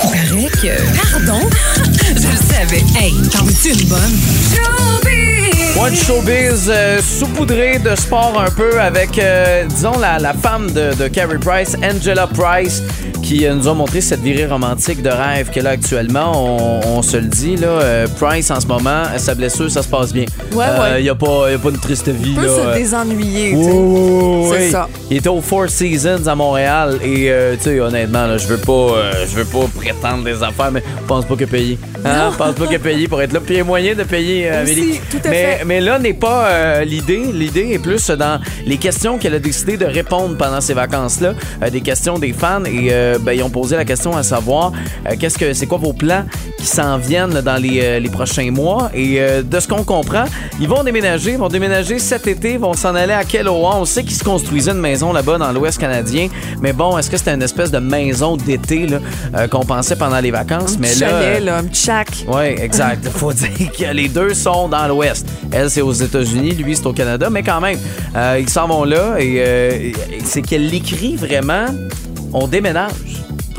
Paraît 0.03 0.49
que. 0.62 1.11
Pardon? 1.12 1.40
Je 2.07 2.29
le 2.29 2.37
savais. 2.37 2.85
Hey, 2.96 3.12
t'en 3.33 3.42
veux-tu 3.44 3.70
une 3.72 3.88
bonne? 3.88 5.25
One 5.78 5.94
showbiz 5.94 6.70
euh, 6.70 7.02
saupoudré 7.02 7.78
de 7.78 7.94
sport 7.94 8.40
un 8.40 8.50
peu 8.50 8.80
avec, 8.80 9.18
euh, 9.18 9.66
disons, 9.66 9.98
la, 9.98 10.32
femme 10.32 10.70
de, 10.70 10.94
de 10.94 11.08
Carrie 11.08 11.36
Price, 11.36 11.76
Angela 11.82 12.26
Price, 12.26 12.82
qui 13.26 13.44
euh, 13.44 13.54
nous 13.54 13.66
ont 13.66 13.74
montré 13.74 14.00
cette 14.00 14.20
virée 14.20 14.46
romantique 14.46 15.02
de 15.02 15.08
rêve 15.10 15.50
que 15.50 15.58
là 15.58 15.70
actuellement, 15.70 16.32
on, 16.34 16.98
on 16.98 17.02
se 17.02 17.16
le 17.16 17.24
dit, 17.26 17.56
là, 17.56 17.66
euh, 17.66 18.06
Price 18.20 18.50
en 18.52 18.60
ce 18.60 18.66
moment, 18.68 19.02
sa 19.16 19.34
blessure, 19.34 19.68
ça 19.68 19.82
se 19.82 19.88
passe 19.88 20.12
bien. 20.12 20.26
Ouais, 20.52 20.58
ouais. 20.64 21.00
Il 21.00 21.02
n'y 21.02 21.08
a, 21.08 21.14
pas- 21.16 21.48
a 21.48 21.50
une 21.52 21.78
triste 21.78 22.08
vie. 22.08 22.34
On 22.36 22.40
peut 22.40 22.46
là, 22.46 22.52
se 22.54 22.60
euh, 22.68 22.74
désennuyer. 22.74 23.56
C'est 24.52 24.70
ça. 24.70 24.88
Il 25.10 25.16
était 25.16 25.28
au 25.28 25.40
Four 25.40 25.68
Seasons 25.68 26.26
à 26.26 26.34
Montréal 26.34 26.98
et 27.02 27.26
euh, 27.30 27.56
tu 27.56 27.64
sais 27.64 27.80
honnêtement 27.80 28.36
je 28.38 28.46
veux 28.46 28.56
pas 28.58 28.72
euh, 28.72 29.12
je 29.28 29.36
veux 29.36 29.44
pas 29.44 29.66
prétendre 29.74 30.24
des 30.24 30.42
affaires 30.42 30.70
mais 30.72 30.82
je 31.02 31.06
pense 31.06 31.24
pas 31.24 31.36
que 31.36 31.44
payer. 31.44 31.78
Hein? 32.04 32.30
Je 32.32 32.36
pense 32.36 32.54
pas 32.54 32.66
que 32.66 32.76
payer 32.76 33.08
pour 33.08 33.20
être 33.22 33.32
là. 33.32 33.40
Puis 33.40 33.54
il 33.54 33.58
y 33.58 33.60
a 33.60 33.64
moyen 33.64 33.94
de 33.94 34.02
payer 34.04 34.48
euh, 34.50 34.62
Aussi, 34.64 35.00
tout 35.10 35.18
à 35.24 35.28
mais 35.28 35.58
fait. 35.58 35.64
mais 35.64 35.80
là 35.80 35.98
n'est 35.98 36.12
pas 36.14 36.46
euh, 36.48 36.84
l'idée, 36.84 37.22
l'idée 37.32 37.70
est 37.72 37.78
plus 37.78 38.08
dans 38.10 38.40
les 38.64 38.76
questions 38.76 39.18
qu'elle 39.18 39.34
a 39.34 39.38
décidé 39.38 39.76
de 39.76 39.84
répondre 39.86 40.36
pendant 40.36 40.60
ces 40.60 40.74
vacances 40.74 41.20
là, 41.20 41.34
des 41.70 41.80
questions 41.80 42.18
des 42.18 42.32
fans 42.32 42.64
et 42.64 42.88
euh, 42.90 43.15
ben, 43.18 43.33
ils 43.33 43.42
ont 43.42 43.50
posé 43.50 43.76
la 43.76 43.85
question 43.85 44.16
à 44.16 44.22
savoir 44.22 44.72
euh, 45.09 45.14
qu'est-ce 45.18 45.38
que 45.38 45.52
c'est 45.52 45.66
quoi 45.66 45.79
vos 45.79 45.92
plans 45.92 46.24
qui 46.59 46.66
s'en 46.66 46.98
viennent 46.98 47.40
dans 47.40 47.61
les, 47.61 47.81
euh, 47.83 47.98
les 47.98 48.09
prochains 48.09 48.50
mois? 48.50 48.90
Et 48.94 49.20
euh, 49.20 49.42
de 49.42 49.61
ce 49.61 49.68
qu'on 49.68 49.85
comprend, 49.85 50.24
ils 50.61 50.68
vont 50.68 50.83
déménager, 50.85 51.33
ils 51.33 51.38
vont 51.38 51.48
déménager 51.48 51.98
cet 51.98 52.26
été, 52.26 52.52
ils 52.52 52.59
vont 52.59 52.74
s'en 52.74 52.94
aller 52.94 53.12
à 53.12 53.24
Kelowna. 53.24 53.76
On 53.76 53.85
sait 53.85 54.02
qu'ils 54.02 54.16
se 54.16 54.24
construisaient 54.24 54.72
une 54.72 54.81
maison 54.81 55.12
là-bas 55.12 55.38
dans 55.38 55.52
l'Ouest 55.52 55.79
canadien, 55.79 56.29
mais 56.61 56.72
bon, 56.72 56.98
est-ce 56.98 57.11
que 57.11 57.16
c'était 57.16 57.35
une 57.35 57.42
espèce 57.42 57.70
de 57.70 57.79
maison 57.79 58.37
d'été 58.37 58.87
là, 58.87 58.98
euh, 59.35 59.48
qu'on 59.48 59.64
pensait 59.64 59.96
pendant 59.96 60.20
les 60.20 60.31
vacances, 60.31 60.76
Un 60.76 60.81
mais 60.81 60.94
là 60.96 61.09
chalet, 61.09 61.44
là, 61.44 61.59
un 61.59 61.64
petit 61.64 61.87
oui, 62.29 62.44
exact. 62.59 63.09
Faut 63.09 63.33
dire 63.33 63.70
que 63.79 63.92
les 63.92 64.09
deux 64.09 64.35
sont 64.35 64.68
dans 64.68 64.87
l'Ouest. 64.88 65.26
Elle, 65.52 65.70
c'est 65.70 65.83
aux 65.83 65.92
États-Unis, 65.92 66.50
lui, 66.50 66.74
c'est 66.74 66.87
au 66.87 66.92
Canada, 66.92 67.29
mais 67.31 67.42
quand 67.42 67.61
même, 67.61 67.79
euh, 68.16 68.38
ils 68.40 68.48
s'en 68.48 68.66
vont 68.66 68.85
là 68.85 69.16
et, 69.18 69.37
euh, 69.38 69.70
et 69.70 69.92
c'est 70.24 70.42
qu'elle 70.42 70.68
l'écrit 70.68 71.16
vraiment. 71.16 71.66
On 72.38 72.46
déménage. 72.46 72.92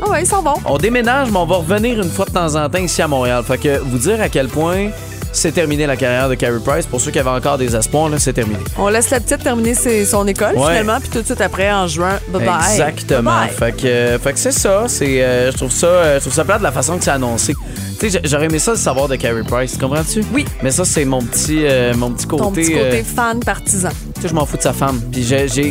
Ah 0.00 0.08
ouais, 0.10 0.22
ils 0.22 0.26
s'en 0.26 0.40
vont. 0.40 0.54
On 0.64 0.78
déménage, 0.78 1.28
mais 1.32 1.38
on 1.38 1.46
va 1.46 1.56
revenir 1.56 2.00
une 2.00 2.08
fois 2.10 2.24
de 2.26 2.30
temps 2.30 2.54
en 2.54 2.68
temps 2.68 2.78
ici 2.78 3.02
à 3.02 3.08
Montréal. 3.08 3.42
Fait 3.44 3.58
que 3.58 3.78
vous 3.80 3.98
dire 3.98 4.20
à 4.20 4.28
quel 4.28 4.46
point 4.46 4.90
c'est 5.32 5.50
terminé 5.50 5.84
la 5.86 5.96
carrière 5.96 6.28
de 6.28 6.36
Carey 6.36 6.60
Price. 6.64 6.86
Pour 6.86 7.00
ceux 7.00 7.10
qui 7.10 7.18
avaient 7.18 7.28
encore 7.30 7.58
des 7.58 7.74
espoirs, 7.74 8.08
là, 8.08 8.18
c'est 8.20 8.32
terminé. 8.32 8.60
On 8.78 8.88
laisse 8.88 9.10
la 9.10 9.18
petite 9.18 9.42
terminer 9.42 9.74
ses- 9.74 10.04
son 10.06 10.24
école, 10.28 10.54
Ouais. 10.56 10.68
finalement, 10.68 11.00
puis 11.00 11.08
tout 11.08 11.20
de 11.20 11.24
suite 11.26 11.40
après, 11.40 11.70
en 11.72 11.88
juin, 11.88 12.20
bye-bye. 12.32 12.70
Exactement. 12.70 13.30
Bye-bye. 13.32 13.48
Fait 13.50 13.72
que, 13.76 13.86
euh, 13.86 14.18
fait 14.20 14.32
que 14.32 14.38
c'est 14.38 14.52
ça. 14.52 14.84
C'est, 14.86 15.22
euh, 15.24 15.50
je 15.50 15.56
trouve 15.56 15.72
ça, 15.72 15.86
euh, 15.88 16.14
je 16.18 16.20
trouve 16.20 16.32
ça 16.34 16.44
plate 16.44 16.58
de 16.58 16.62
la 16.64 16.72
façon 16.72 16.96
que 16.98 17.02
c'est 17.04 17.10
annoncé. 17.10 17.56
Tu 18.00 18.10
sais, 18.10 18.20
j'aurais 18.24 18.46
aimé 18.46 18.60
ça 18.60 18.70
le 18.70 18.76
savoir 18.76 19.08
de 19.08 19.16
Carey 19.16 19.42
Price. 19.44 19.76
Comprends-tu? 19.76 20.22
Oui. 20.32 20.44
Mais 20.62 20.70
ça, 20.70 20.84
c'est 20.84 21.04
mon 21.04 21.20
petit, 21.20 21.64
mon 21.96 22.12
petit 22.12 22.26
côté. 22.28 22.42
Ton 22.44 22.52
petit 22.52 22.72
côté 22.72 23.02
fan 23.02 23.40
partisan. 23.40 23.90
Je 24.26 24.34
m'en 24.34 24.46
fous 24.46 24.56
de 24.56 24.62
sa 24.62 24.72
femme. 24.72 25.00
Puis 25.12 25.24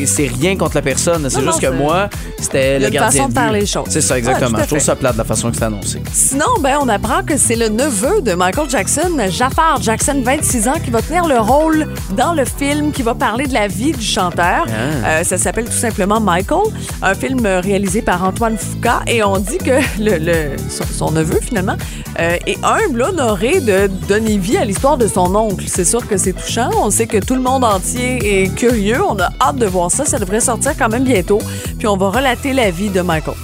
c'est 0.06 0.28
rien 0.40 0.56
contre 0.56 0.76
la 0.76 0.82
personne. 0.82 1.28
C'est 1.30 1.42
juste 1.42 1.62
non, 1.62 1.70
que 1.70 1.76
moi, 1.76 2.10
c'était 2.40 2.80
le 2.80 2.90
gardien 2.90 3.24
façon 3.24 3.30
de 3.30 3.34
but. 3.34 3.60
les 3.60 3.66
choses. 3.66 3.88
C'est 3.90 4.02
ça, 4.02 4.18
exactement. 4.18 4.58
je 4.62 4.66
trouve 4.68 4.80
ça 4.80 4.96
plate 4.96 5.14
de 5.14 5.18
la 5.18 5.24
façon 5.24 5.50
que 5.52 5.58
c'est 5.58 5.66
annoncé. 5.66 6.02
Sinon, 6.14 6.46
ben, 6.62 6.78
on 6.82 6.88
apprend 6.88 7.24
que 7.24 7.38
c'est 7.38 7.56
le 7.56 7.70
neveu 7.70 8.22
de 8.22 8.34
Michael 8.34 8.70
Jackson, 8.70 9.12
Jafar 9.30 9.82
Jackson, 9.82 10.22
26 10.24 10.68
ans, 10.68 10.74
qui 10.84 10.92
va 10.92 11.02
tenir 11.02 11.28
le 11.28 11.40
rôle 11.40 11.88
dans 12.16 12.34
le 12.34 12.46
film 12.46 12.92
qui 12.92 13.02
va 13.02 13.14
parler 13.16 13.46
de 13.48 13.54
la 13.54 13.68
vie 13.68 13.92
du 13.92 14.04
chanteur. 14.06 14.66
Ah. 14.68 15.08
Euh, 15.08 15.24
ça 15.24 15.38
s'appelle 15.38 15.66
tout 15.66 15.72
simplement 15.72 16.20
Michael, 16.20 16.64
un 17.02 17.14
film 17.16 17.46
euh, 17.46 17.60
réalisé 17.60 18.02
par 18.02 18.24
Antoine 18.24 18.58
Foucault. 18.58 19.04
Et 19.08 19.24
on 19.24 19.38
dit 19.38 19.58
que 19.58 19.72
le, 20.00 20.18
le- 20.18 20.56
son, 20.70 20.84
son 21.08 21.12
neveu, 21.12 21.40
finalement, 21.42 21.76
euh, 22.20 22.38
est 22.46 22.58
humble, 22.64 23.02
honoré 23.02 23.60
de 23.60 23.88
donner 24.08 24.38
vie 24.38 24.58
à 24.58 24.66
l'histoire 24.66 24.98
de 24.98 25.08
son 25.08 25.34
oncle. 25.36 25.66
C'est 25.68 25.86
sûr 25.86 26.08
que 26.08 26.18
c'est 26.18 26.34
touchant. 26.34 26.70
On 26.82 26.90
sait 26.92 27.08
que 27.08 27.18
tout 27.18 27.36
le 27.36 27.42
monde 27.42 27.64
entier 27.64 28.37
est 28.37 28.37
curieux. 28.46 29.02
On 29.08 29.18
a 29.20 29.30
hâte 29.42 29.58
de 29.58 29.66
voir 29.66 29.92
ça. 29.92 30.06
Ça 30.06 30.20
devrait 30.20 30.40
sortir 30.40 30.74
quand 30.78 30.90
même 30.90 31.04
bientôt. 31.04 31.40
Puis 31.78 31.88
on 31.88 31.98
va 31.98 32.10
relater 32.10 32.54
la 32.54 32.70
vie 32.72 32.90
de 32.90 33.02
Michael. 33.02 33.36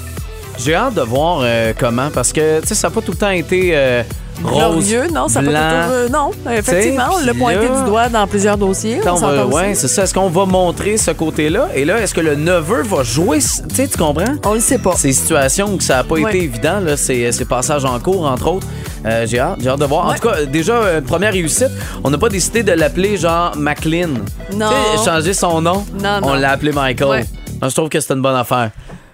J'ai 0.58 0.76
hâte 0.76 0.94
de 0.94 1.02
voir 1.02 1.40
euh, 1.44 1.74
comment, 1.78 2.10
parce 2.14 2.32
que 2.32 2.62
tu 2.62 2.68
sais, 2.68 2.76
ça 2.76 2.88
n'a 2.90 2.94
pas 2.94 3.02
tout 3.02 3.12
le 3.12 3.18
temps 3.18 3.32
été 3.32 3.72
euh, 3.74 4.04
rose. 4.44 4.54
Glorieux, 4.88 5.08
non, 5.12 5.28
ça 5.28 5.42
n'a 5.42 5.52
pas 5.52 5.86
tout, 5.88 5.92
euh, 5.94 6.10
Non, 6.10 6.30
effectivement, 6.52 7.06
on 7.20 7.26
l'a 7.26 7.34
pointé 7.34 7.68
là- 7.68 7.80
du 7.82 7.90
doigt 7.90 8.10
dans 8.10 8.28
plusieurs 8.28 8.56
dossiers. 8.58 9.00
On 9.04 9.16
va- 9.16 9.46
ouais, 9.48 9.74
c'est 9.74 9.88
ça. 9.88 10.04
Est-ce 10.04 10.14
qu'on 10.14 10.30
va 10.30 10.46
montrer 10.46 10.98
ce 10.98 11.10
côté-là? 11.10 11.70
Et 11.74 11.86
là, 11.86 12.00
est-ce 12.00 12.14
que 12.14 12.22
le 12.22 12.36
neveu 12.36 12.84
va 12.84 13.02
jouer? 13.02 13.40
Tu 13.40 13.76
sais, 13.76 13.88
tu 13.88 13.98
comprends? 13.98 14.26
On 14.46 14.54
le 14.54 14.60
sait 14.60 14.78
pas. 14.78 14.94
Ces 14.96 15.12
situations 15.14 15.74
où 15.74 15.80
ça 15.82 15.96
n'a 15.98 16.04
pas 16.04 16.16
Ouais. 16.16 16.30
été 16.30 16.44
évident, 16.44 16.80
là, 16.80 16.98
ces, 16.98 17.32
ces 17.32 17.46
passages 17.46 17.86
en 17.86 18.00
cours, 18.00 18.26
entre 18.28 18.52
autres. 18.52 18.68
Euh, 19.06 19.26
j'ai 19.28 19.40
hâte, 19.40 19.58
j'ai 19.60 19.70
hâte 19.70 19.80
de 19.80 19.86
voir. 19.86 20.08
En 20.08 20.14
tout 20.14 20.28
cas, 20.30 20.46
déjà, 20.46 20.74
euh, 20.76 21.02
première 21.02 21.34
réussite, 21.34 21.70
on 22.04 22.10
n'a 22.10 22.18
pas 22.18 22.30
décidé 22.30 22.64
de 22.64 22.72
l'appeler 22.72 23.18
genre 23.18 23.52
McLean. 23.58 24.10
Non. 24.54 24.70
Tu 24.70 24.98
sais, 25.00 25.06
changer 25.12 25.34
son 25.34 25.62
nom. 25.62 25.86
Non, 26.02 26.20
On 26.22 26.28
non. 26.28 26.34
l'a 26.36 26.52
appelé 26.52 26.72
Michael. 26.72 27.08
Ouais. 27.10 27.26
Moi, 27.62 27.70
je 27.70 27.76
trouve 27.76 27.90
que 27.90 28.00
c'est 28.00 28.14
une 28.14 28.22
bonne 28.22 28.36
affaire. 28.36 28.72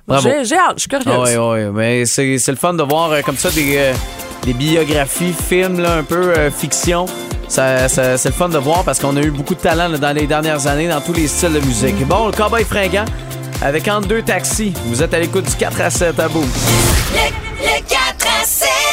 Bravo. 0.08 0.28
J'ai 0.30 0.46
j'ai 0.46 0.58
hâte, 0.58 0.74
je 0.76 0.80
suis 0.82 0.90
curieuse. 0.90 1.08
Ah 1.08 1.22
ouais, 1.22 1.38
ouais, 1.38 1.70
mais 1.74 2.06
c'est 2.06 2.38
c'est 2.40 2.52
le 2.52 2.58
fun 2.58 2.74
de 2.74 2.82
voir 2.84 3.12
euh, 3.12 3.22
comme 3.22 3.38
ça 3.38 3.50
des, 3.52 3.76
euh, 3.78 3.94
des 4.44 4.54
biographies, 4.54 5.34
films, 5.48 5.80
là, 5.80 5.98
un 5.98 6.04
peu 6.04 6.34
euh, 6.36 6.50
fiction. 6.52 7.06
Ça, 7.48 7.88
ça- 7.90 8.18
c'est 8.18 8.30
le 8.30 8.36
fun 8.36 8.50
de 8.50 8.58
voir 8.60 8.84
parce 8.84 9.00
qu'on 9.00 9.16
a 9.18 9.22
eu 9.22 9.32
beaucoup 9.32 9.56
de 9.56 9.60
talent 9.60 9.88
là, 9.88 9.98
dans 9.98 10.16
les 10.16 10.26
dernières 10.28 10.66
années 10.68 10.88
dans 10.88 11.02
tous 11.02 11.14
les 11.14 11.28
styles 11.28 11.54
de 11.54 11.60
musique. 11.60 11.96
Bon, 12.08 12.28
le 12.28 12.32
cowboy 12.32 12.64
fringant 12.64 13.06
avec 13.62 13.88
entre 13.88 14.08
deux 14.08 14.22
taxis. 14.22 14.74
Vous 14.86 15.02
êtes 15.04 15.14
à 15.14 15.20
l'écoute 15.20 15.46
du 15.46 15.56
4 15.56 15.82
à 15.82 15.90
7 15.90 16.20
à 16.20 16.28
bout. 16.28 16.42
Le 16.42 17.18
4 17.18 17.24
à 17.24 17.28
7. 17.28 17.34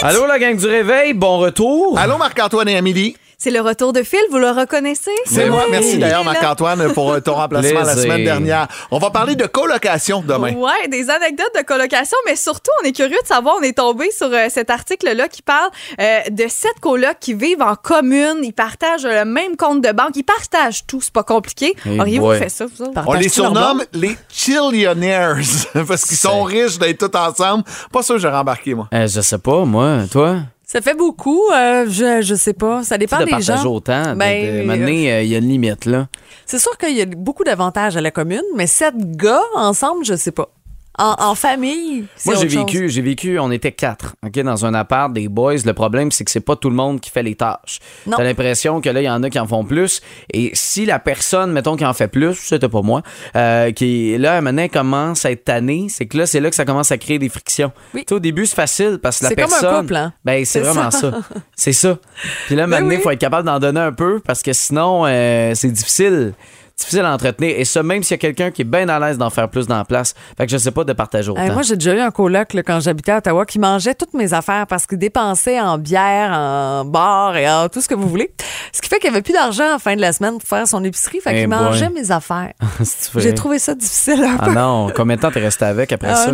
Allô, 0.03 0.27
la 0.27 0.39
gang 0.39 0.57
du 0.57 0.67
réveil, 0.67 1.15
bon 1.15 1.39
retour. 1.39 1.99
Allô, 1.99 2.19
Marc-Antoine 2.19 2.69
et 2.69 2.77
Amélie. 2.77 3.17
C'est 3.39 3.51
le 3.51 3.61
retour 3.61 3.93
de 3.93 4.03
Phil, 4.03 4.19
vous 4.31 4.39
le 4.39 4.49
reconnaissez? 4.51 5.11
C'est 5.27 5.51
moi. 5.51 5.65
Merci 5.71 5.99
d'ailleurs. 5.99 6.25
Marc-Antoine, 6.25 6.91
pour 6.95 7.13
euh, 7.13 7.21
ton 7.21 7.35
remplacement 7.35 7.83
la 7.83 7.95
semaine 7.95 8.25
dernière. 8.25 8.67
On 8.91 8.99
va 8.99 9.11
parler 9.11 9.35
de 9.35 9.45
colocation 9.45 10.25
demain. 10.27 10.55
Ouais, 10.55 10.89
des 10.89 11.11
anecdotes 11.11 11.55
de 11.55 11.63
colocation, 11.63 12.17
mais 12.25 12.35
surtout, 12.35 12.71
on 12.83 12.87
est 12.87 12.93
curieux 12.93 13.19
de 13.21 13.27
savoir, 13.27 13.57
on 13.61 13.63
est 13.63 13.77
tombé 13.77 14.11
sur 14.11 14.29
euh, 14.33 14.47
cet 14.49 14.71
article-là 14.71 15.29
qui 15.29 15.43
parle 15.43 15.69
euh, 16.01 16.21
de 16.31 16.45
sept 16.49 16.81
colocs 16.81 17.19
qui 17.21 17.35
vivent 17.35 17.61
en 17.61 17.75
commune, 17.75 18.39
ils 18.43 18.55
partagent 18.55 19.05
le 19.05 19.27
même 19.27 19.57
compte 19.57 19.83
de 19.83 19.93
banque, 19.93 20.13
ils 20.17 20.25
partagent 20.25 20.87
tout, 20.87 21.03
c'est 21.03 21.13
pas 21.13 21.23
compliqué. 21.23 21.77
Hey 21.85 22.01
Auriez-vous 22.01 22.33
fait 22.37 22.49
ça, 22.49 22.65
vous 22.65 22.87
autres? 22.87 23.03
On 23.07 23.13
les 23.13 23.29
surnomme 23.29 23.85
les 23.93 24.17
chillionaires 24.31 25.37
parce 25.87 26.07
qu'ils 26.07 26.17
sont 26.17 26.43
riches 26.43 26.79
d'être 26.79 27.07
tous 27.07 27.19
ensemble. 27.19 27.65
Pas 27.93 28.03
sûr 28.03 28.15
que 28.15 28.21
j'aurais 28.23 28.39
embarqué, 28.39 28.73
moi. 28.73 28.89
Euh, 28.95 29.07
je 29.07 29.21
sais 29.21 29.39
pas, 29.39 29.67
moi, 29.67 30.05
toi? 30.11 30.39
Ça 30.77 30.83
fait 30.83 30.95
beaucoup, 30.95 31.41
euh, 31.55 31.87
je, 31.89 32.21
je 32.21 32.35
sais 32.35 32.53
pas. 32.53 32.83
Ça 32.83 32.99
dépend 32.99 33.17
de 33.21 33.25
des 33.25 33.41
gens. 33.41 33.65
autant. 33.65 34.13
de- 34.13 34.15
Ben, 34.19 34.61
de- 34.61 34.67
maintenant, 34.67 34.87
euh, 34.89 35.23
il 35.23 35.29
y 35.29 35.35
a 35.35 35.39
une 35.39 35.49
limite, 35.49 35.87
là. 35.87 36.09
C'est 36.45 36.59
sûr 36.59 36.77
qu'il 36.77 36.95
y 36.95 37.01
a 37.01 37.07
beaucoup 37.07 37.45
d'avantages 37.45 37.97
à 37.97 38.03
la 38.03 38.11
commune, 38.11 38.43
mais 38.55 38.67
sept 38.67 38.95
gars 39.17 39.41
ensemble, 39.55 40.05
je 40.05 40.17
sais 40.17 40.33
pas. 40.33 40.51
En, 40.99 41.15
en 41.19 41.35
famille, 41.35 42.07
Moi, 42.25 42.35
j'ai 42.37 42.47
vécu, 42.49 42.89
j'ai 42.89 43.03
vécu, 43.03 43.39
on 43.39 43.51
était 43.51 43.73
quatre, 43.73 44.17
OK, 44.25 44.39
dans 44.41 44.65
un 44.65 44.73
appart 44.73 45.13
des 45.13 45.29
boys. 45.29 45.57
Le 45.65 45.73
problème, 45.75 46.11
c'est 46.11 46.25
que 46.25 46.31
c'est 46.31 46.41
pas 46.41 46.57
tout 46.57 46.71
le 46.71 46.77
monde 46.77 47.01
qui 47.01 47.11
fait 47.11 47.23
les 47.23 47.35
tâches. 47.35 47.81
T'as 48.11 48.23
l'impression 48.23 48.81
que 48.81 48.89
là, 48.89 49.03
il 49.03 49.05
y 49.05 49.11
en 49.11 49.23
a 49.23 49.29
qui 49.29 49.39
en 49.39 49.47
font 49.47 49.65
plus. 49.65 50.01
Et 50.33 50.51
si 50.55 50.87
la 50.87 50.99
personne, 50.99 51.53
mettons, 51.53 51.77
qui 51.77 51.85
en 51.85 51.93
fait 51.93 52.09
plus, 52.09 52.35
c'était 52.35 52.69
pas 52.69 52.81
moi, 52.83 53.03
euh, 53.37 53.73
qui, 53.73 54.17
là, 54.17 54.41
maintenant, 54.41 54.69
commence 54.69 55.27
à 55.27 55.31
être 55.33 55.45
tannée, 55.45 55.87
c'est 55.91 56.07
que 56.07 56.17
là, 56.17 56.27
c'est 56.27 56.41
là 56.41 56.49
que 56.49 56.57
ça 56.57 56.65
commence 56.65 56.91
à 56.91 56.99
créer 56.99 57.19
des 57.19 57.29
frictions. 57.29 57.73
Oui. 57.93 58.01
Tu 58.01 58.07
sais, 58.09 58.15
au 58.15 58.21
début, 58.21 58.47
c'est 58.47 58.57
facile 58.57 58.99
parce 59.03 59.19
que 59.19 59.25
la 59.25 59.29
C'est 59.31 59.37
comme 59.37 59.45
un 59.45 59.49
personne. 59.49 59.81
couple, 59.83 59.97
hein? 59.97 60.13
Ben, 60.25 60.45
c'est 60.45 60.61
vraiment 60.61 60.91
ça. 60.91 61.11
ça. 61.11 61.19
C'est 61.55 61.73
ça. 61.75 61.99
Puis 62.47 62.57
là, 62.57 62.67
maintenant, 62.67 62.91
il 62.93 62.97
oui. 62.97 63.03
faut 63.03 63.11
être 63.11 63.21
capable 63.21 63.47
d'en 63.47 63.59
donner 63.59 63.81
un 63.81 63.93
peu 63.93 64.21
parce 64.21 64.43
que 64.43 64.53
sinon, 64.55 65.05
euh, 65.07 65.53
c'est 65.55 65.71
difficile. 65.71 66.33
Difficile 66.79 67.01
à 67.07 67.15
entretenir. 67.15 67.59
Et 67.59 67.65
ça, 67.65 67.83
même 67.83 68.03
s'il 68.03 68.13
y 68.13 68.15
a 68.15 68.19
quelqu'un 68.19 68.51
qui 68.51 68.61
est 68.61 68.67
bien 68.67 68.87
à 68.91 68.99
l'aise 69.01 69.17
d'en 69.17 69.31
faire 69.31 69.49
plus 69.49 69.67
dans 69.67 69.79
la 69.79 69.87
place. 69.87 70.13
Fait 70.37 70.45
que 70.45 70.53
je 70.53 70.59
sais 70.59 70.71
pas 70.71 70.85
de 70.85 70.93
partager 70.93 71.31
autant. 71.31 71.41
Hey, 71.41 71.51
moi, 71.51 71.63
j'ai 71.63 71.75
déjà 71.77 71.95
eu 71.95 72.01
un 72.01 72.11
coloc 72.11 72.53
là, 72.53 72.63
quand 72.63 72.81
j'habitais 72.81 73.13
à 73.13 73.17
Ottawa 73.19 73.47
qui 73.47 73.59
mangeait 73.59 73.95
toutes 73.95 74.13
mes 74.13 74.35
affaires 74.35 74.67
parce 74.67 74.87
qu'il 74.87 74.99
dépensait 74.99 75.59
en 75.59 75.79
bière, 75.79 76.33
en 76.33 76.85
bar 76.85 77.35
et 77.39 77.51
en 77.51 77.71
tout 77.71 77.81
ce 77.81 77.89
que 77.89 77.95
vous 77.95 78.07
voulez. 78.09 78.31
Ce 78.73 78.83
qui 78.83 78.91
fait 78.91 78.99
qu'il 78.99 79.09
n'y 79.11 79.17
avait 79.17 79.23
plus 79.23 79.33
d'argent 79.33 79.65
à 79.65 79.71
la 79.71 79.79
fin 79.79 79.97
de 79.97 80.03
la 80.03 80.13
semaine 80.13 80.37
pour 80.39 80.47
faire 80.47 80.69
son 80.69 80.85
épicerie. 80.85 81.21
Fait 81.21 81.31
Eh 81.33 81.41
qu'il 81.41 81.49
boy. 81.49 81.59
mangeait 81.59 81.89
mes 81.89 82.11
affaires. 82.11 82.53
J'ai 83.17 83.35
trouvé 83.35 83.59
ça 83.59 83.75
difficile 83.75 84.23
un 84.23 84.37
Ah 84.39 84.45
peu. 84.45 84.53
non, 84.53 84.93
combien 84.95 85.17
de 85.17 85.23
temps 85.23 85.31
t'es 85.31 85.41
resté 85.41 85.65
avec 85.65 85.91
après 85.93 86.15
ça? 86.15 86.31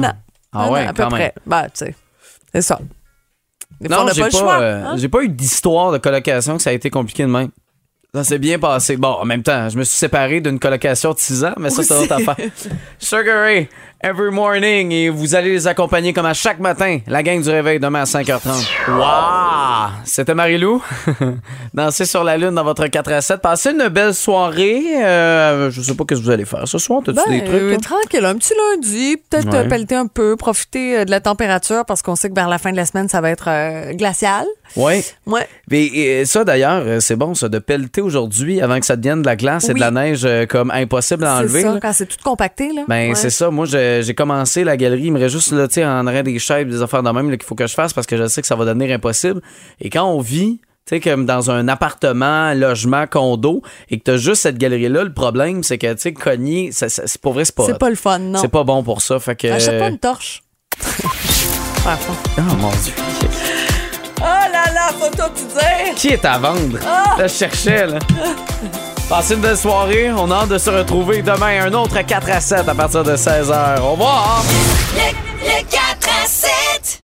Ah 0.52 0.64
Un 0.64 0.70
ouais, 0.70 0.87
à 0.87 0.92
peu 0.92 1.05
quand 1.05 1.11
même. 1.11 1.18
près. 1.18 1.35
Ben, 1.46 1.62
tu 1.66 1.87
sais, 1.87 1.94
c'est 2.52 2.62
ça. 2.62 2.81
Des 3.81 3.88
Non, 3.88 4.07
j'ai 4.12 4.28
pas 4.28 4.61
euh, 4.61 4.85
hein? 4.87 4.94
j'ai 4.96 5.09
pas 5.09 5.22
eu 5.22 5.28
d'histoire 5.28 5.92
de 5.92 5.98
colocation 5.98 6.57
que 6.57 6.62
ça 6.62 6.70
a 6.70 6.72
été 6.72 6.90
compliqué 6.90 7.22
de 7.22 7.28
même. 7.28 7.48
Ça 8.14 8.25
s'est 8.25 8.38
bien 8.38 8.59
passé. 8.59 8.98
Bon, 8.98 9.09
en 9.09 9.25
même 9.25 9.42
temps, 9.42 9.70
je 9.70 9.79
me 9.79 9.85
suis 9.85 9.96
séparé 9.96 10.42
d'une 10.42 10.59
colocation 10.59 11.14
de 11.14 11.18
6 11.18 11.44
ans, 11.46 11.55
mais 11.59 11.70
ça, 11.70 11.83
c'est 11.83 11.94
une 11.94 12.03
autre 12.03 12.12
affaire. 12.12 12.37
Sugar 12.98 13.40
Ray, 13.44 13.70
every 14.03 14.31
morning, 14.31 14.92
et 14.92 15.09
vous 15.09 15.35
allez 15.35 15.51
les 15.51 15.66
accompagner 15.66 16.12
comme 16.12 16.27
à 16.27 16.35
chaque 16.35 16.59
matin, 16.59 16.98
la 17.07 17.22
gang 17.22 17.40
du 17.42 17.48
réveil 17.48 17.81
demain 17.81 18.03
à 18.03 18.05
5h30. 18.05 18.68
Wow! 18.90 19.92
C'était 20.05 20.35
Marilou. 20.35 20.83
Danser 21.72 22.05
sur 22.05 22.22
la 22.22 22.37
lune 22.37 22.51
dans 22.55 22.64
votre 22.64 22.87
4 22.87 23.12
à 23.12 23.22
7. 23.22 23.40
Passez 23.40 23.70
une 23.70 23.88
belle 23.88 24.12
soirée. 24.12 24.83
Euh, 25.03 25.70
je 25.70 25.81
sais 25.81 25.94
pas 25.94 26.05
ce 26.11 26.14
que 26.14 26.20
vous 26.22 26.29
allez 26.31 26.44
faire 26.44 26.68
ce 26.68 26.77
soir. 26.77 27.01
T'as-tu 27.03 27.16
Ben, 27.27 27.31
des 27.40 27.44
trucs? 27.46 27.62
euh, 27.62 27.77
toi? 27.79 27.96
tranquille, 27.98 28.25
un 28.27 28.35
petit 28.35 28.53
lundi, 28.75 29.16
peut-être 29.31 29.48
Ouais. 29.51 29.61
euh, 29.64 29.68
pelleter 29.70 29.94
un 29.94 30.07
peu, 30.07 30.37
profiter 30.37 30.98
euh, 30.98 31.05
de 31.07 31.11
la 31.11 31.20
température 31.20 31.87
parce 31.87 32.03
qu'on 32.03 32.14
sait 32.14 32.29
que 32.29 32.35
vers 32.35 32.51
la 32.51 32.59
fin 32.59 32.72
de 32.72 32.77
la 32.77 32.85
semaine, 32.85 33.09
ça 33.09 33.22
va 33.22 33.31
être 33.31 33.48
euh, 33.48 33.94
glacial. 33.94 34.44
Ouais. 34.77 35.05
Ouais. 35.27 35.47
Mais 35.71 35.85
et 35.85 36.25
ça, 36.25 36.45
d'ailleurs, 36.45 36.83
euh, 36.87 37.01
c'est 37.01 37.17
bon, 37.17 37.35
ça, 37.35 37.49
de 37.49 37.59
pelleter 37.59 38.01
aujourd'hui 38.01 38.61
avant 38.61 38.79
que 38.81 38.87
ça 38.87 38.97
devienne 38.97 39.23
de 39.23 39.27
la 39.27 39.37
glace 39.37 39.64
et 39.64 39.68
de 39.68 39.75
Oui. 39.75 39.81
la 39.81 39.91
neige 39.91 40.23
euh, 40.25 40.47
comme 40.47 40.70
impossible 40.70 41.25
à 41.25 41.35
C'est 41.37 41.41
enlever. 41.41 41.62
ça, 41.62 41.73
là. 41.75 41.79
quand 41.81 41.93
c'est 41.93 42.07
tout 42.07 42.16
compacté. 42.25 42.73
Là. 42.73 42.83
Ben, 42.89 43.11
Ouais. 43.11 43.14
c'est 43.14 43.31
ça. 43.31 43.51
Moi, 43.51 43.66
euh, 43.75 44.03
j'ai 44.03 44.14
commencé 44.14 44.64
la 44.64 44.77
galerie. 44.77 45.05
Il 45.05 45.12
me 45.12 45.18
reste 45.18 45.35
juste 45.35 45.53
là, 45.53 45.68
tu 45.68 45.75
sais, 45.75 45.85
en 45.85 46.07
arrêt 46.07 46.23
des 46.23 46.39
chaises, 46.39 46.66
des 46.66 46.83
affaires 46.83 47.03
de 47.03 47.11
même 47.11 47.31
qu'il 47.31 47.43
faut 47.45 47.55
que 47.55 47.66
je 47.66 47.75
fasse 47.75 47.93
parce 47.93 48.07
que 48.07 48.16
je 48.16 48.27
sais 48.27 48.41
que 48.41 48.47
ça 48.47 48.57
va 48.57 48.64
devenir 48.64 48.95
impossible. 48.95 49.41
Et 49.81 49.91
quand 49.91 50.05
on 50.05 50.20
vit, 50.20 50.61
tu 50.87 50.97
sais, 50.97 51.01
comme 51.01 51.27
dans 51.27 51.51
un 51.51 51.68
appartement, 51.68 52.55
logement, 52.55 53.07
condo, 53.07 53.62
et 53.91 53.99
que 53.99 54.03
t'as 54.05 54.16
juste 54.16 54.43
cette 54.43 54.59
galerie-là, 54.59 55.05
le 55.05 55.12
problème, 55.12 55.62
c'est 55.62 55.79
que, 55.79 55.93
tu 55.93 56.01
sais, 56.01 56.12
cogner, 56.12 56.73
ça- 56.73 56.89
ça- 56.89 57.03
c'est 57.07 57.20
pour 57.20 57.35
vrai, 57.35 57.45
c'est 57.45 57.55
pas. 57.55 57.66
C'est 57.66 57.79
pas 57.79 57.91
le 57.91 57.95
fun, 57.97 58.18
non. 58.18 58.41
C'est 58.41 58.49
pas 58.49 58.64
bon 58.64 58.83
pour 58.83 59.01
ça. 59.01 59.20
Fait 59.20 59.37
que. 59.37 59.47
Achète 59.47 59.79
pas 59.79 59.89
une 59.89 59.99
torche. 59.99 60.43
Ah, 61.87 61.99
Oh 62.39 62.43
mon 62.61 62.70
Dieu. 62.70 62.93
Là, 64.83 64.93
faut 64.99 65.11
tout 65.11 65.30
dire. 65.55 65.95
Qui 65.95 66.09
est 66.09 66.24
à 66.24 66.39
vendre? 66.39 66.78
Ah! 66.85 67.14
Là, 67.16 67.26
je 67.28 67.35
cherchais, 67.35 67.87
là. 67.87 67.99
Passez 69.09 69.35
une 69.35 69.41
belle 69.41 69.57
soirée. 69.57 70.11
On 70.11 70.28
a 70.30 70.39
hâte 70.43 70.49
de 70.49 70.59
se 70.59 70.70
retrouver 70.70 71.22
demain. 71.22 71.66
Un 71.66 71.72
autre 71.74 72.01
4 72.01 72.30
à 72.30 72.41
7 72.41 72.68
à 72.68 72.74
partir 72.74 73.05
de 73.05 73.16
16h. 73.16 73.80
Au 73.80 73.93
revoir! 73.93 74.43
Le, 74.97 75.47
le 75.47 75.62
4 75.70 76.09
à 76.24 76.26
7. 76.26 77.01